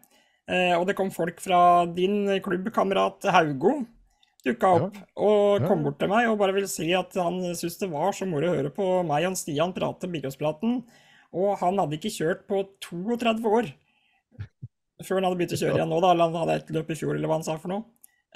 Eh, 0.47 0.73
og 0.77 0.86
det 0.88 0.95
kom 0.95 1.12
folk 1.12 1.41
fra 1.43 1.60
din 1.91 2.25
klubbkamerat 2.43 3.27
Haugo 3.36 3.81
dukka 4.47 4.69
opp 4.77 4.95
ja. 4.95 5.03
og 5.19 5.65
kom 5.67 5.81
bort 5.83 5.97
til 5.99 6.07
meg 6.12 6.29
og 6.29 6.38
bare 6.39 6.55
ville 6.55 6.69
si 6.71 6.88
at 6.95 7.15
han 7.19 7.41
syntes 7.49 7.81
det 7.81 7.89
var 7.91 8.15
så 8.15 8.27
moro 8.29 8.47
å 8.47 8.55
høre 8.55 8.71
på 8.71 8.86
meg 9.07 9.27
og 9.27 9.36
Stian 9.39 9.73
prate 9.75 10.07
Bilåspraten. 10.12 10.79
Og 11.36 11.57
han 11.60 11.79
hadde 11.81 11.97
ikke 11.97 12.13
kjørt 12.13 12.47
på 12.47 12.63
32 12.86 13.51
år 13.51 13.73
før 15.03 15.19
han 15.19 15.27
hadde 15.27 15.38
begynt 15.38 15.53
å 15.53 15.60
kjøre 15.60 15.77
igjen 15.77 15.91
nå, 15.91 15.99
da. 16.01 16.13
Eller 16.13 16.29
han 16.29 16.41
hadde 16.41 16.57
et 16.62 16.73
løp 16.73 16.89
i 16.89 16.97
fjor, 16.97 17.17
eller 17.17 17.29
hva 17.29 17.38
han 17.38 17.45
sa 17.45 17.57
for 17.60 17.73
noe. 17.73 17.86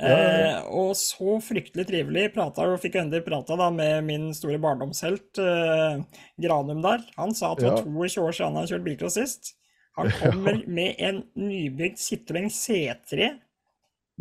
Ja, 0.02 0.12
ja. 0.12 0.28
Eh, 0.58 0.68
og 0.78 0.92
så 0.98 1.38
fryktelig 1.44 1.88
trivelig. 1.90 2.28
Prata 2.36 2.68
og 2.70 2.82
fikk 2.84 3.00
endelig 3.02 3.26
prata 3.26 3.58
da 3.60 3.70
med 3.74 4.06
min 4.08 4.30
store 4.38 4.60
barndomshelt 4.62 5.42
eh, 5.42 6.22
Granum 6.42 6.84
der. 6.86 7.06
Han 7.18 7.34
sa 7.38 7.54
at 7.54 7.64
det 7.64 7.72
var 7.72 7.82
22 7.86 8.28
år 8.28 8.38
siden 8.38 8.52
han 8.52 8.62
hadde 8.62 8.74
kjørt 8.76 8.88
bilcross 8.88 9.18
sist. 9.18 9.54
Han 10.00 10.12
kommer 10.22 10.62
med 10.72 11.00
en 11.04 11.24
nybygd 11.36 12.00
Citroën 12.00 12.48
C3 12.52 13.32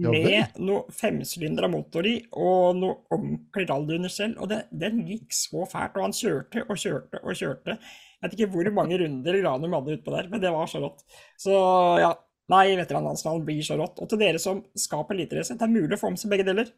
med 0.00 0.56
noe 0.64 0.94
femsylindra 0.96 1.68
motor 1.70 2.06
i 2.08 2.16
og 2.32 2.78
noe 2.78 2.96
ordentlig 3.12 3.66
rallyunderstell. 3.68 4.36
Og 4.40 4.50
det, 4.50 4.62
den 4.72 5.02
gikk 5.08 5.34
så 5.36 5.66
fælt, 5.68 5.98
og 5.98 6.08
han 6.08 6.16
kjørte 6.16 6.64
og 6.66 6.80
kjørte 6.80 7.22
og 7.22 7.36
kjørte. 7.36 7.76
Jeg 8.20 8.24
vet 8.26 8.36
ikke 8.36 8.50
hvor 8.54 8.72
mange 8.76 9.00
runder 9.00 9.40
Granum 9.40 9.76
hadde 9.78 9.96
utpå 9.98 10.14
der, 10.16 10.28
men 10.32 10.42
det 10.42 10.52
var 10.54 10.70
så 10.70 10.82
rått. 10.82 11.04
Så 11.40 11.54
ja, 12.02 12.12
nei, 12.52 12.64
veteranlandsfinalen 12.80 13.46
blir 13.46 13.64
så 13.66 13.78
rått. 13.80 14.00
Og 14.02 14.10
til 14.10 14.20
dere 14.20 14.42
som 14.42 14.62
skaper 14.76 15.16
eliterace, 15.16 15.56
det 15.56 15.66
er 15.66 15.74
mulig 15.74 15.96
å 15.96 16.00
få 16.00 16.12
med 16.12 16.22
seg 16.22 16.32
begge 16.34 16.48
deler. 16.48 16.72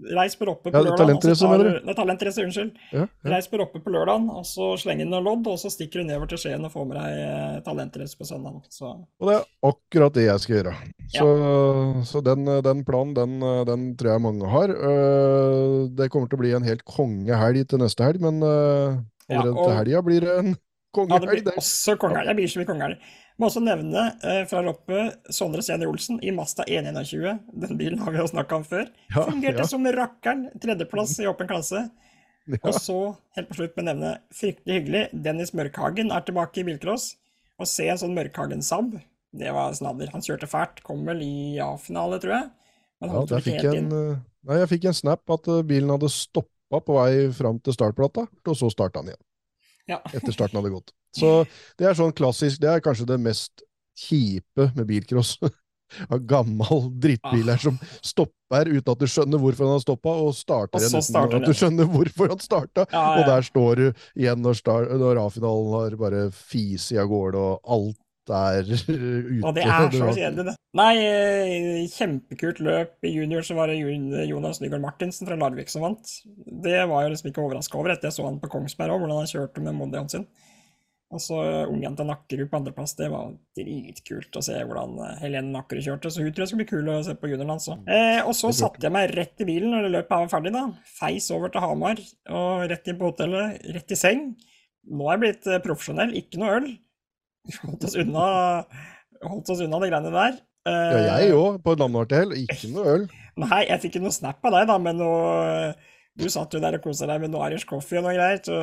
Reis 0.00 0.34
på 0.36 0.46
Roppe 0.48 0.70
på 0.70 0.78
ja, 0.78 0.82
lørdag. 0.82 0.98
Talentrace, 1.94 2.42
unnskyld. 2.42 2.70
Ja, 2.92 3.04
ja. 3.04 3.30
Reis 3.34 3.48
på 3.50 3.58
Roppe 3.60 3.80
på 3.84 3.92
lørdag, 3.92 4.24
og 4.32 4.46
så 4.48 4.72
slenger 4.80 5.06
du 5.06 5.12
noe 5.12 5.20
lodd, 5.24 5.46
og 5.52 5.60
så 5.60 5.70
stikker 5.70 6.00
du 6.00 6.08
nedover 6.08 6.30
til 6.32 6.40
Skien 6.40 6.64
og 6.64 6.72
får 6.72 6.88
med 6.88 6.96
deg 6.96 7.20
eh, 7.26 7.58
talentrace 7.66 8.18
på 8.18 8.26
søndag. 8.26 8.56
Så. 8.72 8.94
Og 9.20 9.28
det 9.28 9.36
er 9.36 9.46
akkurat 9.68 10.16
det 10.16 10.26
jeg 10.26 10.44
skal 10.44 10.58
gjøre. 10.58 10.74
Så, 11.12 11.28
så 12.08 12.24
den, 12.24 12.48
den, 12.64 12.82
planen, 12.88 13.14
den, 13.18 13.36
den, 13.68 13.86
tror 14.00 14.14
jeg 14.14 14.26
mange 14.26 14.50
har. 14.56 14.72
Eh, 14.72 15.78
det 16.00 16.08
kommer 16.14 16.32
til 16.32 16.40
å 16.40 16.44
bli 16.46 16.54
en 16.56 16.66
helt 16.66 16.84
kongehelg 16.88 17.68
til 17.70 17.84
neste 17.84 18.08
helg, 18.08 18.24
men 18.24 18.40
eh, 18.48 19.00
allerede 19.28 19.58
og... 19.58 19.66
til 19.66 19.80
helga 19.82 20.06
blir 20.08 20.26
det 20.26 20.38
en 20.40 20.54
kongehelg. 20.96 21.28
Ja, 21.28 21.36
det 21.36 21.44
blir 21.52 21.60
også 21.60 21.98
kongehelg. 22.00 22.32
Jeg 22.32 22.40
blir 22.40 22.50
ikke 22.50 22.70
kongehelg. 22.72 23.12
Må 23.40 23.48
også 23.48 23.62
nevne 23.64 24.04
eh, 24.26 24.42
fra 24.48 24.60
loppet 24.64 25.32
Sondre 25.32 25.64
Senior 25.64 25.92
Olsen 25.94 26.20
i 26.22 26.32
Masta 26.34 26.66
121. 26.68 27.40
Den 27.64 27.78
bilen 27.80 28.02
har 28.04 28.14
vi 28.14 28.20
jo 28.20 28.28
snakka 28.28 28.58
om 28.60 28.66
før. 28.68 28.86
Ja, 29.08 29.24
Fungerte 29.28 29.64
ja. 29.64 29.68
som 29.70 29.88
rakkeren. 29.96 30.48
Tredjeplass 30.62 31.16
i 31.22 31.28
åpen 31.30 31.48
klasse. 31.50 31.86
Ja. 32.50 32.58
Og 32.66 32.76
så, 32.76 32.98
helt 33.36 33.48
på 33.48 33.60
slutt, 33.60 33.74
med 33.78 33.88
nevne 33.88 34.12
fryktelig 34.34 34.80
hyggelig, 34.80 35.02
Dennis 35.24 35.54
Mørkhagen 35.56 36.10
er 36.12 36.24
tilbake 36.26 36.60
i 36.62 36.66
bilcross. 36.66 37.12
Å 37.62 37.68
se 37.68 37.86
en 37.88 38.00
sånn 38.00 38.16
Mørkhagen-Saab, 38.16 38.96
det 39.38 39.52
var 39.54 39.72
snadder. 39.76 40.10
Han 40.12 40.24
kjørte 40.24 40.48
fælt. 40.50 40.82
Kom 40.84 41.06
vel 41.08 41.22
i 41.24 41.34
A-finale, 41.62 42.18
tror 42.22 42.36
jeg. 42.36 42.48
Men 43.02 43.14
ja, 43.14 43.26
der 43.30 43.44
fikk 43.44 43.64
en, 43.66 43.92
eh, 43.96 44.18
nei, 44.48 44.58
jeg 44.62 44.70
fikk 44.76 44.88
en 44.90 44.98
snap 44.98 45.34
at 45.34 45.48
eh, 45.50 45.64
bilen 45.66 45.90
hadde 45.94 46.10
stoppa 46.12 46.82
på 46.84 46.98
vei 46.98 47.28
fram 47.34 47.58
til 47.64 47.74
startplata, 47.74 48.26
og 48.28 48.58
så 48.58 48.70
starta 48.72 49.02
han 49.02 49.10
igjen. 49.10 49.22
Ja. 49.90 50.00
Etter 50.14 50.34
starten 50.34 50.60
hadde 50.60 50.74
gått. 50.74 50.94
Så 51.16 51.42
det 51.78 51.90
er 51.90 51.98
sånn 51.98 52.14
klassisk, 52.16 52.60
det 52.62 52.70
er 52.72 52.84
kanskje 52.84 53.08
det 53.10 53.18
mest 53.22 53.64
kjipe 53.98 54.70
med 54.76 54.88
bilcross. 54.88 55.36
Av 56.08 56.22
gammel 56.24 56.86
drittbil 56.96 57.50
her 57.50 57.58
ah. 57.58 57.60
som 57.60 57.74
stopper 58.00 58.70
uten 58.70 58.94
at 58.94 59.00
du 59.02 59.10
skjønner 59.12 59.42
hvorfor 59.42 59.68
han 59.68 59.74
har 59.76 59.82
stoppa, 59.82 60.14
og 60.24 60.30
starter 60.32 60.80
igjen 60.80 60.96
uten 60.96 61.36
at 61.36 61.44
du 61.44 61.52
skjønner 61.58 61.90
hvorfor 61.92 62.32
han 62.32 62.40
starta. 62.40 62.86
Ja, 62.86 63.02
ja. 63.02 63.10
Og 63.18 63.28
der 63.28 63.44
står 63.44 63.82
du 63.82 63.84
igjen 64.16 64.40
når, 64.40 64.62
når 65.02 65.20
A-finalen 65.26 65.74
har 65.76 65.98
bare 66.00 66.22
fis 66.32 66.88
av 66.96 67.10
gårde, 67.12 67.42
og 67.42 67.76
alt 67.76 68.00
er 68.30 68.68
ute. 68.72 69.40
Og 69.42 69.56
det 69.56 69.64
er 69.66 69.88
så 69.90 70.12
kjedelig, 70.14 70.44
det. 70.52 70.54
Nei, 70.78 70.92
eh, 71.02 71.80
kjempekult 71.90 72.62
løp. 72.62 72.94
I 73.04 73.10
junior 73.16 73.42
så 73.46 73.56
var 73.58 73.72
det 73.72 73.80
Jonas 74.30 74.62
Nygaard 74.62 74.84
Martinsen 74.84 75.28
fra 75.28 75.36
Larvik 75.40 75.72
som 75.72 75.82
vant. 75.84 76.14
Det 76.36 76.78
var 76.88 77.04
jeg 77.04 77.16
liksom 77.16 77.32
ikke 77.32 77.42
overraska 77.44 77.80
over 77.80 77.94
etter 77.96 78.08
jeg 78.08 78.16
så 78.18 78.28
han 78.28 78.40
på 78.42 78.50
Kongsberg 78.52 78.94
òg, 78.94 79.02
hvordan 79.02 79.20
han 79.24 79.30
kjørte 79.32 79.64
med 79.64 79.76
Mondiaen 79.76 80.12
sin. 80.12 80.28
Og 81.12 81.20
så 81.20 81.36
ungjenta 81.68 82.06
Nakkerud 82.08 82.48
på 82.48 82.56
andreplass. 82.56 82.94
Det 82.96 83.10
var 83.12 83.34
dritkult 83.58 84.38
å 84.38 84.44
se 84.46 84.54
hvordan 84.62 84.94
eh, 85.04 85.18
Helene 85.26 85.52
Nakkerud 85.58 85.84
kjørte. 85.84 86.12
Så 86.14 86.22
hun 86.24 86.30
tror 86.30 86.46
jeg 86.46 86.52
skal 86.54 86.62
bli 86.62 86.68
kul 86.70 86.88
å 86.88 87.02
se 87.04 87.16
på 87.18 87.28
juniorland, 87.32 87.64
så. 87.64 87.76
Eh, 87.84 88.22
og 88.22 88.32
så 88.38 88.52
satte 88.56 88.86
jeg 88.86 88.94
meg 88.94 89.12
rett 89.18 89.44
i 89.44 89.48
bilen 89.48 89.74
når 89.74 89.90
løpet 89.98 90.14
var 90.14 90.32
ferdig, 90.32 90.54
da. 90.54 90.64
Feis 91.00 91.28
over 91.34 91.52
til 91.52 91.66
Hamar 91.66 92.00
og 92.32 92.64
rett 92.72 92.88
inn 92.88 93.02
på 93.02 93.10
hotellet. 93.10 93.60
Rett 93.76 93.92
i 93.92 93.98
seng. 93.98 94.24
Nå 94.88 95.10
er 95.10 95.18
jeg 95.18 95.24
blitt 95.26 95.50
eh, 95.52 95.60
profesjonell, 95.66 96.16
ikke 96.22 96.40
noe 96.40 96.56
øl 96.62 96.72
holdt 97.62 97.86
oss 97.88 97.96
unna, 97.98 98.26
holdt 99.24 99.52
oss 99.54 99.62
unna 99.64 99.80
de 99.82 99.90
greiene 99.90 100.12
der. 100.14 100.36
ja, 100.68 101.16
jeg 101.24 101.34
òg, 101.34 101.58
på 101.64 101.74
et 101.74 101.82
landhotell. 101.82 102.36
Ikke 102.44 102.70
noe 102.74 102.92
øl. 102.96 103.08
Nei, 103.42 103.62
jeg 103.66 103.82
fikk 103.82 103.96
ikke 103.96 104.04
noe 104.04 104.14
snap 104.14 104.44
av 104.46 104.54
deg, 104.58 104.68
da, 104.70 104.76
men 104.82 105.00
noe, 105.00 105.72
du 106.18 106.28
satt 106.30 106.54
jo 106.54 106.60
der 106.62 106.78
og 106.78 106.84
kosa 106.84 107.08
deg 107.10 107.24
med 107.24 107.32
noe 107.32 107.48
Irish 107.48 107.68
coffee 107.68 107.98
og 108.00 108.06
noe 108.06 108.14
greier. 108.18 108.42
Så 108.44 108.58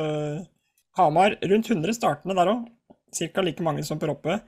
Hamar, 0.98 1.36
rundt 1.50 1.70
100 1.70 1.98
startende 1.98 2.38
der 2.38 2.54
òg. 2.54 2.64
Cirka 3.14 3.42
like 3.42 3.64
mange 3.66 3.82
som 3.86 3.98
på 3.98 4.08
Roppe. 4.10 4.38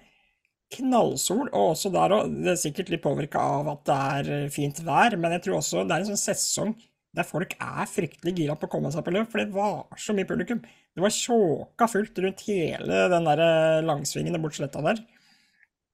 Knallsol, 0.73 1.51
og 1.51 1.75
også 1.75 1.91
der 1.93 2.15
òg. 2.17 2.33
Det 2.45 2.55
er 2.55 2.63
sikkert 2.63 2.93
litt 2.95 3.05
påvirka 3.05 3.43
av 3.59 3.69
at 3.75 3.85
det 3.91 3.99
er 4.39 4.49
fint 4.55 4.79
vær, 4.87 5.19
men 5.21 5.37
jeg 5.37 5.45
tror 5.47 5.59
også 5.59 5.85
det 5.85 5.97
er 5.97 6.05
en 6.07 6.13
sånn 6.15 6.25
sesong 6.25 6.73
der 7.13 7.27
folk 7.29 7.53
er 7.61 7.89
fryktelig 7.91 8.33
gira 8.39 8.55
på 8.57 8.69
å 8.69 8.73
komme 8.73 8.91
seg 8.93 9.05
på 9.05 9.13
løp, 9.13 9.29
for 9.29 9.43
det 9.43 9.53
var 9.53 10.01
så 10.01 10.15
mye 10.17 10.29
publikum. 10.29 10.63
Det 10.93 11.01
var 11.01 11.15
tjåka 11.15 11.89
fullt 11.89 12.19
rundt 12.21 12.45
hele 12.47 13.07
den 13.09 13.29
der 13.31 13.43
eh, 13.47 13.85
langsvingen 13.87 14.37
bort 14.43 14.59
sletta 14.59 14.83
der. 14.85 15.01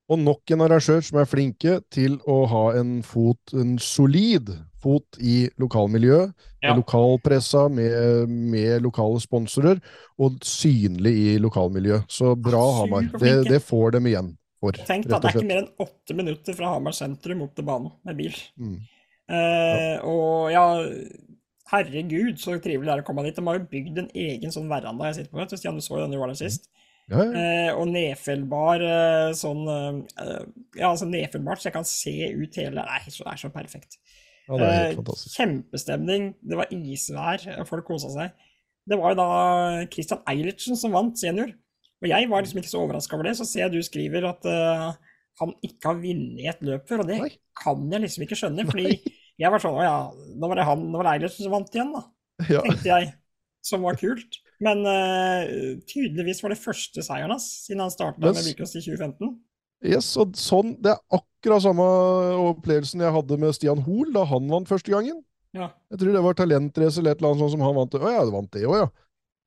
Og 0.09 0.19
nok 0.19 0.51
en 0.55 0.65
arrangør 0.65 1.03
som 1.05 1.21
er 1.21 1.29
flinke 1.29 1.77
til 1.93 2.17
å 2.27 2.41
ha 2.49 2.65
en 2.81 2.99
fot, 3.05 3.53
en 3.53 3.77
solid 3.83 4.51
fot 4.83 5.19
i 5.21 5.43
lokalmiljøet. 5.61 6.33
Ja. 6.63 6.73
Med 6.73 6.81
lokalpressa, 6.81 7.67
med, 7.71 8.33
med, 8.33 8.81
lokale 8.83 9.21
sponsorer, 9.23 9.83
og 10.19 10.41
synlig 10.47 11.13
i 11.13 11.37
lokalmiljøet. 11.43 12.09
Så 12.11 12.33
bra, 12.35 12.63
Hamar. 12.81 13.11
Det, 13.21 13.35
det, 13.51 13.61
får 13.63 13.99
dem 13.99 14.09
igjen 14.11 14.33
for. 14.59 14.81
Tenk 14.89 15.07
da, 15.07 15.21
det 15.21 15.31
er 15.31 15.39
ikke 15.39 15.51
mer 15.53 15.63
enn 15.63 15.73
åtte 15.85 16.17
minutter 16.19 16.57
fra 16.57 16.73
Hamar 16.75 16.97
sentrum 16.97 17.45
opp 17.47 17.55
til 17.59 17.69
banen 17.69 17.93
med 18.09 18.19
bil. 18.19 18.41
Mm. 18.59 18.79
Eh, 19.29 19.37
ja. 19.37 20.03
Og 20.09 20.49
ja 20.55 20.67
Herregud, 21.69 22.39
så 22.41 22.57
trivelig 22.65 22.89
det 22.89 22.95
er 22.95 23.03
å 23.03 23.07
komme 23.07 23.25
dit. 23.27 23.37
De 23.37 23.45
har 23.45 23.59
jo 23.59 23.69
bygd 23.69 24.03
en 24.03 24.13
egen 24.17 24.55
sånn 24.55 24.71
veranda 24.71 25.11
jeg 25.11 25.19
sitter 25.19 25.35
på. 25.35 25.59
Stian, 25.61 25.77
du 25.77 25.85
så 25.85 25.99
jo 25.99 26.05
den 26.07 26.15
du 26.17 26.21
var 26.21 26.33
der 26.33 26.39
sist. 26.41 26.71
Ja, 27.09 27.25
ja. 27.25 27.29
Eh, 27.41 27.71
og 27.73 27.89
nedfellbar 27.89 28.83
eh, 28.85 29.31
sånn 29.37 29.63
eh, 29.73 30.43
Ja, 30.77 30.91
altså 30.91 31.07
nedfellbart, 31.09 31.63
så 31.63 31.71
jeg 31.71 31.77
kan 31.79 31.87
se 31.89 32.13
ut 32.37 32.59
hele 32.61 32.85
Nei, 32.85 32.99
det 33.07 33.15
er 33.25 33.41
så 33.41 33.49
perfekt. 33.53 33.97
Ja, 34.49 34.59
det 34.61 34.67
er 34.67 34.83
helt 34.91 35.09
eh. 35.13 35.23
Kjempestemning. 35.37 36.29
Det 36.41 36.59
var 36.61 36.73
isvær, 36.73 37.47
folk 37.69 37.89
kosa 37.89 38.13
seg. 38.13 38.45
Det 38.89 38.97
var 38.97 39.13
jo 39.13 39.21
da 39.21 39.31
Christian 39.93 40.21
Eilertsen 40.29 40.77
som 40.81 40.97
vant 40.97 41.21
senior. 41.21 41.53
Og 41.99 42.09
jeg 42.09 42.29
var 42.31 42.45
liksom 42.45 42.61
ikke 42.61 42.71
så 42.71 42.81
overraska 42.81 43.17
over 43.17 43.29
det. 43.29 43.37
Så 43.37 43.49
ser 43.49 43.67
jeg 43.67 43.75
du 43.75 43.85
skriver 43.85 44.25
at 44.29 44.47
uh, 44.49 44.95
han 45.43 45.55
ikke 45.67 45.91
har 45.91 45.99
vunnet 46.01 46.53
et 46.53 46.63
løp 46.65 46.87
før, 46.89 47.03
og 47.03 47.11
det 47.11 47.19
Nei. 47.21 47.33
kan 47.59 47.83
jeg 47.93 48.05
liksom 48.05 48.25
ikke 48.25 48.39
skjønne. 48.39 48.65
fordi 48.71 48.87
Nei. 48.95 49.17
Jeg 49.39 49.55
var 49.55 49.63
sånn 49.63 49.79
Å 49.79 49.87
ja, 49.87 49.97
nå 50.11 50.51
var 50.51 50.59
det 50.59 50.67
han, 50.67 50.85
nå 50.91 51.01
var 51.01 51.09
det 51.09 51.17
Eilertsen 51.17 51.47
som 51.47 51.55
vant 51.55 51.75
igjen, 51.75 51.95
da. 51.95 52.05
Ja. 52.51 52.63
Tenkte 52.67 52.91
jeg. 52.91 53.11
Som 53.67 53.85
var 53.87 53.99
kult. 54.01 54.39
Men 54.63 54.83
uh, 54.87 55.79
tydeligvis 55.91 56.41
var 56.43 56.55
det 56.55 56.61
første 56.61 57.03
seieren 57.05 57.35
hans 57.35 57.47
siden 57.67 57.83
han 57.85 57.93
starta 57.95 58.23
yes. 58.23 58.39
med 58.39 58.49
Vilkås 58.49 58.75
i 58.75 58.83
2015. 58.83 59.37
Yes, 59.87 60.11
og 60.19 60.35
sånn, 60.39 60.73
Det 60.83 60.91
er 60.91 61.19
akkurat 61.19 61.63
samme 61.63 61.85
opplevelsen 62.49 63.05
jeg 63.05 63.15
hadde 63.15 63.39
med 63.39 63.55
Stian 63.55 63.83
Hoel 63.87 64.11
da 64.15 64.25
han 64.27 64.49
vant 64.51 64.71
første 64.71 64.91
gangen. 64.91 65.21
Ja. 65.55 65.71
Jeg 65.93 66.01
tror 66.03 66.17
det 66.17 66.25
var 66.25 66.39
talentrace 66.39 67.01
eller 67.01 67.15
et 67.15 67.21
eller 67.21 67.31
annet 67.33 67.45
sånt 67.45 67.55
som 67.55 67.63
han 67.65 67.77
vant. 67.79 67.95
Å 67.95 68.15
ja, 68.15 68.25
du 68.27 68.35
vant 68.35 68.51
det 68.55 68.67
òg, 68.67 68.77
ja. 68.81 68.89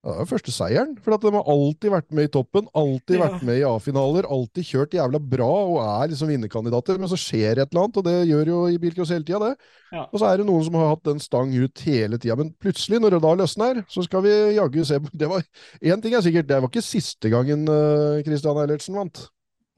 Det 0.01 0.13
var 0.17 0.25
første 0.25 0.49
seieren. 0.49 0.95
For 0.97 1.13
de 1.13 1.29
har 1.35 1.49
alltid 1.53 1.91
vært 1.93 2.07
med 2.17 2.25
i 2.25 2.31
toppen, 2.33 2.65
alltid 2.73 3.19
ja. 3.19 3.25
vært 3.27 3.43
med 3.45 3.59
i 3.59 3.65
A-finaler, 3.67 4.25
alltid 4.33 4.65
kjørt 4.65 4.95
jævla 4.97 5.19
bra 5.21 5.49
og 5.49 5.75
er 5.83 6.09
liksom 6.09 6.31
vinnerkandidater. 6.31 6.97
Men 6.97 7.11
så 7.11 7.19
skjer 7.21 7.61
et 7.61 7.67
eller 7.67 7.83
annet, 7.83 7.99
og 8.01 8.07
det 8.07 8.15
gjør 8.31 8.49
jo 8.49 8.61
i 8.73 8.79
bilcross 8.81 9.13
hele 9.13 9.27
tida, 9.27 9.51
det. 9.51 9.69
Ja. 9.93 10.07
Og 10.07 10.17
så 10.17 10.31
er 10.31 10.41
det 10.41 10.47
noen 10.49 10.65
som 10.65 10.79
har 10.79 10.89
hatt 10.95 11.05
den 11.05 11.21
stang 11.21 11.53
ut 11.53 11.83
hele 11.85 12.17
tida. 12.17 12.39
Men 12.39 12.49
plutselig, 12.57 12.97
når 13.03 13.15
det 13.15 13.21
da 13.27 13.35
løsner, 13.43 13.83
så 13.93 14.07
skal 14.07 14.25
vi 14.25 14.33
jaggu 14.57 14.81
se 14.87 14.97
Det 15.21 15.29
var 15.29 15.45
Én 15.85 16.01
ting 16.01 16.17
er 16.17 16.25
sikkert, 16.25 16.49
det 16.49 16.57
var 16.63 16.73
ikke 16.73 16.85
siste 16.85 17.29
gangen 17.29 17.69
uh, 17.69 18.17
Christian 18.25 18.57
Eilertsen 18.57 18.97
vant. 18.97 19.27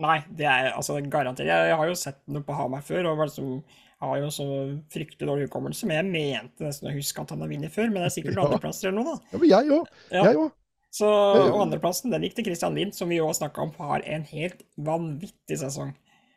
Nei, 0.04 0.22
det 0.40 0.48
er 0.48 0.72
altså 0.72 1.02
garantert. 1.04 1.52
Jeg, 1.52 1.68
jeg 1.70 1.80
har 1.80 1.90
jo 1.92 2.00
sett 2.00 2.22
noe 2.32 2.48
på 2.48 2.56
Hamar 2.56 2.84
før. 2.86 3.12
og 3.12 3.20
var 3.20 3.28
liksom 3.28 3.60
har 4.04 4.20
jo 4.22 4.30
så 4.34 4.48
fryktelig 4.94 5.30
dårlig 5.30 5.48
hukommelse, 5.48 5.88
men 5.90 6.00
jeg 6.00 6.12
mente 6.12 6.68
nesten 6.68 6.90
å 6.92 6.94
huske 6.96 7.24
at 7.24 7.34
han 7.34 7.44
har 7.44 7.52
vunnet 7.52 7.74
før. 7.74 7.90
Men 7.90 8.04
det 8.04 8.10
er 8.10 8.16
sikkert 8.18 8.38
ja. 8.38 8.46
andreplasser 8.48 8.90
eller 8.90 9.00
noe, 9.00 9.16
da. 9.16 9.32
Ja, 9.34 9.42
men 9.42 9.50
jeg 9.52 9.74
òg. 9.78 9.98
Ja. 10.10 10.28
Jeg 10.28 10.40
òg. 10.44 10.54
Så, 10.94 11.10
og 11.10 11.58
andreplassen 11.64 12.14
den 12.14 12.28
gikk 12.28 12.36
til 12.38 12.46
Christian 12.52 12.76
Lind, 12.78 12.94
som 12.94 13.10
vi 13.10 13.18
òg 13.24 13.34
snakka 13.34 13.64
om 13.64 13.72
har 13.80 14.04
en 14.06 14.26
helt 14.30 14.62
vanvittig 14.78 15.58
sesong. 15.64 15.96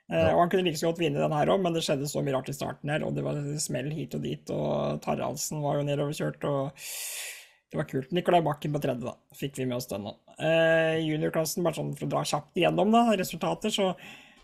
Eh, 0.08 0.16
ja. 0.16 0.32
og 0.32 0.40
Han 0.40 0.52
kunne 0.52 0.64
like 0.64 0.80
så 0.80 0.88
godt 0.88 1.02
vinne 1.02 1.20
den 1.20 1.36
her 1.36 1.52
òg, 1.52 1.60
men 1.64 1.76
det 1.76 1.82
skjedde 1.84 2.08
så 2.08 2.22
mye 2.24 2.36
rart 2.38 2.48
i 2.48 2.56
starten 2.56 2.92
her. 2.94 3.04
Og 3.04 3.16
det 3.16 3.24
var 3.26 3.40
smell 3.62 3.90
hit 3.92 4.16
og 4.16 4.24
dit, 4.24 4.54
og 4.54 5.02
Taraldsen 5.04 5.60
var 5.64 5.80
jo 5.80 5.88
nedoverkjørt. 5.88 6.46
og 6.48 6.86
det 7.72 7.80
var 7.80 7.88
kult. 7.90 8.12
Nikolai 8.14 8.40
Bakken 8.46 8.72
på 8.72 8.80
tredje, 8.80 9.04
da. 9.04 9.36
Fikk 9.36 9.58
vi 9.58 9.66
med 9.66 9.80
oss 9.80 9.88
den 9.90 10.06
nå. 10.06 10.14
Eh, 10.38 11.02
juniorklassen, 11.02 11.64
bare 11.66 11.76
sånn 11.76 11.94
for 11.98 12.06
å 12.06 12.12
dra 12.14 12.22
kjapt 12.28 12.60
igjennom 12.60 12.94
da, 12.94 13.02
resultater, 13.18 13.74
så 13.74 13.90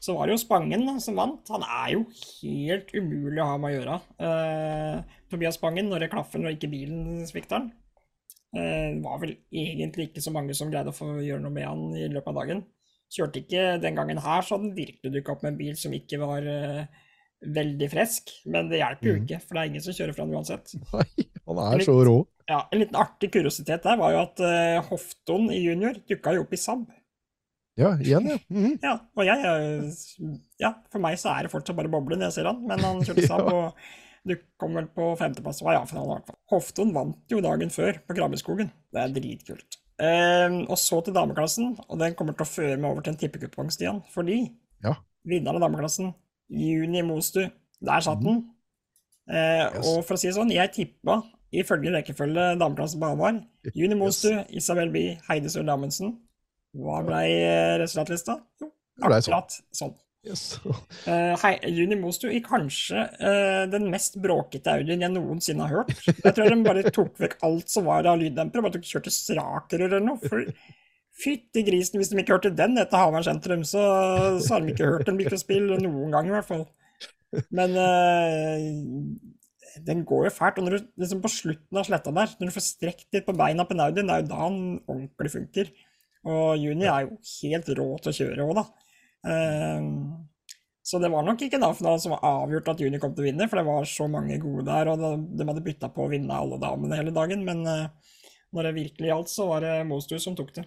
så 0.03 0.17
var 0.17 0.27
det 0.27 0.35
jo 0.35 0.43
Spangen 0.43 0.83
da, 0.89 0.97
som 1.03 1.19
vant. 1.19 1.47
Han 1.55 1.63
er 1.63 1.93
jo 1.95 2.03
helt 2.41 2.91
umulig 2.97 3.39
å 3.43 3.53
ha 3.53 3.59
med 3.61 3.71
å 3.71 3.77
gjøre. 3.77 3.99
Eh, 4.27 5.21
Tobias 5.31 5.59
Spangen, 5.61 5.93
når 5.93 6.05
det 6.05 6.13
klaffer 6.15 6.43
når 6.43 6.57
ikke 6.57 6.73
bilen 6.73 7.23
svikter 7.29 7.61
han. 7.61 7.71
Uh, 8.53 8.99
det 8.99 9.01
var 9.01 9.21
vel 9.23 9.31
egentlig 9.49 10.11
ikke 10.11 10.21
så 10.21 10.29
mange 10.35 10.53
som 10.53 10.69
greide 10.69 10.93
å 10.93 10.97
få 10.97 11.07
gjøre 11.25 11.41
noe 11.41 11.55
med 11.55 11.65
han 11.65 11.85
i 11.97 12.09
løpet 12.13 12.35
av 12.35 12.41
dagen. 12.43 12.59
Kjørte 13.13 13.41
ikke 13.41 13.63
den 13.81 13.97
gangen 13.97 14.21
her, 14.25 14.45
så 14.45 14.59
han 14.59 14.75
virkelig 14.77 15.13
dukka 15.15 15.33
opp 15.35 15.47
med 15.47 15.55
en 15.55 15.61
bil 15.61 15.79
som 15.81 15.95
ikke 15.97 16.19
var 16.21 16.45
eh, 16.49 16.83
veldig 17.57 17.89
frisk. 17.93 18.35
Men 18.53 18.69
det 18.69 18.83
hjelper 18.83 19.09
jo 19.09 19.15
mm. 19.17 19.23
ikke, 19.25 19.41
for 19.41 19.57
det 19.57 19.63
er 19.63 19.73
ingen 19.73 19.85
som 19.85 19.97
kjører 19.97 20.17
fra 20.17 20.27
han 20.27 20.37
uansett. 20.37 20.75
Nei, 20.93 21.27
han 21.49 21.63
er 21.65 21.85
så 21.87 21.97
rå. 22.09 22.17
Ja, 22.51 22.61
En 22.75 22.83
liten 22.83 22.99
artig 22.99 23.31
kuriositet 23.33 23.87
der 23.87 24.01
var 24.01 24.13
jo 24.13 24.21
at 24.27 24.45
eh, 24.45 24.83
Hofton 24.91 25.49
i 25.55 25.63
junior 25.63 25.97
dukka 26.11 26.35
jo 26.37 26.45
opp 26.45 26.53
i 26.53 26.61
Saab. 26.61 26.85
Ja, 27.81 27.95
igjen, 27.97 28.27
ja. 28.29 28.39
Mm 28.49 28.65
-hmm. 28.65 28.79
ja. 28.89 28.99
Og 29.17 29.27
jeg 29.27 29.39
Ja, 30.59 30.75
for 30.93 30.99
meg 31.01 31.19
så 31.19 31.29
er 31.33 31.43
det 31.43 31.51
fortsatt 31.51 31.77
bare 31.77 31.89
boble 31.89 32.17
når 32.17 32.31
jeg 32.31 32.33
ser 32.33 32.47
han, 32.51 32.67
men 32.67 32.81
han 32.81 33.03
kjørte 33.07 33.27
seg 33.27 33.39
ja. 33.39 33.53
og 33.53 33.73
du 34.25 34.37
kom 34.57 34.75
vel 34.75 34.87
på 34.95 35.17
femteplass, 35.19 35.63
var 35.67 35.75
ja-finalen 35.75 36.11
i 36.11 36.15
hvert 36.15 36.29
fall. 36.31 36.39
Hofton 36.53 36.95
vant 36.95 37.33
jo 37.33 37.41
dagen 37.43 37.71
før 37.75 37.99
på 38.07 38.15
Krabbeskogen. 38.15 38.71
Det 38.93 39.01
er 39.03 39.15
dritkult. 39.17 39.79
Um, 39.99 40.63
og 40.71 40.79
så 40.79 41.01
til 41.05 41.15
dameklassen, 41.15 41.77
og 41.89 41.99
den 41.99 42.15
kommer 42.19 42.37
til 42.37 42.47
å 42.47 42.53
føre 42.53 42.79
meg 42.79 42.91
over 42.91 43.05
til 43.05 43.13
en 43.13 43.19
tippekupong, 43.19 43.71
Stian, 43.75 44.01
fordi 44.15 44.39
ja. 44.85 44.95
vinneren 45.29 45.59
av 45.59 45.67
dameklassen, 45.67 46.15
Juni 46.49 47.03
Mostu, 47.07 47.43
der 47.83 48.05
satt 48.07 48.23
den. 48.23 48.41
Mm. 48.41 48.49
Uh, 49.31 49.37
yes. 49.37 49.91
Og 49.91 50.01
for 50.07 50.15
å 50.15 50.23
si 50.23 50.31
det 50.31 50.37
sånn, 50.39 50.55
jeg 50.55 50.75
tippa 50.75 51.21
ifølge 51.53 51.93
rekkefølge 51.95 52.53
dameklassen 52.63 53.03
på 53.03 53.11
Hamar. 53.13 53.43
Juni 53.75 53.99
Mostu, 53.99 54.31
yes. 54.33 54.51
Isabel 54.63 54.95
Bie, 54.95 55.19
Heidi 55.29 55.51
Sør. 55.53 55.67
Hva 56.73 57.03
ble 57.05 57.21
eh, 57.29 57.75
resultatlista? 57.83 58.39
Jo, 58.63 58.71
sånn. 58.71 59.13
akkurat 59.19 59.59
sånn. 59.77 59.95
Yes. 60.23 60.43
uh, 60.63 61.35
hei, 61.43 61.57
Juni 61.75 61.97
Mostu 61.99 62.29
i 62.31 62.39
kanskje 62.45 63.01
uh, 63.19 63.65
den 63.71 63.89
mest 63.91 64.21
bråkete 64.23 64.77
Audien 64.79 65.03
jeg 65.03 65.11
noensinne 65.11 65.67
har 65.67 65.83
hørt. 65.83 65.97
Jeg 66.13 66.37
tror 66.37 66.47
de 66.47 66.61
bare 66.63 66.93
tok 66.95 67.19
vekk 67.19 67.41
alt 67.49 67.73
som 67.73 67.89
var 67.91 68.07
av 68.07 68.21
lyddempere, 68.21 68.63
bare 68.63 68.77
tok 68.79 68.87
kjørte 68.87 69.13
straker 69.15 69.83
eller 69.89 70.05
noe. 70.05 70.23
For 70.23 70.47
Fytti 71.23 71.61
grisen, 71.67 71.99
hvis 72.01 72.09
de 72.09 72.17
ikke 72.23 72.39
hørte 72.39 72.55
den 72.57 72.79
etter 72.81 73.03
Hamar 73.03 73.27
sentrum, 73.27 73.67
så, 73.69 73.83
så 74.41 74.55
har 74.55 74.63
de 74.63 74.73
ikke 74.73 74.89
hørt 74.95 75.11
en 75.11 75.19
mikrospill 75.19 75.75
noen 75.75 76.15
gang, 76.15 76.31
i 76.31 76.33
hvert 76.33 76.49
fall. 76.49 76.65
Men 77.53 77.77
uh, 77.77 78.57
den 79.85 80.07
går 80.09 80.29
jo 80.29 80.35
fælt. 80.39 80.59
Og 80.61 80.67
når 80.67 80.79
du 80.79 80.87
liksom 81.03 81.21
på 81.25 81.31
slutten 81.35 81.81
av 81.83 81.89
sletta 81.89 82.15
der, 82.17 82.33
når 82.39 82.49
du 82.49 82.55
får 82.55 82.65
strekt 82.65 83.09
litt 83.13 83.27
på 83.29 83.37
beina 83.37 83.67
på 83.69 83.77
Audien, 83.77 84.09
det 84.09 84.15
er 84.15 84.25
jo 84.25 84.31
da 84.31 84.47
den 84.47 84.63
ordentlig 84.87 85.35
funker. 85.35 85.73
Og 86.29 86.61
Juni 86.61 86.87
er 86.87 87.07
jo 87.07 87.17
helt 87.43 87.73
rå 87.79 87.89
til 88.03 88.13
å 88.13 88.19
kjøre 88.19 88.47
òg, 88.47 88.61
da. 88.61 88.67
Uh, 89.23 90.21
så 90.83 90.99
det 90.99 91.13
var 91.13 91.23
nok 91.27 91.43
ikke 91.47 91.61
da, 91.63 91.71
det 91.79 91.95
som 92.03 92.17
var 92.17 92.25
avgjort 92.27 92.73
at 92.73 92.81
Juni 92.83 92.99
kom 93.03 93.15
til 93.15 93.25
å 93.25 93.29
vinne, 93.29 93.47
for 93.51 93.61
det 93.61 93.67
var 93.69 93.87
så 93.87 94.09
mange 94.11 94.39
gode 94.43 94.67
der, 94.67 94.91
og 94.91 95.27
de 95.31 95.47
hadde 95.47 95.65
bytta 95.65 95.93
på 95.95 96.07
å 96.07 96.11
vinne 96.11 96.39
alle 96.39 96.59
damene 96.63 96.99
hele 96.99 97.15
dagen. 97.15 97.45
Men 97.47 97.67
uh, 97.67 98.15
når 98.53 98.69
det 98.69 98.79
virkelig 98.81 99.13
gjaldt, 99.13 99.33
så 99.33 99.49
var 99.51 99.67
det 99.67 99.77
Mostu 99.89 100.19
som 100.23 100.39
tok 100.39 100.55
det. 100.59 100.67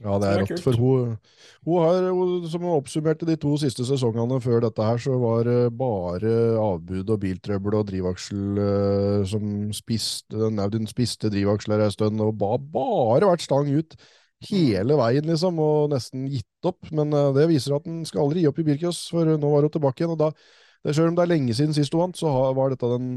Ja, 0.00 0.16
det 0.18 0.30
er 0.30 0.40
rått. 0.40 0.62
For 0.64 0.78
hun, 0.80 1.10
hun 1.68 1.84
har, 1.84 2.06
som 2.50 2.64
hun 2.64 2.78
oppsummerte 2.78 3.28
de 3.28 3.36
to 3.38 3.52
siste 3.60 3.84
sesongene 3.86 4.38
før 4.42 4.64
dette 4.64 4.86
her, 4.86 4.98
så 5.02 5.18
var 5.20 5.44
det 5.46 5.58
bare 5.78 6.32
avbud 6.58 7.12
og 7.12 7.20
biltrøbbel 7.22 7.76
og 7.78 7.86
drivaksel 7.90 8.58
uh, 8.58 9.20
som 9.28 9.68
spiste 9.76 10.48
Audun 10.64 10.88
spiste 10.90 11.30
drivaksler 11.32 11.84
ei 11.84 11.92
stund, 11.92 12.24
og 12.24 12.34
ba, 12.40 12.56
bare 12.56 13.28
vært 13.28 13.44
stang 13.44 13.68
ut 13.70 13.94
hele 14.50 14.98
veien, 14.98 15.28
liksom, 15.28 15.60
og 15.62 15.92
nesten 15.92 16.26
gitt 16.32 16.68
opp. 16.68 16.90
Men 16.90 17.14
uh, 17.14 17.30
det 17.36 17.48
viser 17.50 17.76
at 17.76 17.88
han 17.88 18.02
skal 18.08 18.24
aldri 18.26 18.44
gi 18.44 18.50
opp 18.50 18.60
i 18.62 18.66
bilcross, 18.66 19.06
for 19.12 19.28
nå 19.28 19.54
var 19.54 19.66
hun 19.66 19.74
tilbake 19.74 20.02
igjen. 20.02 20.14
og 20.16 20.20
da, 20.20 20.30
det, 20.82 20.96
Selv 20.96 21.12
om 21.12 21.18
det 21.18 21.26
er 21.26 21.34
lenge 21.34 21.56
siden 21.58 21.76
sist 21.76 21.94
hun 21.94 22.06
vant, 22.06 22.18
så 22.18 22.32
var 22.56 22.74
dette 22.74 22.94
den 22.94 23.10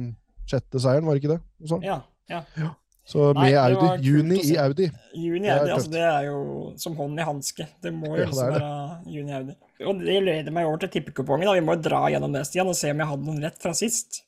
sjette 0.46 0.82
seieren, 0.82 1.08
var 1.08 1.18
det 1.18 1.24
ikke 1.24 1.38
det? 1.38 1.86
Ja, 1.86 2.02
ja. 2.32 2.44
ja. 2.60 2.74
Så 3.06 3.28
Nei, 3.38 3.52
med 3.52 3.60
Audi. 3.62 3.90
Juni 4.08 4.38
i 4.50 4.56
Audi. 4.58 4.88
Juni 5.14 5.50
Audi, 5.54 5.74
altså 5.76 5.92
det 5.94 6.02
er 6.02 6.24
jo 6.26 6.38
som 6.82 6.96
hånd 6.98 7.20
i 7.22 7.26
hanske. 7.28 7.68
Det 7.82 7.92
må 7.94 8.16
jo 8.16 8.24
ja, 8.24 8.30
liksom 8.32 8.56
være 8.56 8.70
juni 9.14 9.30
i 9.30 9.36
Audi. 9.38 9.58
Og 9.86 10.00
det 10.02 10.16
leder 10.26 10.56
meg 10.56 10.66
over 10.66 10.82
til 10.82 10.96
tippekupongen. 10.96 11.52
Vi 11.54 11.66
må 11.66 11.76
jo 11.78 11.84
dra 11.86 12.02
gjennom 12.10 12.34
det, 12.34 12.48
Stian, 12.50 12.72
og 12.72 12.78
se 12.78 12.90
om 12.94 13.04
jeg 13.04 13.12
hadde 13.12 13.28
noen 13.28 13.46
rett 13.46 13.62
fra 13.62 13.76
sist. 13.78 14.24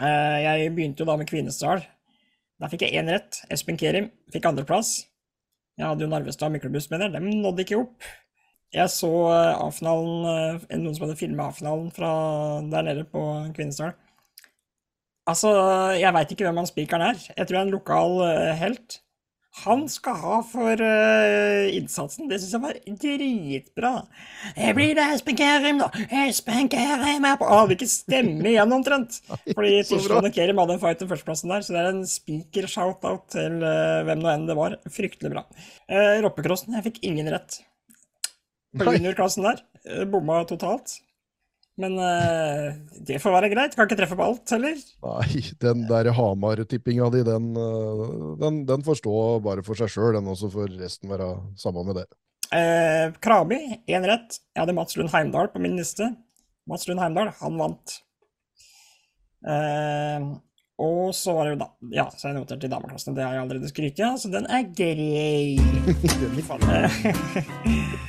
Eh, 0.00 0.38
jeg 0.46 0.72
begynte 0.78 1.04
jo 1.04 1.10
da 1.10 1.18
med 1.20 1.28
Kvinesdal. 1.28 1.84
Der 2.58 2.72
fikk 2.72 2.86
jeg 2.86 2.96
én 3.02 3.12
rett. 3.12 3.42
Espen 3.52 3.76
Kerim 3.78 4.08
fikk 4.32 4.48
andreplass. 4.48 5.02
Jeg 5.78 5.86
hadde 5.86 6.04
jo 6.04 6.10
Narvestad 6.10 6.50
Myklebust 6.52 6.90
med 6.90 7.04
der, 7.04 7.14
Dem 7.14 7.28
nådde 7.42 7.62
ikke 7.62 7.78
opp. 7.84 8.08
Jeg 8.74 8.90
så 8.92 9.10
eh, 9.30 9.60
A-finalen, 9.62 10.26
eh, 10.68 10.76
noen 10.76 10.96
som 10.96 11.06
hadde 11.06 11.18
filma 11.20 11.48
A-finalen 11.48 11.88
fra 11.94 12.10
der 12.68 12.84
nede 12.90 13.04
på 13.08 13.22
Kvinesdal. 13.56 13.94
Altså, 15.28 15.52
jeg 15.96 16.12
veit 16.16 16.32
ikke 16.32 16.46
hvem 16.48 16.58
han 16.62 16.68
spikeren 16.68 17.04
er. 17.10 17.20
Jeg 17.36 17.46
tror 17.46 17.58
jeg 17.58 17.60
er 17.60 17.66
en 17.66 17.74
lokal 17.74 18.14
uh, 18.24 18.52
helt. 18.56 18.98
Han 19.64 19.84
skal 19.90 20.18
ha 20.22 20.36
for 20.46 20.82
uh, 20.82 21.64
innsatsen. 21.74 22.28
Det 22.30 22.38
syns 22.40 22.54
jeg 22.54 22.62
var 22.62 22.78
dritbra. 23.02 23.92
Jeg 24.54 24.76
blir 24.76 24.92
det 24.98 25.06
Espen 25.14 25.80
da. 25.80 25.88
Espen 26.24 26.70
Kerim 26.72 27.26
er 27.26 27.40
på 27.40 27.48
Han 27.48 27.64
hadde 27.64 27.78
ikke 27.78 27.90
stemme 27.90 28.52
igjen, 28.52 28.74
omtrent. 28.76 29.18
Fordi 29.56 29.72
Tyskland 29.88 30.30
og 30.30 30.36
Kerim 30.36 30.62
hadde 30.62 30.76
en 30.76 30.84
fight 30.84 31.02
til 31.02 31.10
førsteplassen 31.10 31.54
der, 31.54 31.64
så 31.66 31.74
det 31.74 31.82
er 31.82 31.90
en 31.94 32.04
spiker-shout-out 32.12 33.26
til 33.34 33.58
uh, 33.64 34.04
hvem 34.08 34.22
nå 34.22 34.32
enn 34.34 34.46
det 34.50 34.58
var. 34.58 34.78
Fryktelig 34.94 35.34
bra. 35.34 35.46
Uh, 35.90 36.20
Roppecrossen, 36.26 36.78
jeg 36.78 36.90
fikk 36.90 37.02
ingen 37.10 37.32
rett. 37.34 37.60
På 38.78 38.92
juniorklassen 38.94 39.48
der. 39.48 39.64
Bomma 40.12 40.42
totalt. 40.46 41.00
Men 41.78 41.94
uh, 41.94 42.74
det 43.06 43.20
får 43.22 43.34
være 43.36 43.50
greit. 43.52 43.76
Kan 43.78 43.86
ikke 43.86 44.00
treffe 44.00 44.16
på 44.18 44.26
alt 44.26 44.54
heller. 44.54 44.80
Nei, 45.06 45.42
den 45.62 45.84
der 45.86 46.10
Hamar-tippinga 46.16 47.06
di, 47.14 47.22
den, 47.26 47.52
uh, 47.54 48.34
den, 48.40 48.64
den, 48.66 48.82
får 48.86 48.98
stå 48.98 49.14
bare 49.44 49.62
for 49.66 49.78
seg 49.78 49.92
sjøl. 49.94 50.16
Den 50.18 50.32
også 50.32 50.50
får 50.54 50.74
resten 50.80 51.12
være 51.12 51.30
sammen 51.60 51.86
med 51.86 52.00
det. 52.00 52.08
Uh, 52.50 53.14
Krabi, 53.22 53.60
én 53.86 54.08
rett. 54.10 54.40
Jeg 54.56 54.64
hadde 54.64 54.74
Mats 54.74 54.98
Lund 54.98 55.14
Heimdal 55.14 55.52
på 55.54 55.62
min 55.62 55.78
liste. 55.78 56.10
Mats 56.68 56.88
Lund 56.90 57.00
Heimdal, 57.04 57.30
han 57.38 57.62
vant. 57.62 57.96
Uh, 59.46 60.34
og 60.82 61.14
så 61.14 61.30
var 61.34 61.46
det 61.46 61.52
jo 61.52 61.58
da 61.60 61.66
Ja, 61.94 62.04
så 62.10 62.26
jeg 62.26 62.40
noterte 62.40 62.66
i 62.66 62.72
dameklassen. 62.74 63.14
Det 63.14 63.22
har 63.22 63.38
jeg 63.38 63.46
allerede 63.46 63.70
skrytt 63.70 64.02
av, 64.02 64.18
så 64.18 64.34
den 64.34 64.50
er 64.50 64.66
grei. 64.74 65.58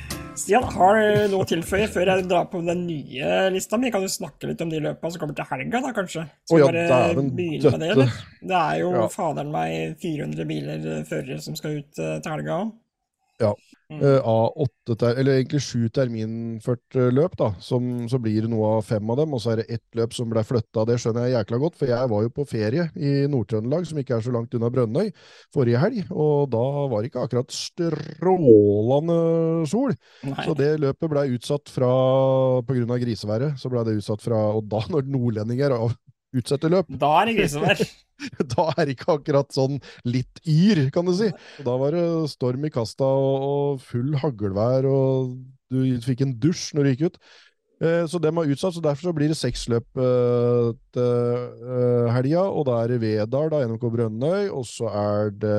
Stian, 0.40 0.64
har 0.64 0.96
du 0.96 1.32
noe 1.34 1.44
å 1.44 1.48
tilføye 1.48 1.88
før 1.92 2.08
jeg 2.14 2.26
drar 2.30 2.46
på 2.48 2.62
den 2.64 2.84
nye 2.86 3.48
lista 3.52 3.78
mi? 3.80 3.90
Kan 3.92 4.04
du 4.04 4.10
snakke 4.10 4.48
litt 4.48 4.62
om 4.64 4.70
de 4.72 4.80
løpene 4.80 5.12
som 5.12 5.22
kommer 5.22 5.36
til 5.36 5.48
helga, 5.50 5.82
da, 5.84 5.92
kanskje? 5.96 6.24
Skal 6.48 6.56
oh, 6.56 6.60
ja, 6.62 6.84
bare 6.88 7.24
begynne 7.36 7.72
med 7.74 7.84
det, 7.84 7.90
eller? 7.94 8.14
Det 8.40 8.60
er 8.60 8.78
jo 8.80 8.92
ja. 8.96 9.06
faderen 9.12 9.52
meg 9.52 9.98
400 10.00 10.48
biler 10.48 10.86
eh, 10.94 11.02
førere 11.08 11.40
som 11.44 11.58
skal 11.58 11.80
ut 11.80 12.00
uh, 12.00 12.16
til 12.22 12.32
helga 12.32 12.56
òg. 12.62 12.72
Ja. 13.40 13.54
Mm. 13.90 14.02
Uh, 14.04 14.20
av 14.22 14.52
åtte, 14.62 14.94
eller 15.08 15.40
egentlig 15.40 15.58
sju 15.64 15.88
terminført 15.90 16.94
løp, 17.10 17.32
da, 17.40 17.48
som, 17.58 18.06
så 18.06 18.20
blir 18.22 18.44
det 18.44 18.50
noe 18.52 18.76
av 18.76 18.84
fem 18.86 19.08
av 19.10 19.18
dem. 19.18 19.34
Og 19.34 19.42
så 19.42 19.54
er 19.54 19.62
det 19.62 19.78
ett 19.78 19.98
løp 19.98 20.14
som 20.14 20.30
ble 20.30 20.44
flytta. 20.46 20.84
Det 20.86 20.98
skjønner 21.02 21.26
jeg 21.26 21.34
jækla 21.34 21.58
godt, 21.64 21.78
for 21.80 21.90
jeg 21.90 22.10
var 22.12 22.26
jo 22.26 22.32
på 22.36 22.46
ferie 22.46 22.86
i 22.94 23.14
Nord-Trøndelag, 23.32 23.88
som 23.88 23.98
ikke 23.98 24.18
er 24.18 24.26
så 24.26 24.34
langt 24.34 24.54
unna 24.54 24.70
Brønnøy, 24.70 25.10
forrige 25.54 25.82
helg. 25.82 26.04
Og 26.12 26.46
da 26.52 26.62
var 26.92 27.02
det 27.02 27.10
ikke 27.10 27.24
akkurat 27.26 27.56
strålende 27.56 29.18
sol. 29.72 29.96
Nei. 30.28 30.46
Så 30.46 30.54
det 30.58 30.70
løpet 30.84 31.10
ble 31.10 31.26
utsatt 31.34 31.74
fra 31.74 31.90
pga. 32.68 33.00
griseværet. 33.02 33.58
Så 33.58 33.72
ble 33.72 33.82
det 33.88 33.98
utsatt 33.98 34.22
fra 34.22 34.38
Og 34.54 34.70
da, 34.70 34.84
når 34.92 35.10
nordlendinger 35.10 35.74
utsetter 36.36 36.72
løp 36.72 36.90
Da 37.00 37.10
er 37.20 37.30
det 37.30 37.36
grisevær. 37.40 37.82
da 38.54 38.66
er 38.76 38.82
det 38.84 38.96
ikke 38.96 39.14
akkurat 39.16 39.54
sånn 39.54 39.78
litt 40.08 40.42
yr, 40.48 40.86
kan 40.94 41.08
du 41.08 41.14
si. 41.16 41.30
Da 41.66 41.76
var 41.80 41.96
det 41.96 42.06
storm 42.32 42.66
i 42.66 42.72
kasta 42.72 43.06
og, 43.06 43.80
full 43.84 44.16
haglvær, 44.20 44.88
og 44.88 45.38
du 45.70 45.80
fikk 46.04 46.26
en 46.26 46.34
dusj 46.42 46.74
når 46.76 46.86
du 46.86 46.92
gikk 46.92 47.06
ut. 47.10 47.22
Eh, 47.80 48.02
så 48.12 48.20
dem 48.20 48.36
har 48.36 48.50
utsatt, 48.52 48.74
så 48.76 48.82
derfor 48.84 49.08
så 49.08 49.14
blir 49.16 49.30
det 49.32 49.38
seks 49.40 49.64
løp 49.72 49.86
eh, 49.96 50.66
til 50.92 51.06
eh, 51.76 52.10
helga. 52.12 52.44
Og 52.50 52.66
da 52.68 52.82
er 52.82 52.92
det 52.92 53.00
Vedal, 53.06 53.48
da, 53.52 53.62
NMK 53.64 53.86
Brønnøy, 53.94 54.50
og 54.52 54.66
så 54.68 54.90
er 54.92 55.32
det 55.40 55.56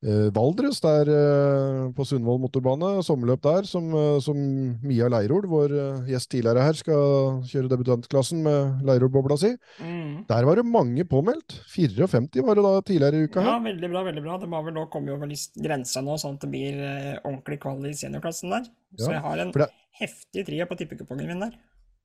Valdres 0.00 0.78
der 0.80 1.08
eh, 1.12 1.90
på 1.92 2.04
Sundvoll 2.08 2.38
motorbane. 2.40 3.02
Sommerløp 3.04 3.42
der, 3.44 3.66
som, 3.68 3.90
eh, 3.92 4.16
som 4.24 4.38
Mia 4.80 5.10
Leirol, 5.12 5.44
vår 5.50 5.74
eh, 5.76 6.08
gjest 6.14 6.30
tidligere 6.32 6.64
her, 6.64 6.78
skal 6.78 7.42
kjøre 7.50 7.68
debutantklassen 7.68 8.40
med 8.46 8.86
Leirol-bobla 8.88 9.36
si. 9.40 9.52
Mm. 9.84 10.24
Der 10.30 10.48
var 10.48 10.56
det 10.56 10.64
mange 10.64 11.04
påmeldt. 11.04 11.60
54 11.68 12.46
var 12.46 12.56
det 12.56 12.64
da 12.64 12.74
tidligere 12.80 13.20
i 13.20 13.28
uka 13.28 13.44
her. 13.44 13.52
Ja, 13.52 13.60
veldig 13.68 13.92
bra. 13.92 14.04
veldig 14.08 14.24
bra. 14.24 14.40
Det 14.40 14.48
må 14.48 14.64
vel 14.64 14.78
nå 14.78 14.86
komme 14.92 15.12
over 15.12 15.36
grensa 15.66 16.04
nå, 16.04 16.16
sånn 16.20 16.40
at 16.40 16.46
det 16.46 16.52
blir 16.54 16.80
eh, 16.80 17.16
ordentlig 17.20 17.60
kvali 17.60 17.92
i 17.92 18.00
seniorklassen 18.00 18.56
der. 18.56 18.70
Så 18.96 19.10
ja, 19.10 19.18
jeg 19.18 19.26
har 19.28 19.44
en 19.44 19.52
det... 19.52 19.68
heftig 20.00 20.48
trier 20.48 20.70
på 20.70 20.80
tippekupongen 20.80 21.28
min 21.28 21.44
der. 21.44 21.58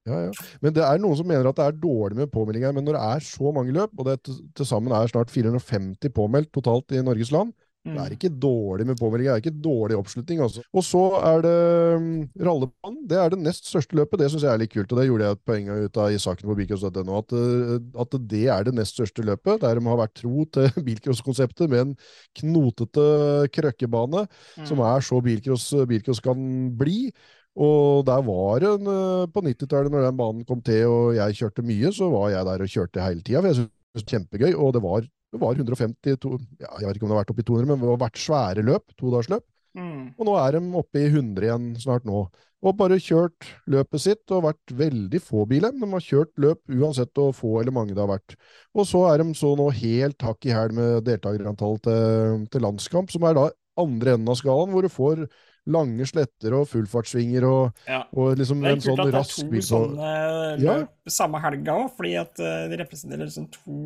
Ja, 0.06 0.28
ja. 0.28 0.48
Men 0.62 0.76
det 0.76 0.84
er 0.86 1.00
noen 1.02 1.18
som 1.18 1.26
mener 1.32 1.48
at 1.50 1.58
det 1.58 1.66
er 1.66 1.78
dårlig 1.80 2.20
med 2.20 2.34
påmeldinger. 2.34 2.76
Men 2.76 2.86
når 2.86 3.00
det 3.00 3.06
er 3.16 3.30
så 3.32 3.56
mange 3.56 3.74
løp, 3.74 3.96
og 3.96 4.10
det 4.12 4.20
til 4.28 4.68
sammen 4.68 4.94
er 4.94 5.08
snart 5.10 5.32
450 5.34 6.12
påmeldt 6.14 6.52
totalt 6.54 6.92
i 6.92 7.02
Norges 7.06 7.32
land. 7.34 7.56
Det 7.86 8.02
er 8.02 8.14
ikke 8.16 8.32
dårlig 8.42 8.86
med 8.90 8.98
påmeldinger, 8.98 9.36
det 9.36 9.38
er 9.38 9.44
ikke 9.44 9.62
dårlig 9.62 9.98
oppslutning. 10.00 10.40
Altså. 10.42 10.64
Og 10.74 10.86
så 10.86 11.04
er 11.20 11.44
det 11.46 11.58
um, 12.02 12.08
rallebanen. 12.48 13.04
Det 13.12 13.20
er 13.22 13.34
det 13.34 13.40
nest 13.46 13.70
største 13.70 14.00
løpet. 14.00 14.24
Det 14.24 14.30
syns 14.34 14.46
jeg 14.48 14.52
er 14.54 14.62
litt 14.64 14.74
kult, 14.74 14.90
og 14.90 15.00
det 15.00 15.06
gjorde 15.06 15.28
jeg 15.28 15.38
et 15.38 15.44
poeng 15.52 15.70
ut 15.86 16.00
av 16.02 16.16
i 16.16 16.20
saken 16.24 16.50
på 16.50 16.58
bilcross.no. 16.58 17.20
At, 17.20 17.36
uh, 17.38 18.02
at 18.02 18.18
det 18.34 18.44
er 18.56 18.66
det 18.66 18.76
nest 18.80 18.98
største 18.98 19.26
løpet, 19.28 19.62
der 19.62 19.78
de 19.78 19.86
har 19.86 20.02
vært 20.02 20.16
tro 20.18 20.48
til 20.58 20.70
bilcrosskonseptet 20.90 21.72
med 21.72 21.84
en 21.84 21.96
knotete 22.42 23.08
krøkkebane, 23.54 24.26
mm. 24.26 24.68
som 24.72 24.82
er 24.90 25.06
så 25.06 25.22
bilcross, 25.26 25.70
bilcross 25.86 26.24
kan 26.26 26.42
bli. 26.80 27.12
Og 27.56 28.02
der 28.08 28.26
var 28.26 28.66
en, 28.68 28.90
uh, 28.90 29.28
På 29.32 29.46
90-tallet, 29.46 29.94
når 29.94 30.10
den 30.10 30.18
banen 30.18 30.48
kom 30.48 30.66
til 30.66 30.90
og 30.90 31.14
jeg 31.16 31.38
kjørte 31.38 31.64
mye, 31.70 31.94
så 31.94 32.10
var 32.12 32.34
jeg 32.34 32.50
der 32.50 32.66
og 32.66 32.74
kjørte 32.80 33.06
hele 33.06 33.22
tida. 33.22 33.46
For 33.46 33.54
jeg 33.54 33.62
syntes 33.62 33.76
det 33.96 34.02
var 34.02 34.10
kjempegøy, 34.12 34.54
og 34.60 34.74
det 34.76 34.82
var 34.84 35.06
det 35.36 35.42
var 35.44 35.60
150 35.60 36.18
to, 36.24 36.38
ja, 36.62 36.72
Jeg 36.80 36.88
vet 36.88 36.98
ikke 36.98 37.08
om 37.08 37.12
det 37.12 37.18
har 37.18 37.24
vært 37.26 37.36
oppe 37.36 37.44
i 37.44 37.50
200, 37.52 37.70
men 37.70 37.84
det 37.84 37.92
har 37.92 38.02
vært 38.06 38.24
svære 38.24 38.66
løp. 38.66 38.96
Todagersløp. 38.96 39.46
Mm. 39.76 40.04
Og 40.16 40.28
nå 40.30 40.36
er 40.40 40.56
de 40.56 40.62
oppe 40.80 41.02
i 41.02 41.08
100 41.10 41.48
igjen 41.48 41.72
snart 41.82 42.06
nå. 42.08 42.26
Og 42.66 42.78
bare 42.80 42.98
kjørt 43.04 43.50
løpet 43.70 44.02
sitt 44.02 44.32
og 44.34 44.46
vært 44.48 44.74
veldig 44.74 45.20
få 45.22 45.44
biler. 45.50 45.76
De 45.76 45.90
har 45.92 46.06
kjørt 46.06 46.32
løp 46.42 46.62
uansett 46.72 47.12
hvor 47.20 47.36
få 47.36 47.52
eller 47.62 47.76
mange 47.76 47.94
det 47.94 48.02
har 48.02 48.10
vært. 48.10 48.38
Og 48.74 48.88
så 48.90 49.04
er 49.12 49.22
de 49.22 49.36
så 49.38 49.52
nå 49.60 49.68
helt 49.76 50.26
hakk 50.26 50.48
i 50.48 50.56
hæl 50.56 50.74
med 50.78 51.06
deltakerantall 51.06 51.78
til, 51.86 52.48
til 52.54 52.66
landskamp, 52.66 53.12
som 53.14 53.28
er 53.28 53.38
da 53.38 53.50
andre 53.84 54.16
enden 54.16 54.32
av 54.32 54.40
skalaen, 54.40 54.72
hvor 54.74 54.88
du 54.88 54.90
får 54.90 55.26
lange 55.72 56.06
sletter 56.06 56.54
og 56.58 56.68
fullfartssvinger 56.70 57.48
og, 57.48 57.86
ja. 57.90 58.04
og 58.14 58.36
liksom 58.40 58.62
en 58.68 58.84
sånn 58.84 59.02
rask 59.14 59.42
bil. 59.50 59.64
Det 59.64 59.64
er 59.64 59.72
kult 59.72 59.96
at 59.96 59.96
det 59.96 60.12
er 60.12 60.28
to 60.28 60.60
sånne 60.60 60.60
løp 60.62 60.68
ja. 60.68 61.14
samme 61.18 61.42
helga 61.46 61.80
òg, 61.82 61.88
fordi 61.98 62.14
at 62.22 62.44
uh, 62.44 62.68
de 62.72 62.80
representerer 62.84 63.26
liksom 63.26 63.50
to 63.56 63.80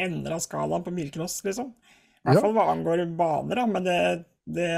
ender 0.00 0.34
av 0.34 0.42
skalaen 0.42 0.84
på 0.86 0.94
bilcross, 0.96 1.38
liksom. 1.46 1.70
I 2.20 2.32
hvert 2.32 2.44
fall 2.44 2.56
hva 2.56 2.66
angår 2.72 3.04
baner, 3.16 3.60
da, 3.62 3.64
men 3.68 3.86
det, 3.86 4.00
det 4.58 4.68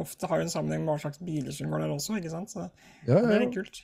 ofte 0.00 0.28
har 0.28 0.40
jo 0.40 0.48
en 0.48 0.52
sammenheng 0.52 0.84
med 0.84 0.94
hva 0.94 1.04
slags 1.06 1.22
biler 1.24 1.54
som 1.54 1.72
går 1.72 1.84
der 1.84 1.94
også, 1.94 2.18
ikke 2.18 2.32
sant. 2.32 2.52
Så 2.52 2.64
ja, 2.64 2.68
ja. 3.14 3.22
det 3.24 3.36
er 3.36 3.44
litt 3.46 3.56
kult. 3.56 3.82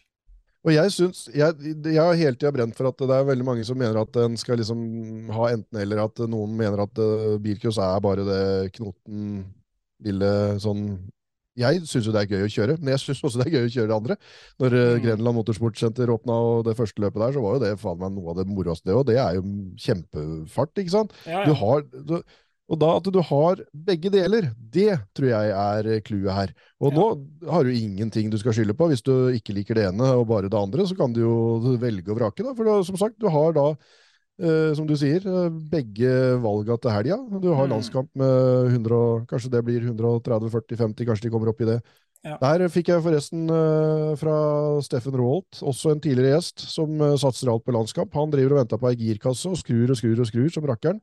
Og 0.66 0.72
jeg 0.74 0.90
syns 0.90 1.20
Jeg, 1.30 1.54
jeg 1.70 2.00
har 2.02 2.16
hele 2.18 2.34
tida 2.34 2.50
brent 2.52 2.74
for 2.76 2.90
at 2.90 2.98
det 2.98 3.14
er 3.14 3.28
veldig 3.28 3.44
mange 3.46 3.62
som 3.64 3.78
mener 3.78 4.00
at 4.00 4.16
en 4.20 4.34
skal 4.36 4.58
liksom 4.58 4.80
ha 5.32 5.52
enten 5.54 5.78
eller, 5.80 6.02
at 6.08 6.18
noen 6.26 6.56
mener 6.58 6.82
at 6.82 6.98
uh, 6.98 7.36
bilcross 7.42 7.78
er 7.82 8.02
bare 8.04 8.26
det 8.26 8.42
knoten 8.74 9.46
lille 10.04 10.32
sånn 10.62 10.82
jeg 11.58 11.84
syns 11.90 12.08
jo 12.08 12.14
det 12.14 12.24
er 12.24 12.32
gøy 12.32 12.46
å 12.46 12.50
kjøre, 12.54 12.78
men 12.80 12.92
jeg 12.94 13.04
syns 13.04 13.22
også 13.26 13.42
det 13.42 13.48
er 13.48 13.56
gøy 13.58 13.68
å 13.68 13.72
kjøre 13.76 13.90
det 13.90 13.96
andre. 13.98 14.18
Når 14.62 14.76
mm. 14.78 14.98
Grenland 15.04 15.40
Motorsportsenter 15.40 16.12
åpna 16.14 16.40
og 16.48 16.66
det 16.68 16.76
første 16.78 17.04
løpet 17.04 17.24
der, 17.24 17.36
så 17.36 17.44
var 17.44 17.56
jo 17.56 17.64
det 17.64 17.72
faen 17.82 18.02
meg 18.02 18.12
noe 18.16 18.34
av 18.34 18.40
det 18.40 18.48
moroeste. 18.50 18.94
Og 18.94 19.06
det 19.08 19.18
er 19.22 19.38
jo 19.38 19.46
kjempefart, 19.86 20.76
ikke 20.82 20.94
sant? 20.94 21.16
Ja, 21.26 21.42
ja. 21.42 21.48
Du 21.48 21.58
har, 21.58 21.84
du, 22.10 22.16
og 22.68 22.80
da 22.82 22.90
at 22.98 23.06
du 23.12 23.20
har 23.24 23.62
begge 23.88 24.10
deler, 24.12 24.50
det 24.58 24.90
tror 25.16 25.30
jeg 25.30 25.52
er 25.56 26.02
clouet 26.04 26.34
her. 26.36 26.56
Og 26.84 26.92
ja. 26.92 26.98
nå 26.98 27.52
har 27.52 27.64
du 27.64 27.72
ingenting 27.72 28.28
du 28.32 28.36
skal 28.40 28.56
skylde 28.56 28.76
på. 28.76 28.90
Hvis 28.92 29.04
du 29.06 29.14
ikke 29.36 29.56
liker 29.56 29.78
det 29.78 29.88
ene 29.88 30.12
og 30.18 30.28
bare 30.30 30.50
det 30.52 30.58
andre, 30.58 30.84
så 30.88 30.98
kan 30.98 31.14
du 31.16 31.22
jo 31.24 31.78
velge 31.80 32.12
og 32.12 32.20
vrake, 32.20 32.44
da. 32.44 32.52
For 32.58 32.68
da, 32.68 32.76
som 32.86 33.00
sagt, 33.00 33.16
du 33.22 33.30
har 33.32 33.56
da 33.56 33.72
Uh, 34.38 34.70
som 34.78 34.86
du 34.86 34.92
sier, 34.94 35.24
uh, 35.26 35.48
begge 35.50 36.10
valga 36.38 36.76
til 36.78 36.92
helga. 36.94 37.16
Du 37.42 37.48
har 37.50 37.66
mm. 37.66 37.72
landskamp 37.72 38.10
med 38.20 38.68
100, 38.70 39.24
kanskje 39.30 39.50
det 39.50 39.62
blir 39.66 39.88
130-40-50, 39.90 41.08
kanskje 41.08 41.26
de 41.26 41.32
kommer 41.32 41.50
opp 41.50 41.64
i 41.64 41.66
det. 41.72 41.78
Ja. 42.26 42.36
Der 42.42 42.64
fikk 42.70 42.92
jeg 42.92 43.02
forresten 43.02 43.50
uh, 43.50 44.12
fra 44.18 44.36
Steffen 44.86 45.16
Roholt, 45.18 45.58
også 45.58 45.90
en 45.90 46.02
tidligere 46.04 46.36
gjest, 46.36 46.62
som 46.70 47.02
satser 47.18 47.50
alt 47.50 47.66
på 47.66 47.74
landskamp. 47.74 48.14
Han 48.14 48.30
driver 48.30 48.54
og 48.54 48.62
venter 48.62 48.78
på 48.78 48.92
ei 48.92 49.00
girkasse 49.00 49.50
og 49.50 49.58
skrur 49.58 49.90
og 49.90 49.98
skrur 49.98 50.22
og 50.22 50.30
skrur 50.30 50.54
som 50.54 50.70
rakkeren. 50.70 51.02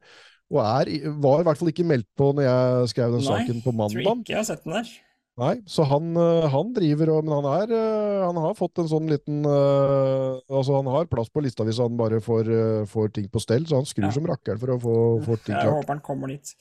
Og 0.54 0.62
er, 0.62 0.94
var 1.20 1.42
i 1.42 1.50
hvert 1.50 1.60
fall 1.60 1.74
ikke 1.74 1.88
meldt 1.88 2.08
på 2.16 2.30
når 2.38 2.48
jeg 2.48 2.90
skrev 2.94 3.18
den 3.18 3.26
Nei, 3.26 3.28
saken 3.34 3.64
på 3.66 3.76
mandag. 3.76 4.00
Tror 4.06 4.22
ikke 4.22 4.36
jeg 4.36 4.40
har 4.40 4.48
sett 4.48 4.64
den 4.64 4.78
der. 4.78 4.96
Nei, 5.36 5.56
så 5.68 5.84
han, 5.84 6.14
eh, 6.16 6.46
han 6.48 6.70
driver 6.72 7.10
og 7.12 7.26
Men 7.28 7.34
han 7.42 7.48
er 7.50 7.72
eh, 7.76 8.22
Han 8.24 8.38
har 8.40 8.54
fått 8.56 8.80
en 8.80 8.88
sånn 8.88 9.10
liten 9.12 9.44
uh, 9.44 10.40
Altså, 10.48 10.78
han 10.78 10.88
har 10.94 11.10
plass 11.12 11.28
på 11.28 11.44
lista 11.44 11.66
hvis 11.68 11.82
han 11.84 11.98
bare 12.00 12.22
får, 12.24 12.48
uh, 12.48 12.86
får 12.88 13.12
ting 13.18 13.28
på 13.32 13.42
stell, 13.44 13.66
så 13.68 13.82
han 13.82 13.90
skrur 13.90 14.08
ja. 14.08 14.14
som 14.16 14.30
rakkeren 14.30 14.62
for 14.62 14.76
å 14.76 14.80
få, 14.80 14.96
få 15.26 15.38
ting 15.42 15.52
klart. 15.52 15.68
Jeg 15.68 15.76
håper 15.76 15.96
han 15.98 16.04
kommer 16.06 16.32
dit. 16.32 16.54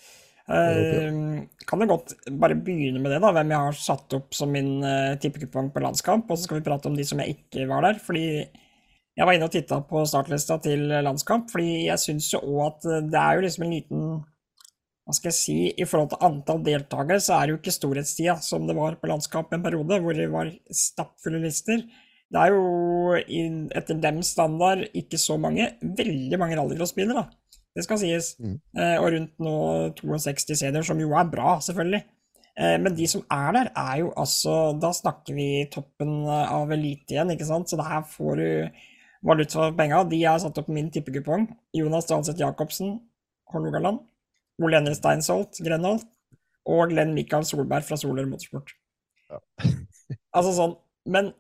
Uh, 0.50 1.46
kan 1.70 1.80
du 1.80 1.86
godt 1.88 2.16
bare 2.42 2.58
begynne 2.58 2.98
med 2.98 3.14
det, 3.14 3.22
da, 3.22 3.30
hvem 3.36 3.54
jeg 3.54 3.68
har 3.68 3.78
satt 3.78 4.18
opp 4.18 4.34
som 4.36 4.50
min 4.52 4.74
uh, 4.82 5.14
tippekupong 5.22 5.70
på 5.72 5.84
landskamp, 5.84 6.26
og 6.26 6.36
så 6.36 6.48
skal 6.48 6.58
vi 6.58 6.66
prate 6.66 6.90
om 6.90 6.98
de 6.98 7.06
som 7.06 7.22
jeg 7.22 7.38
ikke 7.38 7.68
var 7.70 7.86
der. 7.86 8.02
fordi 8.02 8.26
jeg 9.14 9.28
var 9.28 9.36
inne 9.36 9.46
og 9.46 9.54
titta 9.54 9.78
på 9.86 10.02
startlista 10.10 10.58
til 10.64 10.88
landskamp, 11.06 11.46
fordi 11.52 11.84
jeg 11.86 12.02
syns 12.02 12.32
jo 12.34 12.42
òg 12.42 12.64
at 12.66 12.88
det 13.12 13.20
er 13.22 13.38
jo 13.38 13.46
liksom 13.46 13.68
en 13.68 13.76
liten 13.76 14.08
hva 15.04 15.12
skal 15.12 15.28
jeg 15.28 15.36
si, 15.36 15.58
I 15.76 15.84
forhold 15.84 16.14
til 16.14 16.24
antall 16.24 16.62
deltakere, 16.64 17.20
så 17.20 17.36
er 17.36 17.46
det 17.46 17.54
jo 17.54 17.58
ikke 17.60 17.74
storhetstida 17.76 18.38
som 18.40 18.64
det 18.68 18.76
var 18.78 18.96
på 19.00 19.10
landskap 19.10 19.52
en 19.52 19.64
periode, 19.64 19.98
hvor 20.00 20.16
det 20.16 20.30
var 20.32 20.48
stappfulle 20.72 21.42
lister. 21.42 21.82
Det 22.32 22.40
er 22.40 22.54
jo 22.54 23.12
etter 23.76 24.00
dem 24.00 24.22
standard 24.24 24.86
ikke 24.96 25.20
så 25.20 25.36
mange, 25.40 25.74
veldig 25.84 26.40
mange 26.40 26.56
rallycrossbiler, 26.56 27.20
da. 27.20 27.60
Det 27.74 27.84
skal 27.84 28.00
sies. 28.00 28.32
Mm. 28.40 28.56
Eh, 28.78 28.96
og 29.02 29.10
rundt 29.12 29.44
nå 29.44 29.54
62 30.00 30.56
senior, 30.62 30.86
som 30.86 31.00
jo 31.02 31.12
er 31.18 31.28
bra, 31.30 31.58
selvfølgelig. 31.66 32.00
Eh, 32.54 32.76
men 32.80 32.96
de 32.96 33.06
som 33.10 33.24
er 33.34 33.54
der, 33.56 33.70
er 33.74 34.00
jo 34.04 34.12
altså 34.14 34.78
Da 34.78 34.92
snakker 34.94 35.34
vi 35.34 35.66
toppen 35.74 36.22
av 36.30 36.70
elite 36.72 37.16
igjen, 37.16 37.34
ikke 37.34 37.48
sant. 37.50 37.68
Så 37.68 37.76
det 37.80 37.88
her 37.90 38.06
får 38.08 38.40
du 38.40 38.48
valuta 39.26 39.58
for 39.58 39.76
penga. 39.76 40.04
De 40.08 40.22
har 40.22 40.40
satt 40.40 40.62
opp 40.62 40.70
min 40.72 40.90
tippekupong. 40.94 41.48
Jonas 41.76 42.08
Dahlseth 42.08 42.40
Jacobsen, 42.40 42.98
Hornogaland. 43.52 44.00
Ole 44.62 44.78
Henry 44.78 44.94
Steinsolt, 44.98 45.58
Grenholt, 45.64 46.06
og 46.64 46.92
Glenn 46.92 47.14
Michael 47.16 47.46
Solberg 47.48 47.86
fra 47.86 47.98
Soler 48.00 48.28
Motorsport. 48.28 48.72
Ja. 49.32 49.40
altså 50.36 50.54
sånn, 50.56 50.78
men 51.10 51.32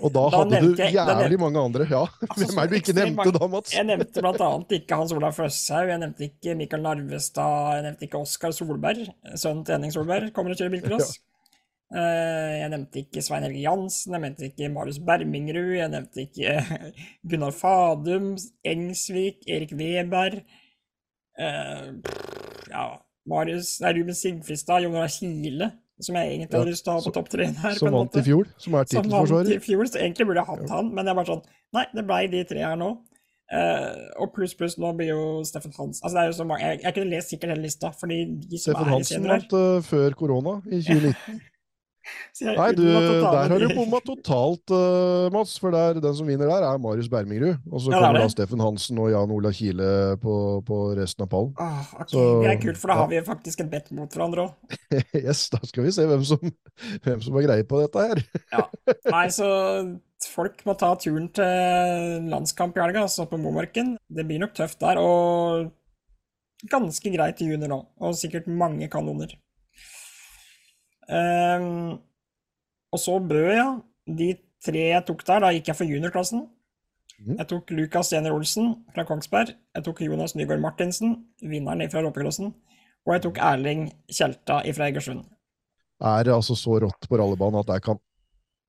og 0.00 0.12
da, 0.14 0.22
da 0.32 0.38
hadde 0.40 0.60
du 0.62 0.78
jævlig 0.78 0.94
jævlig 0.96 1.38
mange 1.42 1.60
andre. 1.60 1.86
Ja, 1.90 2.06
altså, 2.24 2.46
Hvem 2.46 2.60
er 2.60 2.68
det 2.68 2.70
du 2.70 2.80
ikke 2.80 2.94
nevnte 2.96 3.18
mange, 3.18 3.34
da, 3.36 3.48
Mats? 3.52 3.74
Jeg 3.74 3.88
nevnte 3.88 4.24
blant 4.24 4.42
annet 4.46 4.74
ikke 4.78 4.98
Hans 5.00 5.12
Olav 5.12 5.36
Føshaug, 5.36 5.90
jeg 5.90 6.00
nevnte 6.00 6.26
ikke 6.28 6.56
Mikael 6.58 6.82
Narvestad, 6.86 7.68
jeg 7.76 7.84
nevnte 7.84 8.08
ikke 8.08 8.22
Oskar 8.24 8.54
Solberg, 8.56 9.04
sønnen 9.34 9.62
til 9.66 9.76
Henning 9.76 9.94
Solberg, 9.94 10.32
kommer 10.36 10.54
og 10.54 10.60
kjører 10.60 10.74
bilcross. 10.78 11.14
Ja. 11.18 11.30
Uh, 11.94 12.52
jeg 12.58 12.70
nevnte 12.72 13.02
ikke 13.04 13.22
Svein 13.22 13.44
Helge 13.44 13.60
Jansen, 13.62 14.16
jeg 14.16 14.24
nevnte 14.24 14.48
ikke 14.48 14.72
Marius 14.72 14.98
Bermingrud, 15.04 15.74
jeg 15.76 15.92
nevnte 15.92 16.24
ikke 16.24 16.54
Gunnar 17.30 17.54
Fadum, 17.54 18.32
Engsvik, 18.66 19.44
Erik 19.46 19.76
Weber. 19.78 20.40
Uh, 21.34 21.96
ja, 22.70 22.84
Marius, 23.30 23.78
nei, 23.82 23.94
Ruben 23.98 24.16
Sigfristad, 24.18 24.84
Jon 24.84 24.94
Ola 24.94 25.08
Kile, 25.10 25.70
som 26.02 26.18
jeg 26.18 26.34
egentlig 26.34 26.58
hadde 26.58 26.74
lyst 26.74 26.84
til 26.86 26.92
å 26.92 26.98
ha 26.98 27.06
på 27.06 27.14
topp 27.14 27.32
tre 27.32 27.48
her. 27.48 27.78
Som 27.78 27.94
vant 27.94 28.20
i 28.20 28.24
fjor, 28.26 28.50
som 28.60 28.76
er 28.78 28.90
tittelforsvarer. 28.90 29.64
Så 29.88 30.02
egentlig 30.02 30.28
burde 30.28 30.42
jeg 30.42 30.50
hatt 30.50 30.76
han, 30.76 30.92
men 30.94 31.10
jeg 31.10 31.18
bare 31.20 31.30
sånn 31.32 31.44
Nei, 31.74 31.88
det 31.90 32.04
blei 32.06 32.24
de 32.30 32.44
tre 32.46 32.62
her 32.62 32.78
nå. 32.78 32.92
Uh, 33.52 34.06
og 34.22 34.30
pluss, 34.34 34.54
pluss, 34.56 34.78
nå 34.80 34.94
blir 34.96 35.10
jo 35.10 35.24
Steffen 35.44 35.74
Hans 35.76 35.98
Altså, 36.00 36.14
det 36.16 36.20
er 36.22 36.30
jo 36.30 36.36
så 36.38 36.46
mange 36.48 36.64
Jeg, 36.64 36.78
jeg 36.80 36.94
kunne 36.96 37.10
lest 37.12 37.28
sikkert 37.28 37.50
hele 37.52 37.66
lista, 37.66 37.90
fordi 38.00 38.16
de 38.40 38.56
som 38.56 38.72
Steffen 38.72 38.86
er 38.86 38.88
i 38.88 38.94
Hansen 38.94 39.26
vant 39.28 39.52
uh, 39.52 39.82
før 39.84 40.16
korona, 40.16 40.54
i 40.64 40.80
2019. 40.86 41.42
Nei, 42.44 42.68
du, 42.76 42.82
der 42.84 43.52
har 43.52 43.62
du 43.62 43.68
bomma 43.78 44.00
totalt, 44.04 44.72
uh, 44.74 45.30
Mats. 45.34 45.56
For 45.62 45.74
der, 45.74 46.00
den 46.02 46.16
som 46.18 46.28
vinner 46.28 46.50
der, 46.50 46.66
er 46.68 46.80
Marius 46.82 47.08
Bermingrud. 47.12 47.60
Og 47.70 47.84
så 47.84 47.94
ja, 47.94 48.00
kommer 48.02 48.24
da 48.24 48.30
Steffen 48.32 48.62
Hansen 48.64 49.00
og 49.02 49.10
Jan 49.12 49.34
Ola 49.34 49.52
Kile 49.54 49.90
på, 50.22 50.38
på 50.66 50.80
resten 50.98 51.26
av 51.26 51.30
pallen. 51.32 51.52
Ah, 51.62 51.84
okay. 51.96 52.10
så, 52.14 52.24
det 52.44 52.50
er 52.52 52.62
kult, 52.62 52.80
for 52.80 52.92
da 52.92 52.96
ja. 52.96 53.04
har 53.04 53.12
vi 53.12 53.22
faktisk 53.28 53.64
et 53.64 53.70
bet 53.72 53.92
mot 53.96 54.18
hverandre 54.18 54.48
òg. 54.48 54.80
yes, 55.24 55.46
da 55.54 55.62
skal 55.64 55.86
vi 55.86 55.94
se 55.94 56.08
hvem 56.10 56.26
som, 56.26 56.42
hvem 57.06 57.22
som 57.24 57.38
har 57.38 57.46
greie 57.48 57.68
på 57.68 57.84
dette 57.84 58.08
her. 58.10 58.24
ja. 58.52 58.66
Nei, 59.14 59.28
så 59.32 59.48
folk 60.24 60.60
må 60.66 60.74
ta 60.80 60.90
turen 61.00 61.30
til 61.36 62.28
landskamp 62.32 62.76
i 62.76 62.84
helga, 62.84 63.06
altså 63.06 63.28
på 63.30 63.40
Momarken. 63.40 63.94
Det 64.08 64.26
blir 64.28 64.42
nok 64.42 64.54
tøft 64.56 64.80
der. 64.82 65.00
Og 65.00 65.72
ganske 66.70 67.12
greit 67.12 67.40
i 67.44 67.48
junior 67.50 67.70
nå, 67.70 67.80
og 68.00 68.16
sikkert 68.18 68.48
mange 68.48 68.88
kanoner. 68.92 69.34
Um, 71.08 71.98
og 72.94 73.00
så 73.02 73.18
Bø, 73.20 73.42
ja. 73.52 73.68
De 74.06 74.34
tre 74.64 74.88
jeg 74.90 75.04
tok 75.08 75.24
der, 75.26 75.44
da 75.44 75.52
gikk 75.54 75.70
jeg 75.70 75.78
for 75.78 75.88
juniorklassen. 75.88 76.46
Mm. 77.18 77.36
Jeg 77.38 77.48
tok 77.50 77.70
Lukas 77.74 78.12
Jenner 78.12 78.34
Olsen 78.34 78.72
fra 78.94 79.04
Kongsberg. 79.08 79.54
Jeg 79.76 79.86
tok 79.86 80.02
Jonas 80.04 80.34
Nygaard 80.38 80.62
Martinsen, 80.62 81.18
vinneren 81.42 81.90
fra 81.92 82.02
Råpeklassen. 82.04 82.52
Og 83.04 83.14
jeg 83.16 83.24
tok 83.26 83.38
Erling 83.42 83.86
Kjelta 84.08 84.62
fra 84.76 84.88
Egersund. 84.88 85.24
Er 86.04 86.26
det 86.26 86.34
altså 86.34 86.56
så 86.58 86.80
rått 86.82 87.08
på 87.08 87.20
rallebanen 87.20 87.62
at 87.62 87.76
jeg 87.76 87.84
kan 87.90 88.00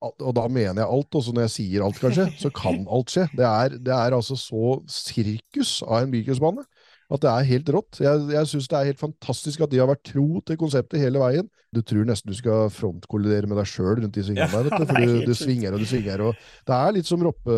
og 0.05 0.33
da 0.38 0.43
mener 0.51 0.83
jeg 0.83 0.86
alt, 0.91 1.15
også 1.17 1.31
når 1.33 1.45
jeg 1.47 1.51
sier 1.53 1.83
alt, 1.86 1.97
kanskje, 1.97 2.25
så 2.38 2.51
kan 2.53 2.83
alt 2.93 3.09
skje. 3.09 3.23
Det 3.33 3.45
er, 3.47 3.77
det 3.81 3.93
er 3.95 4.13
altså 4.13 4.36
så 4.38 4.75
sirkus 4.91 5.79
av 5.81 6.03
en 6.03 6.11
bykrossbane 6.13 6.65
at 7.06 7.22
det 7.22 7.30
er 7.30 7.47
helt 7.51 7.70
rått. 7.76 7.99
Jeg, 8.01 8.24
jeg 8.34 8.49
syns 8.49 8.70
det 8.72 8.78
er 8.80 8.89
helt 8.89 9.01
fantastisk 9.01 9.62
at 9.62 9.72
de 9.72 9.82
har 9.82 9.89
vært 9.91 10.06
tro 10.10 10.41
til 10.45 10.58
konseptet 10.58 11.03
hele 11.03 11.22
veien. 11.22 11.47
Du 11.76 11.82
tror 11.86 12.08
nesten 12.08 12.32
du 12.32 12.38
skal 12.38 12.70
frontkollidere 12.74 13.49
med 13.51 13.60
deg 13.60 13.70
sjøl 13.70 13.99
rundt 13.99 14.16
de 14.16 14.24
svingene 14.26 14.49
der, 14.49 14.68
vet 14.70 14.78
du, 14.80 14.86
for 14.89 15.01
du, 15.01 15.16
du, 15.30 15.34
svinger 15.38 15.76
og 15.76 15.84
du 15.84 15.88
svinger. 15.89 16.24
og 16.26 16.45
Det 16.66 16.78
er 16.78 16.95
litt 16.97 17.10
som 17.10 17.26
roppe, 17.26 17.58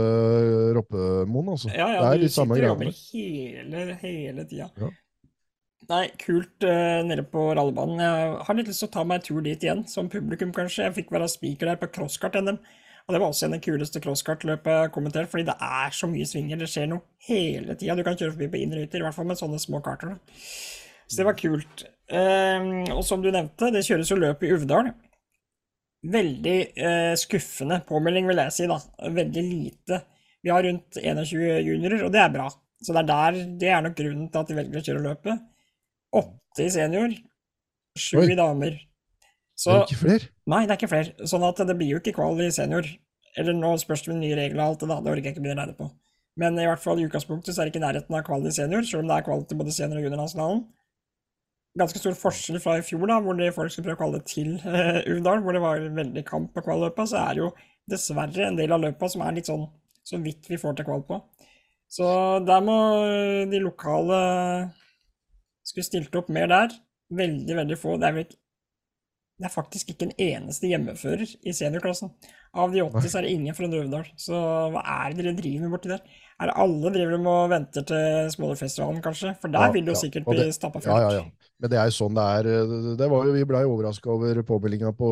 Roppemoen, 0.77 1.51
altså. 1.55 1.71
Ja, 1.71 1.91
ja, 1.95 1.99
det 2.01 2.09
er 2.09 2.23
litt 2.25 2.35
samme 2.35 2.57
greia. 2.59 2.73
Du 2.75 2.89
sitter 2.91 3.83
hele, 3.83 3.99
hele 4.01 4.47
tida. 4.49 4.71
Ja. 4.81 4.91
Nei, 5.87 6.03
kult 6.19 6.65
uh, 6.67 6.99
nede 7.07 7.23
på 7.31 7.45
rallebanen. 7.55 8.01
Jeg 8.03 8.31
har 8.49 8.57
litt 8.57 8.67
lyst 8.67 8.83
til 8.83 8.89
å 8.89 8.95
ta 8.97 9.05
meg 9.07 9.21
en 9.21 9.27
tur 9.29 9.39
dit 9.45 9.61
igjen, 9.63 9.85
som 9.87 10.09
publikum 10.11 10.51
kanskje. 10.55 10.89
Jeg 10.89 10.97
fikk 10.97 11.13
være 11.15 11.29
speaker 11.31 11.71
der 11.71 11.79
på 11.79 11.87
crosskart-NM. 11.95 12.59
Og 13.07 13.15
det 13.15 13.19
var 13.23 13.31
også 13.31 13.45
en 13.47 13.53
av 13.55 13.61
de 13.61 13.63
kuleste 13.63 14.01
crosskartløpet 14.03 14.67
jeg 14.67 14.83
har 14.83 14.89
kommentert, 14.91 15.29
fordi 15.31 15.45
det 15.47 15.55
er 15.63 15.93
så 15.95 16.09
mye 16.11 16.25
svinger. 16.27 16.59
Det 16.59 16.67
skjer 16.67 16.89
noe 16.91 17.05
hele 17.29 17.77
tida. 17.79 17.95
Du 17.95 18.03
kan 18.03 18.17
kjøre 18.19 18.33
forbi 18.33 18.49
på 18.51 18.59
innruter, 18.59 18.99
i 18.99 19.05
hvert 19.05 19.15
fall 19.15 19.29
med 19.29 19.39
sånne 19.39 19.59
små 19.63 19.79
karter. 19.85 20.11
Da. 20.11 20.41
Så 21.07 21.21
det 21.21 21.27
var 21.29 21.37
kult. 21.39 21.85
Um, 22.11 22.83
og 22.97 23.05
som 23.07 23.23
du 23.23 23.29
nevnte, 23.31 23.71
det 23.71 23.85
kjøres 23.87 24.11
jo 24.11 24.19
løp 24.19 24.43
i 24.43 24.51
Uvdal. 24.51 24.91
Veldig 26.17 26.57
uh, 26.83 27.13
skuffende 27.19 27.79
påmelding, 27.87 28.27
vil 28.27 28.43
jeg 28.43 28.55
si. 28.57 28.67
da. 28.67 28.81
Veldig 29.21 29.47
lite. 29.53 30.03
Vi 30.43 30.51
har 30.51 30.67
rundt 30.67 30.99
21 30.99 31.63
juniorer, 31.63 32.03
og 32.03 32.11
det 32.11 32.25
er 32.25 32.35
bra. 32.35 32.51
Så 32.83 32.91
det 32.91 33.05
er, 33.05 33.11
der, 33.13 33.43
det 33.63 33.71
er 33.71 33.87
nok 33.87 33.95
grunnen 34.03 34.27
til 34.33 34.43
at 34.43 34.51
de 34.51 34.59
velger 34.59 34.83
å 34.83 34.87
kjøre 34.89 35.05
løpet. 35.07 35.47
Åtte 36.19 36.67
i 36.67 36.73
senior, 36.75 37.15
sju 37.95 38.19
i 38.27 38.35
damer. 38.35 38.81
Så, 39.55 39.71
er 39.71 39.79
det 39.79 39.95
ikke 39.95 40.03
flere? 40.03 40.33
Nei, 40.47 40.63
det 40.63 40.73
er 40.73 40.79
ikke 40.79 40.91
flere. 40.91 41.27
Sånn 41.27 41.45
at 41.47 41.59
det 41.67 41.75
blir 41.75 41.91
jo 41.91 42.01
ikke 42.01 42.15
kval 42.15 42.39
i 42.43 42.49
senior. 42.55 42.87
Eller 43.37 43.55
nå 43.55 43.73
spørs 43.81 44.05
det 44.05 44.13
med 44.13 44.23
nye 44.23 44.37
regler 44.39 44.63
og 44.63 44.71
alt 44.71 44.83
det, 44.83 44.89
da. 44.89 44.99
Det 45.03 45.11
orker 45.11 45.29
jeg 45.29 45.35
ikke 45.35 45.43
begynne 45.43 45.59
å 45.59 45.65
regne 45.65 45.77
på. 45.77 45.89
Men 46.37 46.57
i 46.61 46.65
hvert 46.69 46.81
fall 46.81 46.99
i 47.01 47.05
utgangspunktet 47.07 47.53
så 47.53 47.61
er 47.61 47.67
det 47.67 47.73
ikke 47.73 47.83
nærheten 47.83 48.17
av 48.17 48.25
kval 48.25 48.45
i 48.45 48.53
senior, 48.53 48.85
selv 48.85 49.03
om 49.03 49.11
det 49.11 49.15
er 49.17 49.25
kval 49.25 49.43
til 49.49 49.59
både 49.59 49.73
senior 49.73 49.99
og 49.99 50.05
juniornasjonalen. 50.05 50.61
Ganske 51.77 52.01
stor 52.01 52.17
forskjell 52.17 52.61
fra 52.61 52.77
i 52.79 52.85
fjor, 52.85 53.03
da, 53.09 53.17
hvor 53.21 53.41
folk 53.53 53.73
skulle 53.73 53.89
prøve 53.89 53.97
å 53.97 54.01
kvalle 54.03 54.21
til 54.25 54.53
uh, 54.63 55.01
Uvdal, 55.13 55.43
hvor 55.45 55.57
det 55.57 55.63
var 55.65 55.83
veldig 55.99 56.23
kamp 56.25 56.53
på 56.53 56.63
kvalløpa, 56.65 57.05
så 57.09 57.19
er 57.21 57.37
det 57.37 57.43
jo 57.43 57.51
dessverre 57.89 58.47
en 58.47 58.57
del 58.57 58.73
av 58.73 58.81
løpa 58.85 59.09
som 59.11 59.23
er 59.25 59.37
litt 59.37 59.49
sånn 59.49 59.67
så 60.07 60.19
vidt 60.23 60.47
vi 60.49 60.59
får 60.61 60.77
til 60.77 60.87
kval 60.87 61.03
på. 61.07 61.19
Så 61.91 62.07
der 62.47 62.63
må 62.63 62.77
de 63.51 63.59
lokale 63.63 64.19
skulle 65.67 65.87
stilt 65.87 66.15
opp 66.19 66.29
mer 66.33 66.49
der. 66.51 66.75
Veldig, 67.17 67.55
veldig 67.61 67.77
få. 67.79 67.95
Det 67.99 68.07
er 68.07 68.15
vel 68.15 68.25
ikke 68.27 68.39
det 69.37 69.45
er 69.45 69.53
faktisk 69.53 69.89
ikke 69.93 70.07
en 70.07 70.15
eneste 70.17 70.69
hjemmefører 70.71 71.29
i 71.45 71.53
seniorklassen. 71.53 72.09
Av 72.57 72.71
de 72.73 72.81
80 72.83 73.11
så 73.11 73.19
er 73.19 73.27
det 73.27 73.33
ingen 73.35 73.57
fra 73.57 73.67
Drøvdal. 73.71 74.07
Så 74.19 74.37
hva 74.73 74.81
er 74.99 75.13
det 75.13 75.25
dere 75.25 75.37
driver 75.37 75.65
med 75.65 75.75
borti 75.75 75.91
der? 75.91 76.01
Er 76.37 76.51
det 76.51 76.53
alle 76.61 76.91
driver 76.93 77.17
med 77.17 77.31
og 77.33 77.49
venter 77.49 77.85
til 77.89 78.29
Smålerfestivalen, 78.33 79.01
kanskje? 79.01 79.31
For 79.41 79.49
der 79.49 79.67
ja, 79.67 79.73
vil 79.73 79.87
det 79.87 79.95
jo 79.95 80.01
sikkert 80.03 80.27
bli 80.27 80.43
stappa 80.53 80.81
fullt. 80.83 80.91
Ja, 80.93 81.07
ja, 81.07 81.23
ja. 81.23 81.53
Men 81.57 81.71
det 81.73 81.79
er 81.81 81.87
jo 81.89 81.95
sånn 81.95 82.13
det 82.13 82.25
er. 82.37 82.49
Det 82.99 83.07
var 83.09 83.25
jo, 83.25 83.33
vi 83.33 83.45
blei 83.49 83.63
overraska 83.65 84.11
over 84.13 84.43
påmeldinga 84.45 84.91
på 84.99 85.09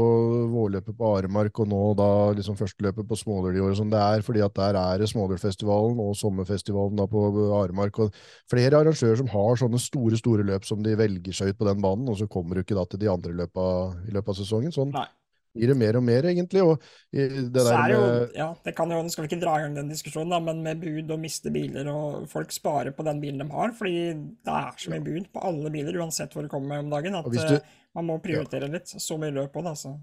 vårløpet 0.53 0.97
på 0.99 1.09
Aremark, 1.17 1.63
og 1.63 1.71
nå 1.71 1.81
da 1.97 2.09
liksom 2.37 2.59
førsteløpet 2.59 3.09
på 3.09 3.17
Småler 3.17 3.57
i 3.57 3.65
år. 3.65 3.73
Sånn 3.79 3.89
det 3.89 4.03
er 4.03 4.25
fordi 4.27 4.45
at 4.45 4.53
der 4.61 4.77
er 4.83 5.01
det 5.01 5.09
Smålerfestivalen 5.09 5.97
og 6.05 6.13
sommerfestivalen 6.21 7.01
da 7.01 7.09
på 7.09 7.25
Aremark. 7.63 8.03
og 8.05 8.21
Flere 8.51 8.83
arrangører 8.83 9.17
som 9.23 9.33
har 9.33 9.61
sånne 9.65 9.81
store 9.81 10.21
store 10.21 10.45
løp 10.45 10.69
som 10.69 10.85
de 10.85 10.93
velger 10.99 11.41
seg 11.41 11.53
ut 11.53 11.61
på 11.61 11.69
den 11.71 11.81
banen, 11.81 12.05
og 12.13 12.21
så 12.21 12.29
kommer 12.29 12.53
du 12.53 12.61
ikke 12.61 12.77
da 12.77 12.85
til 12.85 13.01
de 13.01 13.09
andre 13.09 13.33
løpa 13.41 13.69
i 14.05 14.13
løpet 14.13 14.35
av 14.35 14.43
sesongen. 14.43 14.77
Sånn. 14.77 14.93
Nei 14.93 15.09
blir 15.55 15.71
det 15.71 15.77
mer 15.79 15.99
og 15.99 16.03
mer, 16.05 16.27
egentlig. 16.31 16.63
Og 16.63 16.81
det 17.11 17.63
så 17.63 17.73
er 17.73 17.91
det 17.91 17.97
jo, 17.97 18.07
ja, 18.37 18.49
det 18.65 18.75
kan 18.77 18.91
jo, 18.91 19.01
Nå 19.05 19.13
skal 19.13 19.25
vi 19.25 19.31
ikke 19.31 19.41
dra 19.43 19.57
i 19.59 19.65
gang 19.65 19.77
den 19.77 19.91
diskusjonen, 19.93 20.33
da, 20.35 20.41
men 20.43 20.63
med 20.65 20.81
bud 20.83 21.13
og 21.15 21.21
miste 21.21 21.53
biler, 21.55 21.87
og 21.91 22.27
folk 22.31 22.51
sparer 22.53 22.95
på 22.95 23.05
den 23.07 23.21
bilen 23.23 23.43
de 23.43 23.47
har, 23.51 23.71
fordi 23.77 24.01
det 24.15 24.57
er 24.57 24.81
så 24.81 24.93
mye 24.93 25.05
bud 25.05 25.29
på 25.33 25.45
alle 25.49 25.71
biler, 25.73 26.01
uansett 26.01 26.35
hvor 26.35 26.45
det 26.45 26.51
kommer 26.53 26.83
om 26.83 26.91
dagen, 26.93 27.17
at 27.17 27.31
du, 27.31 27.39
eh, 27.41 27.79
man 27.95 28.09
må 28.09 28.19
prioritere 28.23 28.69
ja. 28.69 28.75
litt. 28.77 28.91
Så 28.91 29.17
mye 29.21 29.33
løp 29.35 29.53
på 29.55 29.63
det, 29.65 29.75
altså. 29.77 29.95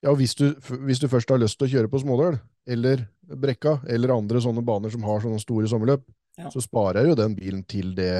Ja, 0.00 0.14
hvis 0.16 0.34
du, 0.34 0.46
hvis 0.86 1.00
du, 1.00 1.10
først 1.12 1.28
har 1.28 1.40
lyst 1.40 1.58
til 1.60 1.68
å 1.68 1.72
kjøre 1.74 1.90
på 1.92 2.00
Smådøl, 2.00 2.38
eller 2.70 3.04
Brekka, 3.20 3.80
eller 3.90 4.14
andre 4.14 4.40
sånne 4.40 4.64
baner 4.64 4.92
som 4.92 5.04
har 5.04 5.20
sånne 5.22 5.40
store 5.42 5.68
sommerløp, 5.68 6.06
ja. 6.40 6.48
så 6.52 6.62
sparer 6.64 7.10
jo 7.10 7.18
den 7.18 7.36
bilen 7.36 7.66
til 7.68 7.92
det 7.98 8.14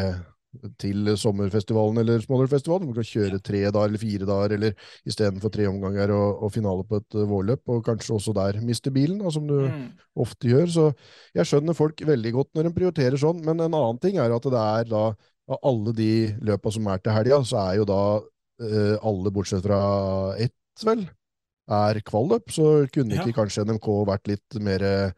til 0.82 1.10
sommerfestivalen 1.18 2.00
eller 2.02 2.22
Smålerfestivalen. 2.24 2.88
Man 2.90 2.96
kan 2.98 3.06
kjøre 3.06 3.40
tre 3.44 3.62
dager 3.68 3.90
eller 3.90 4.02
fire 4.02 4.28
dager, 4.28 4.54
eller 4.56 4.74
istedenfor 5.08 5.52
tre 5.54 5.68
omganger 5.70 6.12
og, 6.14 6.42
og, 6.44 6.52
finale 6.54 6.86
på 6.88 7.00
et 7.00 7.18
uh, 7.18 7.26
vårløp, 7.30 7.62
og 7.70 7.84
kanskje 7.86 8.16
også 8.16 8.34
der 8.36 8.60
miste 8.64 8.92
bilen, 8.94 9.20
da, 9.22 9.30
som 9.34 9.46
du 9.48 9.56
mm. 9.66 9.84
ofte 10.26 10.50
gjør. 10.50 10.66
Så 10.74 10.86
jeg 11.36 11.50
skjønner 11.50 11.78
folk 11.78 12.02
veldig 12.06 12.34
godt 12.36 12.52
når 12.54 12.68
de 12.68 12.74
prioriterer 12.80 13.20
sånn, 13.20 13.44
men 13.46 13.60
en 13.60 13.70
annen 13.70 14.02
ting 14.02 14.18
er 14.18 14.34
at 14.34 14.50
det 14.50 14.64
er 14.64 14.90
da 14.90 15.04
av 15.50 15.58
alle 15.66 15.94
de 15.96 16.12
løpa 16.46 16.70
som 16.74 16.86
er 16.90 17.00
til 17.02 17.14
helga, 17.14 17.40
så 17.46 17.62
er 17.64 17.80
jo 17.80 17.86
da 17.88 18.02
eh, 18.62 18.96
alle 19.06 19.32
bortsett 19.34 19.64
fra 19.64 19.80
ett, 20.38 20.54
vel, 20.86 21.02
er 21.70 22.00
kvalløp. 22.06 22.50
Så 22.54 22.66
kunne 22.94 23.16
ikke 23.16 23.32
ja. 23.32 23.38
kanskje 23.42 23.66
NMK 23.68 23.88
vært 24.08 24.30
litt 24.30 24.58
mer 24.64 24.84
eh, 24.86 25.14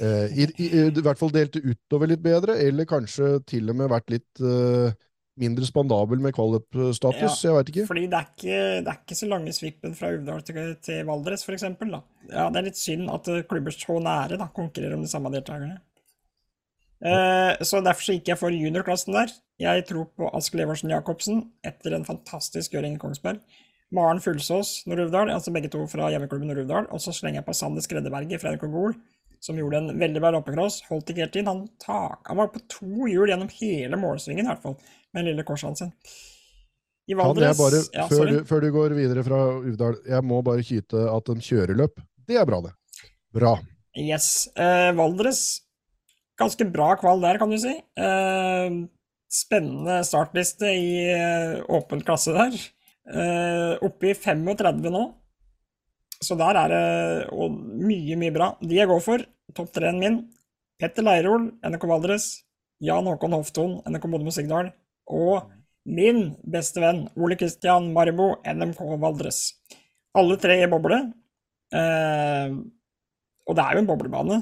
i, 0.00 0.48
i, 0.48 0.66
i, 0.66 0.88
hvert 1.04 1.20
fall 1.20 1.32
delte 1.34 1.62
utover 1.62 2.10
litt 2.10 2.24
bedre, 2.24 2.58
eller 2.60 2.88
kanskje 2.90 3.38
til 3.48 3.70
og 3.72 3.80
med 3.80 3.92
vært 3.92 4.12
litt 4.14 4.42
eh, 4.42 4.96
mindre 5.40 5.68
spandabel 5.68 6.20
med 6.20 6.34
kvalup-status. 6.36 7.36
Ja, 7.44 7.50
jeg 7.50 7.56
veit 7.56 7.70
ikke. 7.72 7.86
Fordi 7.88 8.08
det 8.10 8.18
er 8.18 8.32
ikke, 8.32 8.56
det 8.84 8.94
er 8.94 8.98
ikke 8.98 9.20
så 9.20 9.28
lange 9.30 9.54
svippen 9.56 9.94
fra 9.96 10.10
Uvdal 10.16 10.42
til, 10.44 10.58
til 10.84 11.06
Valdres, 11.08 11.46
f.eks. 11.46 11.68
Ja, 12.30 12.48
det 12.50 12.60
er 12.60 12.66
litt 12.66 12.80
synd 12.80 13.08
at 13.12 13.30
klubber 13.48 13.74
så 13.76 14.00
nære 14.02 14.40
da, 14.40 14.50
konkurrerer 14.56 14.98
om 14.98 15.06
de 15.06 15.12
samme 15.12 15.32
deltakerne. 15.32 15.78
Eh, 17.00 17.62
så 17.64 17.80
derfor 17.80 18.04
så 18.04 18.14
gikk 18.16 18.28
jeg 18.28 18.40
for 18.40 18.52
juniorklassen 18.52 19.16
der. 19.16 19.32
Jeg 19.60 19.86
tror 19.88 20.10
på 20.16 20.28
Ask 20.36 20.56
Leversen 20.56 20.92
Jacobsen 20.92 21.46
etter 21.64 21.96
en 21.96 22.04
fantastisk 22.04 22.76
gjøring 22.76 22.98
i 22.98 23.00
Kongsberg. 23.00 23.40
Maren 23.94 24.20
Fullsås 24.22 24.84
Nord-Uvdal, 24.86 25.32
altså 25.34 25.52
begge 25.54 25.70
to 25.72 25.82
fra 25.90 26.10
hjemmeklubben 26.12 26.50
Nord-Uvdal. 26.50 26.90
Og 26.94 27.02
så 27.02 27.14
slenger 27.16 27.40
jeg 27.40 27.48
på 27.48 27.56
Sander 27.58 27.84
Skreddeberget 27.84 28.42
fra 28.42 28.54
NRK 28.54 28.68
Gol 28.70 28.94
som 29.40 29.56
gjorde 29.58 29.78
en 29.80 29.98
veldig 29.98 30.20
bra 30.20 30.32
loppecross. 30.34 30.82
Holdt 30.90 31.12
ikke 31.12 31.24
helt 31.24 31.38
inn. 31.40 31.48
Han, 31.48 31.62
tak, 31.80 32.20
han 32.28 32.38
var 32.40 32.50
på 32.52 32.60
to 32.70 33.08
hjul 33.08 33.30
gjennom 33.32 33.48
hele 33.56 33.98
målsvingen, 34.00 34.44
i 34.44 34.52
hvert 34.52 34.62
fall, 34.64 34.76
med 35.14 35.24
den 35.24 35.32
lille 35.32 35.46
korsene 35.48 35.78
sin. 35.78 35.94
I 37.10 37.16
Valdres 37.18 37.58
bare, 37.58 37.80
ja, 37.96 38.04
før, 38.06 38.28
du, 38.28 38.36
før, 38.46 38.62
du, 38.62 38.68
går 38.74 38.94
videre 38.94 39.24
fra 39.26 39.40
Uvdal, 39.64 39.96
jeg 40.06 40.26
må 40.28 40.38
bare 40.46 40.62
kyte 40.62 41.08
at 41.10 41.32
en 41.32 41.42
kjøreløp, 41.42 41.98
det 42.28 42.38
er 42.38 42.46
bra, 42.46 42.60
det. 42.68 42.74
Bra. 43.34 43.56
Yes. 43.98 44.46
Eh, 44.54 44.90
Valdres, 44.94 45.40
ganske 46.38 46.68
bra 46.70 46.92
kval 47.00 47.24
der, 47.24 47.40
kan 47.40 47.50
du 47.50 47.58
si. 47.58 47.72
Eh, 47.98 48.76
spennende 49.32 50.02
startliste 50.06 50.70
i 50.70 50.92
eh, 51.16 51.56
åpen 51.72 52.04
klasse 52.06 52.36
der. 52.36 52.60
Eh, 53.10 53.72
oppe 53.82 54.12
i 54.12 54.14
35 54.14 54.90
nå. 54.92 55.04
Så 56.20 56.36
der 56.38 56.58
er 56.60 56.72
det 56.74 56.84
mye, 57.80 58.18
mye 58.20 58.34
bra. 58.34 58.52
De 58.60 58.76
jeg 58.76 58.90
går 58.90 59.00
for, 59.02 59.24
topp 59.56 59.72
tre-en 59.74 60.00
min, 60.02 60.18
Petter 60.80 61.04
Leirol, 61.04 61.48
NRK 61.64 61.86
Valdres, 61.88 62.26
Jan 62.84 63.08
Håkon 63.08 63.36
Hofton, 63.36 63.78
NRK 63.88 64.06
Modum 64.08 64.30
Signal, 64.32 64.70
og 65.10 65.48
min 65.88 66.34
beste 66.44 66.82
venn, 66.82 67.06
Ole 67.16 67.38
Kristian 67.40 67.90
Marbo, 67.96 68.34
NMK 68.44 68.80
Valdres. 69.00 69.40
Alle 70.16 70.36
tre 70.40 70.60
i 70.60 70.68
boble. 70.70 71.00
Eh, 71.72 72.56
og 73.48 73.56
det 73.56 73.64
er 73.64 73.76
jo 73.76 73.82
en 73.82 73.88
boblebane. 73.88 74.40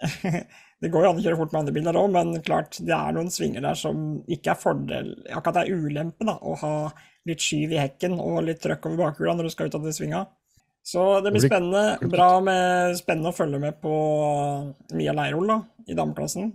det 0.80 0.90
går 0.92 1.04
jo 1.04 1.12
an 1.12 1.20
å 1.20 1.24
kjøre 1.24 1.38
fort 1.40 1.54
med 1.54 1.62
andre 1.62 1.76
biler 1.76 1.98
òg, 2.00 2.12
men 2.14 2.36
klart, 2.44 2.78
det 2.84 2.94
er 2.96 3.16
noen 3.16 3.32
svinger 3.32 3.64
der 3.64 3.76
som 3.76 4.20
ikke 4.32 4.54
er 4.54 4.60
fordel 4.60 5.10
Akkurat 5.28 5.58
det 5.58 5.64
er 5.66 5.82
ulempe 5.84 6.24
da, 6.24 6.38
å 6.40 6.54
ha 6.62 6.72
litt 7.28 7.42
skyv 7.44 7.74
i 7.74 7.80
hekken 7.82 8.16
og 8.20 8.44
litt 8.46 8.62
trøkk 8.62 8.88
over 8.88 9.04
bakhjula 9.04 9.36
når 9.36 9.48
du 9.48 9.52
skal 9.54 9.70
ut 9.70 9.76
av 9.78 9.86
de 9.86 9.92
svinga. 9.94 10.24
Så 10.86 11.04
det 11.20 11.34
blir 11.34 11.44
spennende. 11.44 12.10
Bra 12.10 12.30
med, 12.44 12.96
spennende 12.98 13.32
å 13.32 13.36
følge 13.36 13.60
med 13.62 13.76
på 13.82 13.94
Mia 14.96 15.14
Leirol 15.16 15.50
da, 15.52 15.58
i 15.86 15.96
dameklassen. 15.96 16.52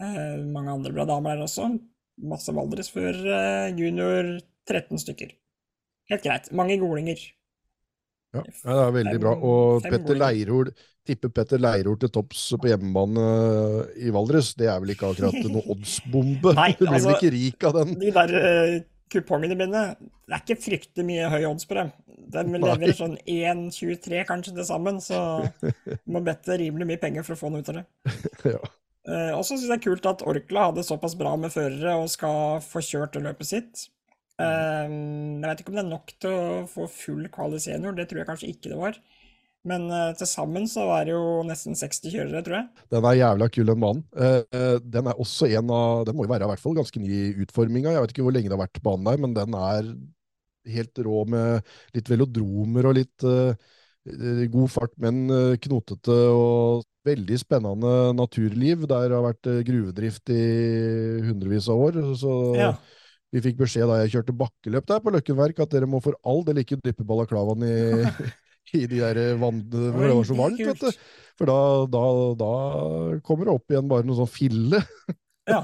Eh, 0.00 0.36
mange 0.48 0.72
andre 0.72 0.94
bra 0.94 1.04
damer 1.08 1.36
der 1.36 1.48
også. 1.48 1.68
Masse 2.28 2.54
Valdres 2.56 2.90
før 2.94 3.18
eh, 3.18 3.74
junior 3.78 4.38
13 4.68 5.02
stykker. 5.04 5.34
Helt 6.08 6.24
greit. 6.24 6.48
Mange 6.56 6.78
golinger. 6.80 7.20
Ja, 8.36 8.42
det 8.44 8.76
er 8.76 8.94
veldig 8.96 9.18
bra. 9.22 9.34
Og 9.36 9.84
Petter 9.84 10.18
Leirol 10.18 10.72
tipper 11.08 11.32
Petter 11.32 11.60
Leirol 11.60 11.96
til 12.00 12.10
topps 12.12 12.42
på 12.60 12.68
hjemmebane 12.68 13.24
i 14.04 14.12
Valdres. 14.12 14.52
Det 14.58 14.68
er 14.68 14.80
vel 14.82 14.92
ikke 14.92 15.12
akkurat 15.12 15.48
noe 15.48 15.64
oddsbombe? 15.74 16.52
Nei, 16.58 16.70
du 16.76 16.84
blir 16.84 16.96
altså, 16.96 17.12
vel 17.12 17.18
ikke 17.18 17.34
rik 17.36 17.68
av 17.68 17.78
den? 17.80 17.94
De 18.02 18.12
der 18.18 18.34
uh, 18.36 18.78
kupongene 19.12 19.56
mine, 19.58 19.82
det 19.98 20.34
er 20.36 20.42
ikke 20.42 20.62
fryktelig 20.62 21.06
mye 21.08 21.28
høy 21.32 21.46
odds 21.48 21.68
på 21.68 21.78
dem. 21.78 21.92
De 22.28 22.44
leverer 22.44 22.96
sånn 22.96 23.16
1,23 23.24 24.24
kanskje 24.28 24.54
til 24.56 24.66
sammen, 24.68 25.00
så 25.04 25.20
må 26.12 26.22
bette 26.24 26.58
rimelig 26.60 26.88
mye 26.90 27.02
penger 27.02 27.26
for 27.26 27.36
å 27.36 27.40
få 27.40 27.52
noe 27.52 27.64
ut 27.64 27.70
av 27.72 27.80
det. 27.80 27.86
ja. 28.54 28.62
Eh, 29.08 29.30
og 29.32 29.44
så 29.44 29.54
syns 29.54 29.64
jeg 29.64 29.70
det 29.72 29.78
er 29.78 29.84
kult 29.86 30.08
at 30.10 30.24
Orkla 30.28 30.66
hadde 30.68 30.84
såpass 30.84 31.14
bra 31.18 31.32
med 31.40 31.54
førere 31.54 31.96
og 32.02 32.10
skal 32.12 32.58
få 32.64 32.82
kjørt 32.84 33.16
løpet 33.24 33.50
sitt. 33.50 33.86
Eh, 34.38 34.88
jeg 34.88 35.46
vet 35.46 35.62
ikke 35.62 35.72
om 35.72 35.78
det 35.80 35.84
er 35.86 35.92
nok 35.92 36.12
til 36.20 36.34
å 36.34 36.66
få 36.70 36.88
full 36.92 37.30
kvali 37.32 37.60
senior, 37.62 37.96
det 37.96 38.10
tror 38.10 38.22
jeg 38.22 38.30
kanskje 38.32 38.52
ikke 38.52 38.74
det 38.74 38.82
var. 38.82 39.00
Men 39.68 39.88
uh, 39.92 40.12
til 40.16 40.28
sammen 40.28 40.68
så 40.70 40.86
var 40.88 41.06
det 41.06 41.14
jo 41.14 41.40
nesten 41.46 41.76
60 41.76 42.12
kjørere, 42.12 42.42
tror 42.44 42.58
jeg. 42.60 42.84
Den 42.94 43.08
er 43.08 43.18
jævla 43.20 43.48
kul, 43.52 43.66
den 43.68 43.82
banen. 43.82 44.04
Uh, 44.16 44.76
den 44.84 45.10
er 45.10 45.24
også 45.24 45.48
en 45.50 45.72
av 45.74 46.04
Den 46.08 46.16
må 46.16 46.26
jo 46.26 46.32
være 46.32 46.48
i 46.48 46.52
hvert 46.52 46.62
fall 46.62 46.78
ganske 46.78 47.02
ny 47.02 47.08
i 47.08 47.24
utforminga. 47.44 47.92
Jeg 47.94 48.04
vet 48.04 48.14
ikke 48.14 48.26
hvor 48.26 48.36
lenge 48.36 48.50
det 48.50 48.56
har 48.56 48.64
vært 48.64 48.84
banen 48.84 49.08
der, 49.10 49.20
men 49.24 49.34
den 49.36 49.58
er 49.58 49.90
helt 50.68 51.02
rå 51.04 51.24
med 51.32 51.68
litt 51.96 52.08
velodromer 52.12 52.88
og 52.88 52.96
litt 52.98 53.26
uh, 53.28 53.52
god 54.48 54.70
fart, 54.72 54.94
men 54.96 55.26
knotete 55.60 56.14
og 56.32 56.86
veldig 57.04 57.36
spennende 57.42 57.90
naturliv. 58.16 58.86
Der 58.88 59.12
har 59.12 59.26
vært 59.26 59.50
gruvedrift 59.68 60.32
i 60.32 60.44
hundrevis 61.26 61.68
av 61.68 61.82
år. 61.90 61.98
Så 62.16 62.32
ja. 62.56 62.70
vi 63.34 63.42
fikk 63.44 63.60
beskjed 63.60 63.84
da 63.90 63.98
jeg 64.00 64.14
kjørte 64.14 64.36
bakkeløp 64.38 64.88
der 64.88 65.04
på 65.04 65.12
Løkkenverk, 65.12 65.60
at 65.60 65.76
dere 65.76 65.90
må 65.90 66.00
for 66.04 66.16
all 66.24 66.40
del 66.48 66.62
ikke 66.62 66.80
dyppe 66.80 67.04
balaklavaen 67.04 67.68
i, 67.68 67.76
i 68.76 68.84
de 68.90 69.00
der 69.00 69.20
vannene 69.40 69.92
hvor 69.94 70.04
det 70.04 70.18
var 70.18 70.28
så 70.28 70.38
varmt. 70.38 70.62
vet 70.68 70.84
du. 70.84 71.02
For 71.38 71.48
da, 71.48 71.58
da, 71.92 72.04
da 72.40 72.52
kommer 73.26 73.48
det 73.48 73.54
opp 73.54 73.72
igjen 73.72 73.90
bare 73.90 74.06
noe 74.06 74.20
sånn 74.20 74.30
fille. 74.32 74.82
Ja. 75.48 75.62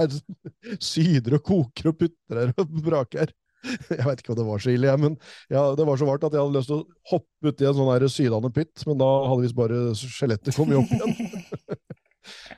Syder 0.80 1.34
og 1.36 1.42
koker 1.44 1.90
og 1.90 1.98
putter 2.00 2.38
her 2.40 2.52
og 2.56 2.70
braker. 2.86 3.34
Jeg 3.64 4.00
vet 4.00 4.22
ikke 4.22 4.30
hva 4.32 4.36
det 4.38 4.46
var 4.48 4.62
så 4.64 4.72
ille, 4.72 4.94
men 5.00 5.18
ja, 5.52 5.60
det 5.76 5.84
var 5.84 6.00
så 6.00 6.08
varmt 6.08 6.24
at 6.24 6.32
jeg 6.32 6.40
hadde 6.40 6.56
lyst 6.56 6.70
til 6.70 6.78
å 6.78 7.10
hoppe 7.10 7.52
uti 7.52 7.68
en 7.68 7.76
sånn 7.76 8.08
sydende 8.12 8.50
pytt, 8.56 8.84
men 8.88 8.96
da 9.00 9.08
hadde 9.28 9.44
visst 9.44 9.58
bare 9.58 9.80
skjelettet 9.98 10.56
kommet 10.56 10.80
opp 10.80 10.94
igjen. 10.96 11.84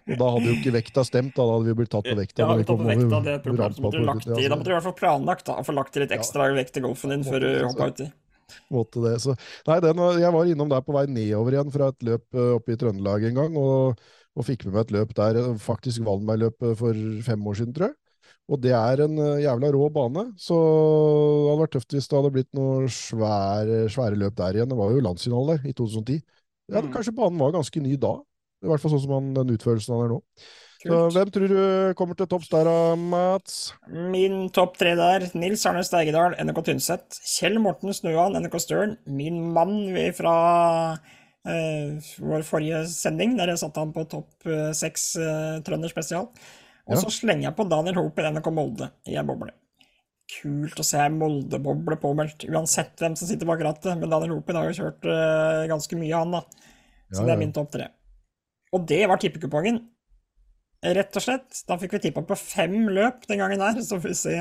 Og 0.07 0.21
da 0.21 0.29
hadde 0.37 0.47
jo 0.47 0.55
ikke 0.61 0.73
vekta 0.77 1.03
stemt, 1.07 1.33
da 1.35 1.43
da 1.43 1.57
hadde 1.57 1.73
vi 1.73 1.77
blitt 1.81 1.91
tatt 1.91 2.07
på 2.07 2.15
vekta. 2.15 2.45
Ja, 2.45 2.55
vi 2.55 2.67
tatt 2.67 2.79
på 2.79 2.87
vekta, 2.87 3.21
det 3.27 3.37
problemet 3.43 3.79
som 3.81 3.91
du 3.91 3.99
lagt 4.07 4.29
i. 4.29 4.47
Da 4.47 4.55
måtte 4.55 4.69
du 4.69 4.71
i 4.71 4.77
hvert 4.77 4.87
fall 4.87 4.99
planlagt 5.01 5.49
da, 5.49 5.57
få 5.67 5.75
lagt 5.75 5.99
i 5.99 6.05
litt 6.05 6.15
ekstra 6.15 6.47
ja, 6.51 6.57
vekt 6.61 6.79
i 6.79 6.85
golfen 6.85 7.15
din 7.15 7.27
før 7.27 7.43
du 7.43 7.49
hoppa 7.67 7.91
uti. 7.91 8.07
Måtte 8.73 9.03
det, 9.05 9.17
så. 9.25 9.35
Nei, 9.67 9.79
den, 9.85 10.01
jeg 10.21 10.33
var 10.35 10.51
innom 10.51 10.71
der 10.71 10.85
på 10.87 10.95
vei 10.97 11.07
nedover 11.11 11.57
igjen 11.57 11.73
fra 11.75 11.91
et 11.93 12.07
løp 12.07 12.39
eh, 12.39 12.53
oppe 12.57 12.75
i 12.75 12.81
Trøndelag 12.81 13.27
en 13.29 13.41
gang, 13.41 13.57
og, 13.61 14.03
og 14.37 14.47
fikk 14.47 14.67
med 14.67 14.77
meg 14.77 14.85
et 14.85 14.97
løp 14.97 15.15
der, 15.19 15.41
faktisk 15.63 16.05
Valmberg-løpet 16.07 16.77
for 16.79 17.07
fem 17.27 17.49
år 17.51 17.59
siden, 17.61 17.75
tror 17.77 17.91
jeg. 17.91 17.99
Og 18.47 18.61
det 18.63 18.71
er 18.79 19.03
en 19.03 19.19
uh, 19.19 19.41
jævla 19.43 19.73
rå 19.75 19.89
bane, 19.91 20.23
så 20.39 20.55
det 20.55 21.49
hadde 21.51 21.63
vært 21.65 21.73
tøft 21.75 21.97
hvis 21.97 22.07
det 22.07 22.19
hadde 22.19 22.33
blitt 22.37 22.53
noen 22.55 22.87
svære, 22.95 23.81
svære 23.91 24.19
løp 24.21 24.37
der 24.39 24.59
igjen. 24.61 24.71
Det 24.71 24.79
var 24.79 24.95
jo 24.95 25.03
landsfinale 25.03 25.57
der 25.57 25.67
i 25.67 25.75
2010. 25.75 26.21
Ja, 26.71 26.83
mm. 26.83 26.93
Kanskje 26.95 27.15
banen 27.17 27.43
var 27.43 27.57
ganske 27.57 27.83
ny 27.83 27.97
da. 28.03 28.13
I 28.63 28.71
hvert 28.71 28.83
fall 28.83 28.95
sånn 28.95 29.03
som 29.03 29.17
han, 29.17 29.33
den 29.35 29.51
utførelsen 29.57 29.97
han 29.97 30.05
er 30.05 30.15
nå. 30.15 30.21
Så, 30.87 31.03
hvem 31.17 31.31
tror 31.35 31.53
du 31.53 31.61
kommer 31.99 32.19
til 32.19 32.29
topps 32.31 32.49
der, 32.53 32.71
Mats? 32.97 33.59
Min 33.91 34.47
topp 34.55 34.79
tre 34.81 34.95
der. 34.99 35.29
Nils 35.35 35.67
Arne 35.69 35.85
Steigedal, 35.87 36.39
NRK 36.39 36.63
Tynset. 36.71 37.21
Kjell 37.37 37.61
Morten 37.63 37.95
Snøan, 37.97 38.39
NRK 38.41 38.59
Støren. 38.63 38.99
Min 39.07 39.43
mann 39.55 39.79
fra 40.17 40.37
Uh, 41.47 42.03
vår 42.27 42.43
forrige 42.43 42.81
sending, 42.91 43.37
der 43.39 43.53
jeg 43.53 43.61
satte 43.61 43.79
han 43.79 43.93
på 43.95 44.03
topp 44.11 44.49
uh, 44.51 44.73
seks 44.75 45.13
uh, 45.21 45.61
Trønder 45.63 45.93
spesial. 45.93 46.27
Og 46.91 46.97
ja. 46.97 46.99
så 46.99 47.13
slenger 47.15 47.47
jeg 47.47 47.57
på 47.59 47.67
Daniel 47.71 48.01
Hope 48.01 48.23
i 48.23 48.33
NRK 48.35 48.49
Molde 48.55 48.89
en 49.07 49.29
boble. 49.29 49.55
Kult 50.27 50.83
å 50.83 50.87
se 50.87 51.05
Molde-boble 51.15 52.01
påmeldt, 52.03 52.49
uansett 52.51 52.99
hvem 52.99 53.15
som 53.19 53.31
sitter 53.31 53.47
bak 53.47 53.63
rattet. 53.63 53.93
Men 53.95 54.11
Daniel 54.11 54.35
Hope 54.35 54.57
har 54.59 54.67
jo 54.73 54.79
kjørt 54.81 55.07
ganske 55.71 55.99
mye, 55.99 56.19
han, 56.19 56.35
da. 56.35 56.43
Så 57.13 57.23
ja, 57.23 57.29
det 57.29 57.35
er 57.37 57.43
min 57.45 57.55
topp 57.55 57.71
tre. 57.77 57.87
Og 58.75 58.83
det 58.91 59.05
var 59.07 59.23
tippekupongen. 59.23 59.79
Rett 60.85 61.17
og 61.17 61.25
slett. 61.25 61.63
Da 61.69 61.79
fikk 61.81 61.97
vi 61.97 62.03
tippa 62.09 62.23
på 62.27 62.37
fem 62.39 62.91
løp 62.93 63.25
den 63.31 63.41
gangen 63.41 63.63
her, 63.65 63.81
så 63.83 64.01
får 64.01 64.13
vi 64.13 64.19
se 64.19 64.37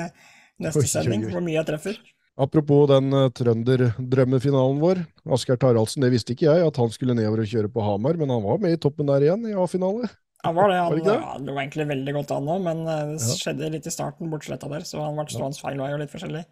neste 0.61 0.85
sending 0.89 1.27
hvor 1.31 1.43
mye 1.43 1.57
jeg 1.57 1.67
treffer. 1.69 2.01
Apropos 2.35 2.89
den 2.91 3.15
uh, 3.15 3.29
trønderdrømmefinalen 3.31 4.81
vår. 4.81 5.01
Asgeir 5.31 5.59
Taraldsen, 5.59 6.03
det 6.03 6.11
visste 6.11 6.35
ikke 6.35 6.49
jeg, 6.49 6.67
at 6.67 6.79
han 6.81 6.91
skulle 6.91 7.15
nedover 7.15 7.45
og 7.45 7.51
kjøre 7.51 7.71
på 7.71 7.83
Hamar, 7.85 8.19
men 8.19 8.33
han 8.33 8.43
var 8.43 8.59
med 8.63 8.75
i 8.75 8.79
toppen 8.81 9.07
der 9.07 9.23
igjen, 9.23 9.45
i 9.47 9.55
A-finale. 9.55 10.09
Han 10.43 10.57
var 10.57 10.73
det. 10.73 10.81
Han 10.81 10.91
var 10.97 10.99
det? 10.99 11.15
Ja, 11.15 11.37
lå 11.47 11.55
egentlig 11.55 11.87
veldig 11.93 12.17
godt 12.19 12.33
an 12.35 12.49
nå, 12.49 12.57
men 12.65 12.83
uh, 12.83 13.13
det 13.13 13.21
ja. 13.23 13.37
skjedde 13.39 13.71
litt 13.77 13.87
i 13.87 13.95
starten 13.95 14.33
bortsletta 14.33 14.71
der, 14.71 14.83
så 14.87 14.99
han 15.05 15.15
ble 15.15 15.29
stående 15.31 15.63
feil 15.63 15.79
vei 15.79 15.93
og 15.95 16.03
litt 16.03 16.11
forskjellig. 16.11 16.43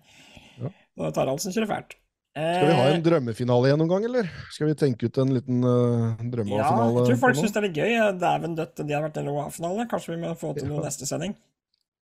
Ja. 0.63 0.71
Og 1.01 1.11
Taraldsen 1.17 1.55
kjører 1.55 1.71
fælt. 1.73 1.97
Skal 2.33 2.65
vi 2.65 2.73
ha 2.73 2.85
en 2.89 2.95
eh, 2.97 3.03
drømmefinale 3.05 3.67
igjen 3.69 3.77
noen 3.83 3.89
gang, 3.91 4.05
eller? 4.07 4.29
Skal 4.49 4.71
vi 4.71 4.73
tenke 4.77 5.05
ut 5.05 5.17
en 5.21 5.33
liten 5.35 5.59
uh, 5.61 6.15
drømmefinale? 6.17 6.87
Ja, 6.87 6.87
jeg 6.95 7.05
tror 7.11 7.19
folk 7.21 7.37
syns 7.37 7.53
det 7.53 7.59
er 7.59 7.65
litt 7.67 7.77
gøy. 7.77 7.91
Dæven 8.23 8.55
døtte, 8.57 8.85
de 8.89 8.95
har 8.95 9.03
vært 9.05 9.19
en 9.21 9.29
LOA-finale. 9.29 9.85
Kanskje 9.91 10.15
vi 10.15 10.21
må 10.23 10.31
få 10.39 10.55
til 10.57 10.71
noe 10.71 10.79
ja. 10.79 10.87
neste 10.87 11.05
sending? 11.05 11.35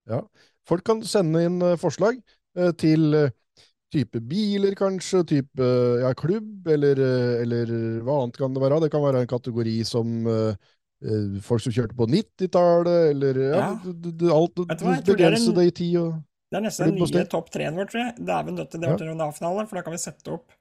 Ja. 0.07 0.21
Folk 0.71 0.85
kan 0.87 1.03
sende 1.03 1.43
inn 1.43 1.59
uh, 1.59 1.75
forslag 1.81 2.21
uh, 2.55 2.71
til 2.79 3.11
type 3.91 4.21
biler, 4.23 4.71
kanskje, 4.79 5.25
type 5.27 5.69
ja, 5.99 6.13
klubb, 6.15 6.63
eller, 6.71 7.01
eller, 7.43 7.73
hva 8.07 8.21
annet 8.21 8.37
kan 8.39 8.55
det 8.55 8.61
være? 8.63 8.77
Det 8.85 8.89
kan 8.93 9.03
være 9.03 9.25
en 9.25 9.27
kategori 9.27 9.73
som 9.83 10.29
folk 11.43 11.63
som 11.65 11.73
kjørte 11.75 11.97
på 11.97 12.07
90-tallet, 12.07 13.09
eller 13.11 13.39
ja, 13.49 13.59
ja. 13.59 14.31
alt 14.31 14.63
begrense 15.09 15.51
det 15.57 15.65
i 15.67 15.73
tid 15.81 15.97
og 16.05 16.13
det 16.51 16.59
er 16.59 16.65
nesten 16.65 16.91
den 16.91 16.99
nye 16.99 17.27
topp 17.31 17.47
tre-en 17.53 17.77
vår, 17.79 17.87
tror 17.87 18.01
jeg. 18.01 18.15
Dæven 18.27 18.57
døtte, 18.59 18.79
det 18.81 18.95
ble 18.99 19.13
en 19.13 19.23
A-finale, 19.23 19.63
for 19.69 19.79
da 19.79 19.85
kan 19.85 19.95
vi 19.95 20.01
sette 20.03 20.33
opp 20.35 20.51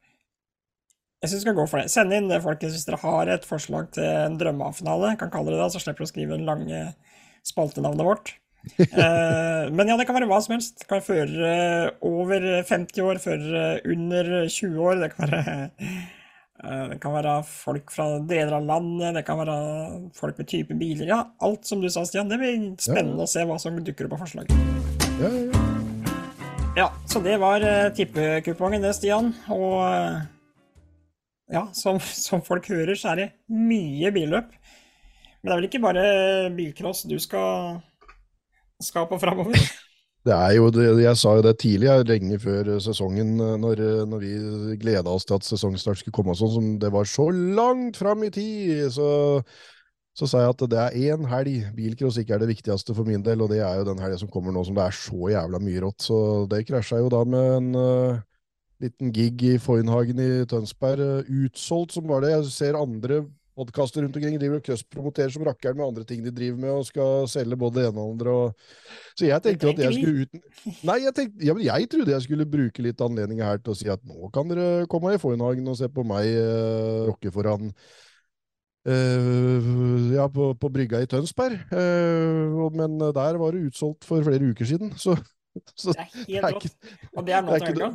Jeg 1.20 1.32
syns 1.32 1.40
vi 1.40 1.46
skal 1.48 1.56
gå 1.58 1.64
for 1.66 1.82
det. 1.82 1.90
Send 1.90 2.14
inn 2.14 2.28
det, 2.30 2.38
folkens, 2.44 2.76
hvis 2.76 2.86
dere 2.86 3.00
har 3.02 3.32
et 3.34 3.48
forslag 3.48 3.90
til 3.96 4.06
en 4.06 4.38
drømme-A-finale. 4.40 5.16
Kan 5.20 5.32
kalle 5.34 5.50
det 5.50 5.58
det, 5.58 5.72
så 5.74 5.82
slipper 5.82 6.06
du 6.06 6.08
å 6.08 6.12
skrive 6.12 6.38
det 6.38 6.46
lange 6.46 6.84
spaltenavnet 7.50 8.06
vårt. 8.06 8.32
eh, 8.78 9.66
men 9.72 9.90
ja, 9.90 9.96
det 9.98 10.06
kan 10.06 10.16
være 10.16 10.30
hva 10.30 10.38
som 10.44 10.54
helst. 10.54 10.78
Det 10.78 10.86
kan 10.86 11.00
være 11.00 11.08
førere 11.08 11.90
over 12.06 12.46
50 12.70 13.04
år, 13.08 13.20
førere 13.24 13.66
under 13.90 14.32
20 14.46 14.86
år. 14.86 15.02
Det 15.02 15.10
kan 15.16 15.26
være 15.26 15.56
eh, 15.74 16.86
det 16.92 17.00
kan 17.02 17.16
være 17.16 17.34
folk 17.48 17.90
fra 17.90 18.06
deler 18.30 18.60
av 18.60 18.70
landet, 18.70 19.16
det 19.18 19.24
kan 19.26 19.42
være 19.42 19.58
folk 20.16 20.38
med 20.38 20.52
type 20.54 20.78
biler. 20.78 21.08
Ja, 21.10 21.24
alt 21.42 21.66
som 21.66 21.82
du 21.82 21.90
sa, 21.90 22.06
Stian. 22.06 22.30
Det 22.30 22.38
blir 22.38 22.56
spennende 22.78 23.24
ja. 23.24 23.28
å 23.28 23.34
se 23.34 23.44
hva 23.48 23.58
som 23.58 23.82
dukker 23.82 24.08
opp 24.08 24.20
av 24.20 24.24
forslag. 24.28 24.54
Ja, 25.20 25.28
ja, 25.28 25.44
ja. 25.50 25.69
Ja, 26.80 26.86
så 27.04 27.20
det 27.20 27.34
var 27.36 27.60
uh, 27.60 27.90
tippekupongen 27.92 28.80
det, 28.80 28.94
Stian. 28.96 29.34
Og 29.52 29.82
uh, 29.84 30.22
ja, 31.52 31.66
som, 31.76 31.98
som, 32.00 32.40
folk 32.40 32.70
hører, 32.72 32.94
så 32.96 33.12
er 33.12 33.18
det 33.20 33.26
mye 33.52 34.08
billøp. 34.14 34.54
Men 35.42 35.50
det 35.50 35.52
er 35.52 35.58
vel 35.58 35.68
ikke 35.68 35.82
bare 35.84 36.04
bilcross 36.56 37.02
du 37.10 37.18
skal, 37.20 37.82
skal 38.80 39.08
på 39.10 39.20
framover? 39.20 39.60
Det 40.20 40.34
er 40.36 40.50
jo, 40.52 40.66
det, 40.68 40.82
Jeg 41.00 41.16
sa 41.16 41.30
jo 41.38 41.42
det 41.46 41.54
tidlig, 41.62 41.88
lenge 42.04 42.36
før 42.42 42.66
sesongen, 42.84 43.38
når, 43.40 43.80
når 44.04 44.18
vi 44.20 44.74
gleda 44.76 45.08
oss 45.08 45.24
til 45.24 45.38
at 45.38 45.46
sesongstart 45.46 45.96
skulle 45.96 46.12
komme. 46.12 46.34
og 46.34 46.36
sånn, 46.36 46.52
som 46.52 46.66
Det 46.76 46.90
var 46.92 47.08
så 47.08 47.30
langt 47.32 47.96
fram 47.96 48.26
i 48.26 48.28
tid! 48.28 48.82
så 48.92 49.08
så 50.16 50.26
sa 50.26 50.42
jeg 50.42 50.52
at 50.52 50.62
det 50.72 50.80
er 50.80 51.14
én 51.14 51.26
helg 51.30 51.68
bilcross 51.76 52.18
ikke 52.20 52.34
er 52.34 52.42
det 52.42 52.50
viktigste 52.50 52.94
for 52.96 53.06
min 53.08 53.22
del, 53.24 53.42
og 53.44 53.52
det 53.52 53.60
er 53.62 53.80
jo 53.80 53.86
den 53.88 54.00
helga 54.02 54.18
som 54.20 54.30
kommer 54.32 54.54
nå 54.54 54.64
som 54.66 54.76
det 54.76 54.84
er 54.84 54.96
så 54.96 55.30
jævla 55.32 55.60
mye 55.62 55.82
rått. 55.86 56.06
Så 56.10 56.18
det 56.50 56.64
krasja 56.68 56.98
jo 57.00 57.10
da 57.12 57.22
med 57.24 57.50
en 57.56 57.68
uh, 57.78 58.22
liten 58.82 59.12
gig 59.14 59.44
i 59.46 59.58
Foynhagen 59.62 60.20
i 60.20 60.30
Tønsberg. 60.50 61.22
Uh, 61.22 61.44
utsolgt 61.46 61.94
som 61.94 62.10
var 62.10 62.26
det. 62.26 62.34
Jeg 62.34 62.50
ser 62.56 62.80
andre 62.80 63.22
podkaster 63.60 64.02
rundt 64.02 64.16
omkring 64.16 64.36
driver 64.40 64.60
og 64.60 64.66
crosspromoterer 64.66 65.32
som 65.34 65.46
rakkeren 65.46 65.78
med 65.78 65.86
andre 65.86 66.04
ting 66.08 66.22
de 66.24 66.34
driver 66.34 66.58
med, 66.58 66.74
og 66.74 66.86
skal 66.88 67.30
selge 67.30 67.58
både 67.60 67.78
det 67.78 67.86
ene 67.90 68.02
og 68.02 68.12
andre. 68.16 68.34
Og... 68.34 69.00
Så 69.14 69.28
jeg 69.28 69.46
tenkte 69.46 69.72
at 69.74 69.82
jeg 69.84 69.96
skulle 69.98 70.26
uten... 70.26 70.44
Nei, 70.88 71.00
jeg, 71.04 71.16
tenkte, 71.16 71.46
ja, 71.46 71.56
jeg 71.70 71.90
trodde 71.92 72.14
jeg 72.16 72.26
skulle 72.26 72.50
bruke 72.50 72.86
litt 72.86 73.02
anledning 73.04 73.42
her 73.44 73.62
til 73.62 73.74
å 73.74 73.78
si 73.78 73.90
at 73.92 74.02
nå 74.08 74.30
kan 74.34 74.50
dere 74.50 74.86
komme 74.90 75.14
i 75.14 75.22
Foynhagen 75.22 75.70
og 75.70 75.78
se 75.78 75.90
på 75.92 76.06
meg 76.08 76.30
uh, 76.34 77.10
rocke 77.10 77.32
foran 77.34 77.70
Uh, 78.88 80.14
ja, 80.14 80.24
på, 80.32 80.54
på, 80.56 80.70
brygga 80.72 81.02
i 81.04 81.08
Tønsberg. 81.10 81.58
Uh, 81.68 82.70
men 82.72 82.96
der 83.00 83.36
var 83.40 83.52
det 83.52 83.66
utsolgt 83.68 84.06
for 84.08 84.24
flere 84.24 84.52
uker 84.52 84.64
siden. 84.64 84.94
Så, 85.04 85.16
så 85.74 85.90
det 85.92 86.04
er 86.04 86.10
helt 86.28 86.54
rått. 86.54 86.90
Og 87.18 87.26
det 87.26 87.34
er 87.34 87.42
nå 87.42 87.56
til 87.58 87.66
helga? 87.72 87.88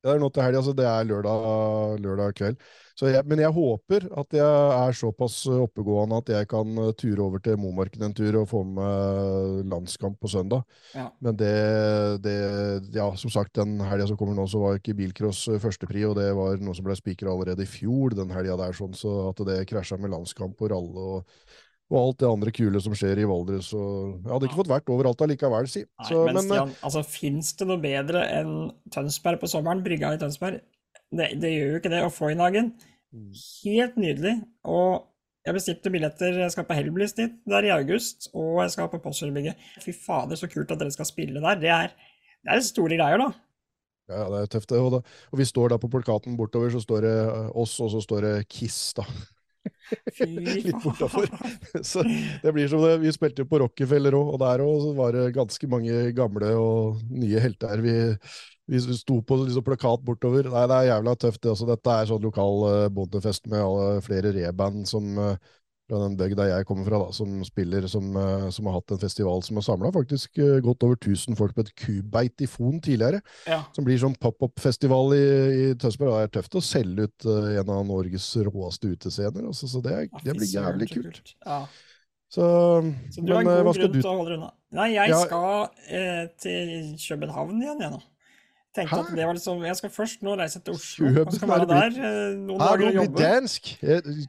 Det 0.00 0.08
er 0.14 0.20
nå 0.22 0.30
til 0.32 0.42
helga, 0.46 0.62
altså 0.62 0.72
det 0.72 0.86
er 0.88 1.08
lørdag, 1.10 1.98
lørdag 2.00 2.36
kveld. 2.38 2.62
Jeg, 3.08 3.24
men 3.30 3.40
jeg 3.40 3.52
håper 3.56 4.04
at 4.20 4.34
jeg 4.36 4.72
er 4.74 4.96
såpass 4.98 5.38
oppegående 5.48 6.18
at 6.20 6.32
jeg 6.34 6.48
kan 6.50 6.82
eh, 6.82 6.90
ture 6.98 7.22
over 7.24 7.40
til 7.40 7.56
Momarken 7.60 8.04
en 8.04 8.16
tur 8.16 8.42
og 8.42 8.48
få 8.50 8.60
med 8.66 9.70
landskamp 9.70 10.18
på 10.20 10.28
søndag. 10.32 10.66
Ja. 10.92 11.06
Men 11.24 11.38
det, 11.40 11.54
det, 12.26 12.36
Ja, 12.96 13.08
som 13.16 13.32
sagt, 13.32 13.54
den 13.56 13.78
helga 13.80 14.10
som 14.10 14.18
kommer 14.20 14.36
nå, 14.36 14.44
så 14.50 14.60
var 14.60 14.76
ikke 14.76 14.98
bilcross 14.98 15.46
eh, 15.48 15.60
førstepri, 15.62 16.04
og 16.08 16.18
det 16.20 16.28
var 16.36 16.60
noe 16.60 16.76
som 16.76 16.84
ble 16.88 16.98
spikra 16.98 17.32
allerede 17.32 17.64
i 17.64 17.70
fjor, 17.70 18.16
den 18.18 18.34
helga 18.34 18.58
der, 18.60 18.76
sånn, 18.76 18.92
så 18.98 19.30
at 19.30 19.40
det 19.48 19.62
krasja 19.70 19.96
med 20.00 20.12
landskamp 20.12 20.60
og 20.60 20.72
ralle 20.74 21.10
og 21.16 21.34
og 21.90 21.96
alt 21.98 22.20
det 22.22 22.28
andre 22.28 22.52
kule 22.54 22.78
som 22.78 22.92
skjer 22.94 23.18
i 23.18 23.24
Valdres. 23.26 23.72
Og 23.74 24.20
jeg 24.22 24.30
hadde 24.30 24.46
ikke 24.46 24.58
fått 24.60 24.68
vært 24.70 24.92
overalt 24.94 25.24
allikevel, 25.26 25.66
si. 25.66 25.80
Så, 26.06 26.20
Nei, 26.20 26.28
men, 26.28 26.36
men 26.36 26.44
Stian, 26.46 26.74
altså, 26.86 27.02
fins 27.02 27.50
det 27.58 27.66
noe 27.66 27.82
bedre 27.82 28.22
enn 28.30 28.52
Tønsberg 28.94 29.40
på 29.42 29.50
sommeren? 29.50 29.82
Brygga 29.82 30.12
i 30.14 30.20
Tønsberg? 30.20 30.60
Det, 31.10 31.26
det 31.42 31.50
gjør 31.50 31.72
jo 31.72 31.80
ikke 31.80 31.90
det. 31.90 32.04
Og 32.06 32.14
Foynhagen 32.14 32.70
Mm. 32.70 32.89
Helt 33.12 33.96
nydelig. 34.00 34.36
Og 34.68 35.06
jeg 35.46 35.56
bestilte 35.56 35.92
billetter. 35.92 36.40
Jeg 36.44 36.52
skal 36.54 36.66
på 36.68 36.76
Hellbliss 36.76 37.16
dit 37.16 37.38
der 37.48 37.66
i 37.66 37.74
august, 37.74 38.28
og 38.36 38.60
jeg 38.62 38.74
skal 38.74 38.90
på 38.92 39.00
Postgirobygget. 39.02 39.68
Fy 39.82 39.94
fader, 39.96 40.38
så 40.38 40.50
kult 40.52 40.70
at 40.70 40.82
dere 40.82 40.94
skal 40.94 41.08
spille 41.08 41.42
der. 41.42 41.60
Det 41.62 41.72
er, 41.72 41.94
det 42.44 42.54
er 42.54 42.66
store 42.66 43.00
greier, 43.00 43.22
da. 43.22 43.30
Ja, 44.10 44.24
det 44.26 44.38
er 44.42 44.54
tøft, 44.56 44.70
det. 44.72 44.78
Og, 44.82 45.00
og 45.00 45.38
vi 45.38 45.46
står 45.46 45.72
da 45.72 45.78
på 45.80 45.90
plakaten 45.90 46.36
bortover, 46.38 46.72
så 46.74 46.82
står 46.82 47.04
det 47.06 47.18
eh, 47.22 47.52
oss, 47.62 47.76
og 47.80 47.92
så 47.94 48.02
står 48.04 48.26
det 48.26 48.34
Kiss, 48.50 48.90
da. 48.98 49.06
Litt 50.20 50.76
bortafor. 50.82 51.28
Så 51.84 52.02
det 52.04 52.52
blir 52.56 52.68
som 52.70 52.82
det. 52.84 52.98
Vi 53.02 53.12
spilte 53.14 53.46
på 53.48 53.60
Rockefeller 53.62 54.16
òg, 54.18 54.34
og 54.34 54.40
der 54.42 54.64
òg 54.64 54.86
var 54.98 55.16
det 55.16 55.26
ganske 55.36 55.70
mange 55.70 56.10
gamle 56.16 56.52
og 56.58 57.02
nye 57.12 57.42
helter 57.42 57.84
vi 57.84 57.96
vi 58.70 58.96
sto 58.96 59.20
på 59.26 59.38
liksom 59.42 59.64
plakat 59.66 60.02
bortover. 60.06 60.46
Nei, 60.50 60.66
det 60.70 60.76
er 60.76 60.90
jævla 60.92 61.14
tøft. 61.18 61.40
Det 61.42 61.50
også. 61.52 61.66
Dette 61.70 61.94
er 61.94 62.10
sånn 62.10 62.22
lokal 62.22 62.60
uh, 62.66 62.90
bondefest 62.94 63.48
med 63.50 63.62
alle, 63.64 64.02
flere 64.04 64.30
reband 64.36 64.84
som 64.88 65.08
uh, 65.18 65.32
fra 65.90 65.98
den 66.04 66.14
bygda 66.20 66.44
jeg 66.46 66.66
kommer 66.68 66.86
fra, 66.86 67.00
da, 67.02 67.14
som 67.16 67.40
spiller, 67.42 67.88
som, 67.90 68.12
uh, 68.14 68.46
som, 68.54 68.68
har 68.70 68.76
hatt 68.78 68.94
en 68.94 69.00
festival 69.02 69.42
som 69.42 69.58
har 69.58 69.66
samla 69.66 69.90
faktisk 69.96 70.38
godt 70.62 70.86
over 70.86 71.00
1000 71.00 71.38
folk 71.40 71.56
på 71.56 71.64
et 71.66 71.72
kubeit 71.82 72.44
i 72.44 72.48
Fon 72.50 72.78
tidligere. 72.78 73.24
Ja. 73.50 73.64
Som 73.74 73.88
blir 73.88 73.98
sånn 73.98 74.14
pop-up-festival 74.22 75.16
i, 75.18 75.24
i, 75.50 75.66
Tønsberg. 75.74 76.14
Det 76.14 76.28
er 76.28 76.34
tøft 76.38 76.60
å 76.60 76.64
selge 76.64 77.08
ut 77.08 77.28
en 77.32 77.74
av 77.74 77.82
Norges 77.88 78.28
råeste 78.46 78.94
utescener. 78.94 79.50
Altså, 79.50 79.66
så 79.72 79.82
det, 79.82 79.96
det, 80.22 80.36
blir 80.38 80.46
jævlig 80.46 80.92
kult. 80.92 81.34
Ja. 81.42 81.64
Så, 82.30 82.46
så, 83.10 83.26
du 83.26 83.34
har 83.34 83.42
en 83.42 83.50
god 83.50 83.74
grunn 83.74 83.98
til 83.98 84.06
å 84.06 84.14
holde 84.20 84.38
unna. 84.38 84.54
Nei, 84.78 84.92
jeg 84.94 85.10
ja. 85.10 85.18
skal 85.26 86.30
til 86.38 86.94
København 87.02 87.58
igjen, 87.58 87.82
jeg 87.82 87.94
nå. 87.98 88.02
Tenkte 88.74 88.96
Hæ? 88.96 89.00
at 89.02 89.16
det 89.18 89.26
var 89.26 89.32
liksom, 89.32 89.62
Jeg 89.64 89.76
skal 89.76 89.90
først 89.90 90.22
nå 90.22 90.34
reise 90.38 90.60
til 90.60 90.74
Oslo 90.74 91.24
og 91.26 91.32
skal 91.34 91.48
være 91.48 91.66
der 91.66 91.86
eh, 91.86 92.36
noen 92.38 92.60
dager 92.60 92.86
og 92.86 92.94
jobbe. 92.94 93.22
dansk? 93.22 93.70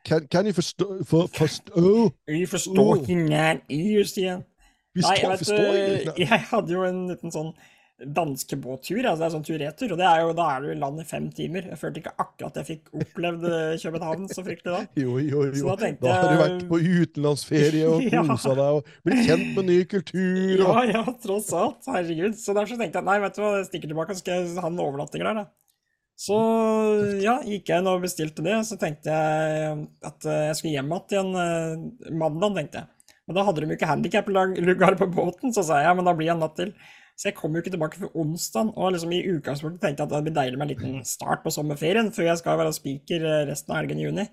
Kan, 0.05 0.27
kan 0.31 0.45
jeg 0.45 0.55
forstå, 0.55 0.87
for, 1.05 1.29
forstå? 1.37 2.09
Vi 2.37 2.45
forstår 2.45 2.95
ikke 2.95 3.15
nær 3.15 3.61
i, 3.69 3.81
Justien. 3.97 4.41
Nei, 4.95 5.13
jeg 5.21 5.29
vet, 5.29 6.17
jeg 6.19 6.41
hadde 6.49 6.73
jo 6.73 6.81
en 6.83 7.05
liten 7.07 7.31
sånn 7.31 7.53
danskebåttur. 8.05 9.01
Altså 9.03 9.21
det 9.21 9.27
er 9.27 9.33
sånn 9.35 9.45
tur-retur. 9.45 9.93
Og 9.95 9.99
det 10.01 10.07
er 10.07 10.23
jo, 10.23 10.33
da 10.37 10.47
er 10.55 10.63
du 10.63 10.71
i 10.73 10.77
land 10.79 11.01
i 11.01 11.05
fem 11.07 11.27
timer. 11.35 11.67
Jeg 11.71 11.79
følte 11.81 12.01
ikke 12.01 12.13
akkurat 12.15 12.59
jeg 12.61 12.67
fikk 12.69 12.91
opplevd 13.03 13.47
eh, 13.49 13.75
København 13.83 14.27
så 14.31 14.45
fryktelig 14.45 14.73
da. 14.73 14.81
Jo, 15.01 15.15
jo, 15.21 15.45
jo. 15.49 15.65
Da, 15.69 15.77
tenkte, 15.83 16.05
da, 16.07 16.17
har 16.17 16.29
du 16.31 16.43
vært 16.43 16.67
på 16.71 16.81
utenlandsferie 16.81 17.87
og 17.89 18.05
kosa 18.09 18.51
ja. 18.53 18.57
deg 18.61 18.77
og 18.79 18.93
blitt 19.07 19.25
kjent 19.29 19.49
med 19.57 19.69
ny 19.71 19.79
kultur. 19.95 20.53
Og... 20.65 20.67
Ja, 20.67 20.85
ja, 20.91 21.03
tross 21.25 21.49
alt. 21.57 21.81
Herregud. 21.89 22.37
Så 22.41 22.57
derfor 22.57 22.75
så 22.75 22.81
tenkte 22.83 23.01
jeg 23.01 23.09
nei, 23.09 23.17
vet 23.25 23.37
du 23.37 23.43
hva, 23.43 23.57
jeg 23.59 23.67
stikker 23.71 23.93
tilbake 23.93 24.15
og 24.15 24.21
skal 24.21 24.47
ha 24.61 24.71
en 24.71 24.85
overnatting 24.85 25.25
der, 25.25 25.43
da. 25.43 25.49
Så 26.21 26.37
ja, 27.23 27.39
gikk 27.47 27.71
jeg 27.71 27.81
inn 27.81 27.89
og 27.89 28.03
bestilte 28.03 28.43
det. 28.45 28.59
Så 28.67 28.77
tenkte 28.81 29.13
jeg 29.13 29.85
at 30.05 30.27
eh, 30.29 30.47
jeg 30.51 30.57
skulle 30.59 30.75
hjem 30.75 30.97
igjen 30.99 31.37
eh, 31.41 32.11
mandag, 32.13 32.57
tenkte 32.59 32.83
jeg. 32.83 32.97
Men 33.29 33.37
da 33.37 33.45
hadde 33.47 33.63
de 33.63 33.75
ikke 33.75 33.89
handikap-lugar 33.89 34.97
på 34.99 35.07
båten, 35.13 35.53
så 35.55 35.63
sa 35.63 35.79
jeg 35.79 35.87
ja, 35.87 35.93
men 35.95 36.07
da 36.07 36.13
blir 36.17 36.27
jeg 36.27 36.35
en 36.35 36.41
natt 36.43 36.57
til. 36.57 36.73
Så 37.21 37.29
jeg 37.29 37.35
kom 37.37 37.53
jo 37.53 37.61
ikke 37.61 37.69
tilbake 37.75 37.99
før 38.01 38.15
onsdag, 38.17 38.71
og 38.73 38.95
liksom 38.95 39.11
i 39.13 39.21
utgangspunktet 39.29 39.83
tenkte 39.83 40.01
jeg 40.01 40.09
at 40.09 40.13
det 40.15 40.21
blir 40.25 40.33
deilig 40.33 40.57
med 40.57 40.65
en 40.65 40.71
liten 40.71 41.03
start 41.05 41.43
på 41.43 41.53
sommerferien 41.53 42.09
før 42.15 42.31
jeg 42.31 42.39
skal 42.39 42.57
være 42.57 42.71
spiker 42.73 43.25
eh, 43.29 43.43
resten 43.51 43.75
av 43.75 43.77
helgen 43.77 44.01
i 44.01 44.07
juni. 44.07 44.25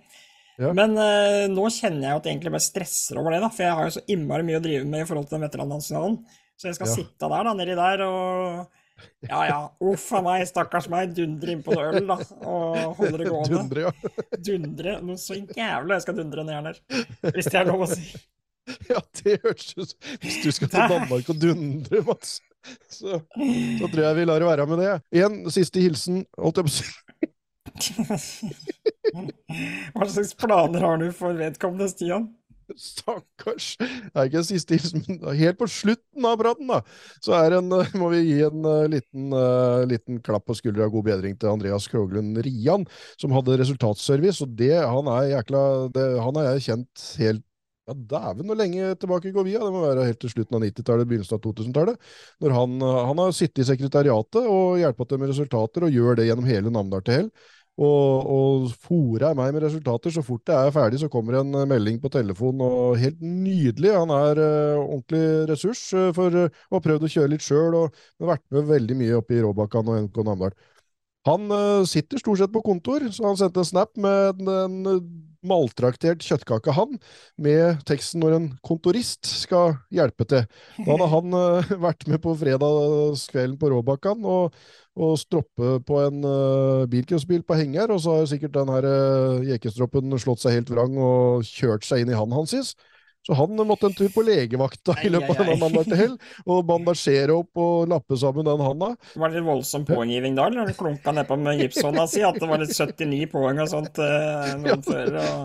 Ja. 0.58 0.70
Men 0.72 0.96
uh, 0.96 1.44
nå 1.52 1.68
kjenner 1.70 2.06
jeg 2.06 2.16
at 2.16 2.24
jeg 2.24 2.34
egentlig 2.34 2.54
bare 2.56 2.64
stresser 2.64 3.20
over 3.20 3.34
det, 3.34 3.42
da, 3.44 3.50
for 3.52 3.66
jeg 3.66 3.76
har 3.76 3.90
jo 3.90 3.94
så 3.98 4.02
innmari 4.10 4.46
mye 4.48 4.58
å 4.58 4.64
drive 4.64 4.88
med 4.88 5.04
i 5.04 5.08
forhold 5.10 5.28
til 5.28 5.36
den 5.36 5.44
veterannasjonalen. 5.44 6.16
Så 6.58 6.70
jeg 6.70 6.78
skal 6.78 6.88
ja. 6.88 6.96
sitte 6.96 7.30
der 7.30 7.46
da, 7.46 7.52
nedi 7.60 7.76
der 7.78 8.04
og 8.08 9.28
ja 9.28 9.42
ja, 9.46 9.58
uff 9.84 10.08
a 10.16 10.24
meg, 10.24 10.42
stakkars 10.48 10.88
meg, 10.90 11.12
dundre 11.14 11.54
innpå 11.54 11.76
noe 11.76 11.92
øl, 11.92 12.08
da. 12.08 12.16
Og 12.40 12.96
holde 12.98 13.20
det 13.20 13.28
gående. 13.28 13.52
Dundre, 13.52 13.84
ja. 13.84 14.24
Dundre. 14.48 14.96
Noe 15.06 15.20
så 15.22 15.38
jævlig 15.38 15.98
jeg 15.98 16.06
skal 16.08 16.18
dundre 16.18 16.48
ned 16.48 16.72
her, 16.72 16.82
hvis 17.28 17.52
det 17.52 17.60
er 17.60 17.70
lov 17.70 17.84
å 17.86 17.92
si. 17.92 18.08
Ja, 18.90 19.00
det 19.16 19.38
høres 19.40 19.70
ut 19.78 19.94
Hvis 20.20 20.42
du 20.44 20.50
skal 20.52 20.68
til 20.68 20.90
Danmark 20.90 21.30
og 21.32 21.38
dundre, 21.40 22.02
Mats, 22.04 22.34
så, 22.98 23.20
så 23.80 23.90
tror 23.90 24.04
jeg 24.04 24.18
vi 24.20 24.28
lar 24.28 24.42
det 24.42 24.48
være 24.48 24.68
med 24.70 24.78
det. 24.84 24.94
Én 25.22 25.32
siste 25.54 25.82
hilsen, 25.82 26.16
holdt 26.38 26.62
jeg 26.62 26.68
på 26.68 26.72
å 26.72 26.78
si. 26.78 26.88
Hva 29.94 30.06
slags 30.08 30.34
planer 30.38 30.84
har 30.84 30.96
du 31.00 31.08
for 31.16 31.32
vedkommende, 31.38 31.88
Stian? 31.92 32.24
Stakkars. 32.76 33.70
Det 33.80 34.12
er 34.12 34.28
ikke 34.28 34.40
en 34.42 34.46
siste 34.46 34.76
hilsen, 34.76 35.04
men 35.08 35.38
helt 35.38 35.58
på 35.60 35.68
slutten 35.72 36.26
av 36.28 36.36
praten, 36.40 36.68
da, 36.68 36.82
så 37.24 37.38
en, 37.46 37.72
må 38.00 38.10
vi 38.12 38.20
gi 38.26 38.42
en 38.44 38.66
uh, 38.66 38.84
liten, 38.92 39.32
uh, 39.32 39.86
liten, 39.88 40.20
klapp 40.24 40.44
på 40.48 40.56
skuldra 40.58 40.88
og 40.88 40.98
god 40.98 41.08
bedring 41.08 41.38
til 41.40 41.54
Andreas 41.54 41.88
Kroglund 41.88 42.40
Rian, 42.44 42.84
som 43.20 43.32
hadde 43.36 43.56
resultatservice. 43.62 44.44
og 44.44 44.52
det, 44.58 44.74
Han 44.84 45.08
er 45.14 45.32
jækla, 45.32 45.62
det, 45.96 46.08
han 46.26 46.40
har 46.40 46.50
jeg 46.52 46.66
kjent 46.68 47.06
helt 47.22 47.44
ja, 47.88 47.98
Dæven, 48.12 48.46
hvor 48.46 48.58
lenge 48.60 48.94
tilbake 49.00 49.34
går 49.34 49.46
vi? 49.48 49.58
Det 49.58 49.74
må 49.74 49.84
være 49.84 50.06
helt 50.10 50.20
til 50.22 50.34
slutten 50.34 50.58
av 50.58 50.64
90-tallet, 50.66 51.10
begynnelsen 51.10 51.38
av 51.38 51.44
2000-tallet. 51.46 52.08
Når 52.44 52.56
han, 52.58 52.80
han, 52.84 53.22
har 53.24 53.36
sittet 53.36 53.64
i 53.64 53.70
sekretariatet 53.72 54.42
og 54.44 54.80
hjulpet 54.82 55.12
til 55.12 55.22
med 55.22 55.32
resultater, 55.32 55.86
og 55.86 55.96
gjør 55.96 56.20
det 56.20 56.28
gjennom 56.28 56.50
hele 56.50 56.74
Namdal 56.74 57.06
til 57.06 57.22
hell 57.22 57.30
og, 57.78 58.30
og 58.34 58.70
fòrer 58.82 59.36
meg 59.38 59.52
med 59.54 59.64
resultater. 59.64 60.12
Så 60.14 60.24
fort 60.26 60.50
jeg 60.50 60.68
er 60.68 60.74
ferdig, 60.74 61.00
så 61.02 61.10
kommer 61.12 61.38
en 61.40 61.60
eh, 61.60 61.68
melding 61.70 62.00
på 62.02 62.10
telefon, 62.12 62.62
og 62.64 62.98
helt 62.98 63.20
nydelig. 63.22 63.92
Han 63.94 64.12
er 64.14 64.42
uh, 64.42 64.80
ordentlig 64.82 65.22
ressurs 65.52 65.84
uh, 65.94 66.08
for 66.16 66.34
uh, 66.34 66.48
å 66.48 66.78
ha 66.78 66.82
prøvd 66.84 67.06
å 67.06 67.12
kjøre 67.14 67.32
litt 67.34 67.46
sjøl, 67.46 67.76
og 67.78 68.02
har 68.18 68.34
vært 68.34 68.46
med 68.54 68.72
veldig 68.72 68.98
mye 68.98 69.20
oppe 69.20 69.38
i 69.38 69.44
Råbakkan 69.44 69.92
og 69.92 70.08
NK 70.08 70.20
Namdal. 70.26 70.58
Han 71.28 71.52
sitter 71.88 72.20
stort 72.22 72.40
sett 72.40 72.52
på 72.54 72.64
kontor, 72.64 73.04
så 73.12 73.26
han 73.28 73.36
sendte 73.36 73.60
en 73.60 73.68
snap 73.68 73.98
med 74.00 74.40
en, 74.40 74.48
en 74.94 75.00
maltraktert 75.46 76.22
kjøttkake, 76.24 76.72
han, 76.74 76.98
med 77.40 77.82
teksten 77.88 78.22
når 78.22 78.36
en 78.36 78.48
kontorist 78.66 79.28
skal 79.28 79.76
hjelpe 79.94 80.26
til. 80.28 80.44
Da 80.82 80.88
hadde 80.88 81.10
han 81.12 81.38
vært 81.86 82.06
med 82.10 82.22
på 82.24 82.34
fredagskvelden 82.40 83.58
på 83.60 83.70
Råbakkan 83.72 84.26
og, 84.26 84.56
og 84.98 85.16
stroppe 85.20 85.78
på 85.86 86.02
en 86.02 86.22
uh, 86.26 86.86
bilcrossbil 86.90 87.44
på 87.46 87.58
henger, 87.60 87.94
og 87.94 88.02
så 88.04 88.18
har 88.18 88.30
sikkert 88.30 88.56
den 88.58 88.72
her 88.74 88.88
uh, 88.88 89.46
jekestroppen 89.46 90.18
slått 90.18 90.42
seg 90.44 90.58
helt 90.58 90.72
vrang 90.74 90.98
og 90.98 91.46
kjørt 91.46 91.86
seg 91.86 92.02
inn 92.02 92.14
i 92.14 92.18
han 92.18 92.34
hansis. 92.34 92.74
Så 93.28 93.34
han 93.36 93.60
måtte 93.68 93.86
en 93.86 93.92
tur 93.92 94.08
på 94.08 94.22
legevakta 94.24 94.94
i 95.04 95.10
løpet 95.12 95.42
av 95.42 95.48
en 95.52 95.58
mandag 95.60 95.84
til 95.90 95.98
hell, 96.00 96.14
og 96.48 96.62
bandasjere 96.64 97.34
opp 97.36 97.60
og 97.60 97.90
lappe 97.92 98.16
sammen 98.16 98.46
den 98.46 98.62
handa. 98.64 98.94
Var 99.20 99.28
det 99.28 99.36
litt 99.36 99.48
voldsom 99.50 99.84
pågiving 99.84 100.38
da, 100.38 100.46
eller 100.48 100.72
klunka 100.78 101.12
nedpå 101.12 101.36
med 101.36 101.60
gipshånda 101.60 102.06
si 102.08 102.24
at 102.24 102.40
det 102.40 102.48
var 102.48 102.64
litt 102.64 102.72
79 102.78 103.28
poeng 103.34 103.60
og 103.60 103.68
sånt 103.68 104.00
uh, 104.00 104.54
noen 104.56 104.70
ja. 104.72 104.78
før? 104.80 105.18
Og... 105.20 105.42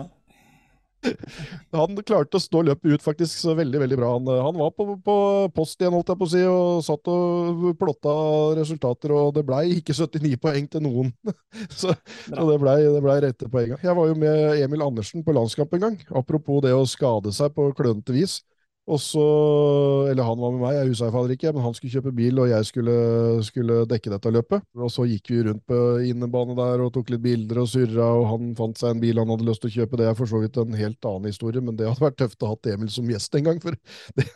Han 1.74 1.98
klarte 2.06 2.38
å 2.38 2.42
stå 2.42 2.62
løpet 2.68 2.96
ut 2.96 3.04
faktisk 3.04 3.40
så 3.40 3.54
veldig 3.58 3.82
veldig 3.82 3.98
bra. 3.98 4.12
Han, 4.16 4.30
han 4.46 4.58
var 4.58 4.72
på, 4.76 4.86
på, 5.04 5.16
post 5.56 5.80
igjen, 5.80 5.94
holdt 5.96 6.12
jeg 6.12 6.20
på 6.20 6.28
å 6.28 6.32
si, 6.32 6.42
og 6.48 6.84
satt 6.86 7.12
og 7.12 7.66
plotta 7.80 8.14
resultater, 8.60 9.14
og 9.14 9.34
det 9.36 9.44
blei 9.48 9.64
ikke 9.78 9.96
79 9.96 10.40
poeng 10.42 10.70
til 10.70 10.84
noen. 10.86 11.12
så, 11.80 11.94
så, 12.28 12.48
det 12.50 12.58
blei 12.62 12.78
ble 13.04 13.20
rette 13.26 13.50
poenga. 13.50 13.80
Jeg 13.84 13.98
var 13.98 14.10
jo 14.10 14.18
med 14.18 14.64
Emil 14.64 14.86
Andersen 14.86 15.24
på 15.26 15.36
landskamp 15.36 15.74
en 15.76 15.88
gang, 15.88 16.00
apropos 16.14 16.62
det 16.64 16.74
å 16.76 16.86
skade 16.88 17.34
seg 17.34 17.54
på 17.56 17.70
klønete 17.76 18.16
vis. 18.16 18.40
Og 18.84 18.98
så, 19.00 19.22
eller 20.10 20.26
han 20.28 20.36
var 20.36 20.50
med 20.52 20.60
meg, 20.60 20.74
jeg 20.76 20.90
huseifader 20.90 21.32
ikke, 21.32 21.52
men 21.56 21.64
han 21.64 21.76
skulle 21.76 21.92
kjøpe 21.94 22.10
bil, 22.12 22.40
og 22.42 22.50
jeg 22.50 22.66
skulle, 22.68 22.96
skulle, 23.46 23.78
dekke 23.88 24.10
dette 24.12 24.32
løpet. 24.34 24.66
Og 24.76 24.90
så 24.92 25.06
gikk 25.08 25.30
vi 25.32 25.38
rundt 25.46 25.62
på 25.70 25.78
innebane 26.04 26.56
der 26.58 26.82
og 26.84 26.90
tok 26.92 27.14
litt 27.14 27.22
bilder 27.24 27.62
og 27.62 27.70
surra, 27.72 28.10
og 28.18 28.26
han 28.28 28.50
fant 28.58 28.76
seg 28.76 28.92
en 28.92 29.00
bil 29.00 29.22
han 29.22 29.32
hadde 29.32 29.48
lyst 29.48 29.64
til 29.64 29.72
å 29.72 29.76
kjøpe. 29.78 30.00
Det 30.00 30.10
er 30.10 30.18
for 30.18 30.28
så 30.28 30.42
vidt 30.42 30.60
en 30.60 30.76
helt 30.76 31.08
annen 31.08 31.32
historie, 31.32 31.64
men 31.64 31.78
det 31.78 31.88
hadde 31.88 32.04
vært 32.04 32.18
tøft 32.20 32.44
å 32.44 32.50
ha 32.52 32.58
Emil 32.74 32.90
som 32.92 33.08
gjest 33.08 33.34
en 33.38 33.48
gang, 33.48 33.62
for 33.64 33.78
det, 34.20 34.26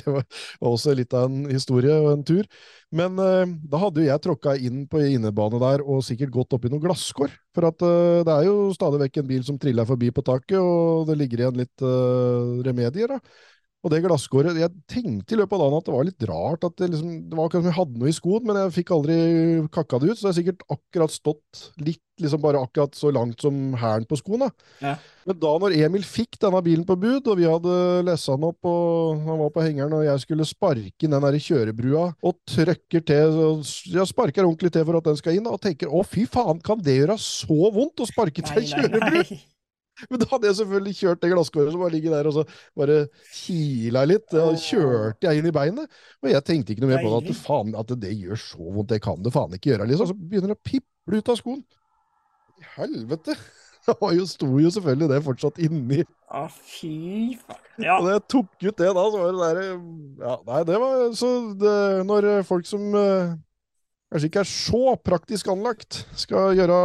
det 0.00 0.06
var 0.16 0.24
også 0.72 0.96
litt 0.96 1.12
av 1.16 1.28
en 1.28 1.44
historie 1.52 2.00
og 2.00 2.08
en 2.14 2.24
tur. 2.32 2.48
Men 2.96 3.20
uh, 3.20 3.44
da 3.44 3.82
hadde 3.84 4.02
jo 4.02 4.08
jeg 4.08 4.24
tråkka 4.24 4.56
inn 4.56 4.86
på 4.88 5.04
innebane 5.04 5.60
der 5.60 5.84
og 5.84 6.00
sikkert 6.06 6.32
gått 6.32 6.56
oppi 6.56 6.72
noen 6.72 6.86
glasskår. 6.86 7.36
For 7.52 7.68
at 7.68 7.84
uh, 7.84 8.24
det 8.24 8.38
er 8.38 8.48
jo 8.48 8.72
stadig 8.72 9.02
vekk 9.04 9.20
en 9.20 9.30
bil 9.34 9.44
som 9.44 9.60
triller 9.60 9.88
forbi 9.88 10.08
på 10.16 10.24
taket, 10.24 10.56
og 10.62 11.04
det 11.12 11.20
ligger 11.20 11.44
igjen 11.44 11.60
litt 11.60 11.84
uh, 11.84 12.56
remedier. 12.64 13.18
da. 13.18 13.56
Og 13.86 13.92
det 13.92 14.00
glasskåret 14.02 14.58
Jeg 14.58 14.74
tenkte 14.90 15.36
i 15.36 15.38
løpet 15.38 15.54
av 15.54 15.60
dagen 15.62 15.78
at 15.78 15.86
det 15.86 15.94
var 15.94 16.06
litt 16.08 16.24
rart. 16.26 16.64
at 16.66 16.76
Det, 16.80 16.88
liksom, 16.90 17.12
det 17.30 17.38
var 17.38 17.46
akkurat 17.46 17.62
som 17.62 17.70
jeg 17.70 17.78
hadde 17.78 18.00
noe 18.00 18.10
i 18.10 18.16
skoen, 18.16 18.46
men 18.48 18.58
jeg 18.58 18.74
fikk 18.80 18.92
aldri 18.96 19.16
kakka 19.74 20.00
det 20.02 20.10
ut. 20.10 20.18
Så 20.18 20.24
det 20.24 20.30
har 20.30 20.38
sikkert 20.40 20.64
akkurat 20.74 21.14
stått 21.14 21.60
litt, 21.86 22.02
liksom 22.18 22.42
bare 22.42 22.62
akkurat 22.66 22.98
så 22.98 23.12
langt 23.14 23.44
som 23.44 23.76
hælen 23.78 24.08
på 24.10 24.18
skoen. 24.18 24.42
da. 24.48 24.50
Ja. 24.82 24.94
Men 25.28 25.38
da 25.38 25.52
når 25.62 25.76
Emil 25.78 26.06
fikk 26.08 26.40
denne 26.42 26.62
bilen 26.66 26.86
på 26.88 26.96
bud, 26.98 27.28
og 27.30 27.38
vi 27.38 27.46
hadde 27.46 27.76
lessa 28.08 28.34
den 28.34 28.48
opp, 28.48 28.58
og 28.66 29.22
han 29.28 29.38
var 29.44 29.52
på 29.54 29.62
hengeren, 29.62 29.94
og 29.94 30.06
jeg 30.08 30.24
skulle 30.24 30.48
sparke 30.48 31.06
inn 31.06 31.14
den 31.14 31.26
der 31.28 31.38
kjørebrua, 31.44 32.08
og 32.18 32.40
trøkker 32.50 33.04
til 33.06 33.38
Jeg 33.94 34.10
sparker 34.10 34.42
ordentlig 34.48 34.72
til 34.74 34.88
for 34.88 34.98
at 34.98 35.06
den 35.12 35.20
skal 35.20 35.38
inn, 35.38 35.46
og 35.46 35.62
tenker 35.62 35.92
å 35.92 36.02
fy 36.02 36.26
faen, 36.26 36.58
kan 36.64 36.82
det 36.82 36.98
gjøre 36.98 37.18
så 37.22 37.70
vondt 37.76 38.02
å 38.02 38.10
sparke 38.10 38.42
til 38.42 38.58
ei 38.58 38.66
kjørebru? 38.72 39.38
Men 40.06 40.22
da 40.22 40.28
hadde 40.30 40.48
jeg 40.50 40.58
selvfølgelig 40.60 40.96
kjørt 41.00 41.22
det 41.22 41.30
glasskåret 41.32 41.74
som 41.74 41.82
bare 41.82 41.94
ligger 41.96 42.14
der, 42.14 42.28
og 42.30 42.36
så 42.36 42.44
bare 42.78 42.98
kila 43.34 44.04
litt. 44.06 44.34
Og 44.38 44.58
kjørte 44.62 45.28
jeg 45.28 45.40
inn 45.40 45.50
i 45.50 45.54
beinet. 45.54 46.00
Og 46.22 46.30
jeg 46.32 46.46
tenkte 46.46 46.74
ikke 46.74 46.84
noe 46.84 46.92
mer 46.94 47.02
på 47.04 47.12
det, 47.14 47.32
at, 47.34 47.40
faen, 47.46 47.74
at 47.78 47.94
det 48.04 48.14
gjør 48.14 48.42
så 48.42 48.60
vondt. 48.62 48.92
Det 48.92 49.00
kan 49.04 49.22
det 49.24 49.34
faen 49.34 49.56
ikke 49.58 49.72
gjøre. 49.72 49.88
liksom. 49.90 50.12
Så 50.12 50.18
begynner 50.18 50.54
det 50.54 50.58
å 50.58 50.66
piple 50.70 51.22
ut 51.22 51.32
av 51.32 51.40
skoen. 51.40 51.64
Helvete! 52.76 53.38
Det 53.88 53.94
jo, 54.18 54.24
sto 54.28 54.46
jo 54.60 54.68
selvfølgelig 54.68 55.06
det 55.08 55.18
fortsatt 55.24 55.58
inni. 55.64 56.02
Å, 56.28 56.42
fy 56.52 57.38
faen. 57.40 57.62
Ja. 57.80 57.94
Og 57.94 58.04
da 58.04 58.16
jeg 58.18 58.24
tok 58.34 58.50
ut 58.66 58.80
det 58.82 58.90
da, 58.98 59.04
så 59.08 59.22
var 59.22 59.30
det 59.32 59.46
der 59.46 59.60
Ja, 60.26 60.34
nei, 60.44 60.58
det 60.68 60.80
var 60.82 61.04
så 61.16 61.30
det, 61.56 61.76
Når 62.04 62.26
folk 62.44 62.68
som 62.68 62.84
uh, 62.92 63.32
kanskje 64.12 64.28
ikke 64.28 64.42
er 64.42 64.50
så 64.50 64.92
praktisk 65.00 65.48
anlagt, 65.54 66.02
skal 66.20 66.52
gjøre 66.58 66.76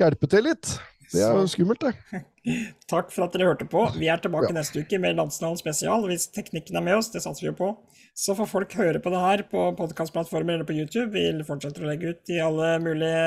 Hjelpe 0.00 0.30
til 0.32 0.48
litt, 0.48 0.72
det 1.10 1.22
er 1.26 1.48
skummelt, 1.50 1.82
det. 1.82 2.20
Takk 2.92 3.10
for 3.12 3.26
at 3.26 3.34
dere 3.34 3.50
hørte 3.50 3.66
på. 3.68 3.82
Vi 3.98 4.08
er 4.12 4.20
tilbake 4.22 4.52
ja. 4.52 4.56
neste 4.60 4.84
uke 4.84 5.00
med 5.02 5.18
Landsnavn 5.18 5.58
spesial. 5.58 6.06
Hvis 6.08 6.28
teknikken 6.34 6.78
er 6.78 6.86
med 6.86 7.00
oss, 7.00 7.10
det 7.12 7.24
satser 7.24 7.46
vi 7.46 7.50
jo 7.50 7.56
på. 7.58 7.72
Så 8.16 8.36
får 8.38 8.48
folk 8.50 8.76
høre 8.78 9.02
på 9.02 9.12
det 9.12 9.24
her 9.24 9.42
på 9.50 9.64
podkastplattformer 9.78 10.58
eller 10.58 10.68
på 10.68 10.76
YouTube. 10.76 11.10
Vi 11.14 11.46
fortsetter 11.46 11.84
å 11.84 11.90
legge 11.90 12.14
ut 12.14 12.32
i 12.32 12.40
alle 12.42 12.72
mulige 12.82 13.26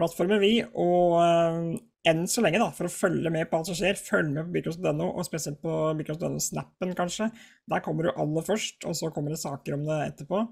plattformer, 0.00 0.40
vi. 0.42 0.54
Og 0.72 1.16
uh, 1.20 1.78
enn 2.08 2.24
så 2.30 2.44
lenge, 2.44 2.60
da, 2.62 2.70
for 2.76 2.88
å 2.88 2.92
følge 2.92 3.32
med 3.32 3.50
på 3.50 3.60
alt 3.60 3.70
som 3.70 3.76
skjer, 3.78 4.00
følg 4.00 4.32
med 4.32 4.48
på 4.48 4.56
Bikros.no, 4.56 5.10
og 5.10 5.26
spesielt 5.28 5.60
på 5.64 5.78
Bikros.no-snappen, 6.00 6.96
kanskje. 6.98 7.30
Der 7.70 7.84
kommer 7.84 8.08
du 8.08 8.14
aller 8.14 8.46
først, 8.46 8.80
og 8.88 8.96
så 8.96 9.12
kommer 9.14 9.34
det 9.34 9.42
saker 9.42 9.76
om 9.76 9.84
det 9.88 10.00
etterpå. 10.08 10.44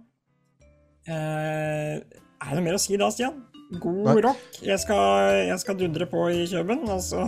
Uh, 1.08 1.96
er 1.98 2.50
det 2.50 2.58
noe 2.58 2.66
mer 2.68 2.76
å 2.76 2.82
si 2.82 3.00
da, 3.00 3.08
Stian? 3.12 3.40
God 3.70 4.04
Nei. 4.04 4.20
rock. 4.24 4.60
Jeg 4.64 4.80
skal, 4.80 5.34
jeg 5.50 5.58
skal, 5.60 5.78
dundre 5.78 6.06
på 6.08 6.28
i 6.32 6.46
Kjøben, 6.48 6.88
og 6.88 7.02
så 7.04 7.24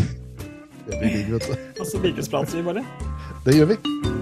Det 0.84 0.98
blir 1.00 1.14
digg, 1.16 1.30
vet 1.32 1.48
du. 1.48 1.80
Og 1.80 1.88
så 1.88 2.02
bilkesprater 2.02 2.60
vi 2.60 2.66
bare. 2.66 2.84
Det 3.46 3.56
gjør 3.56 3.72
vi. 3.72 4.13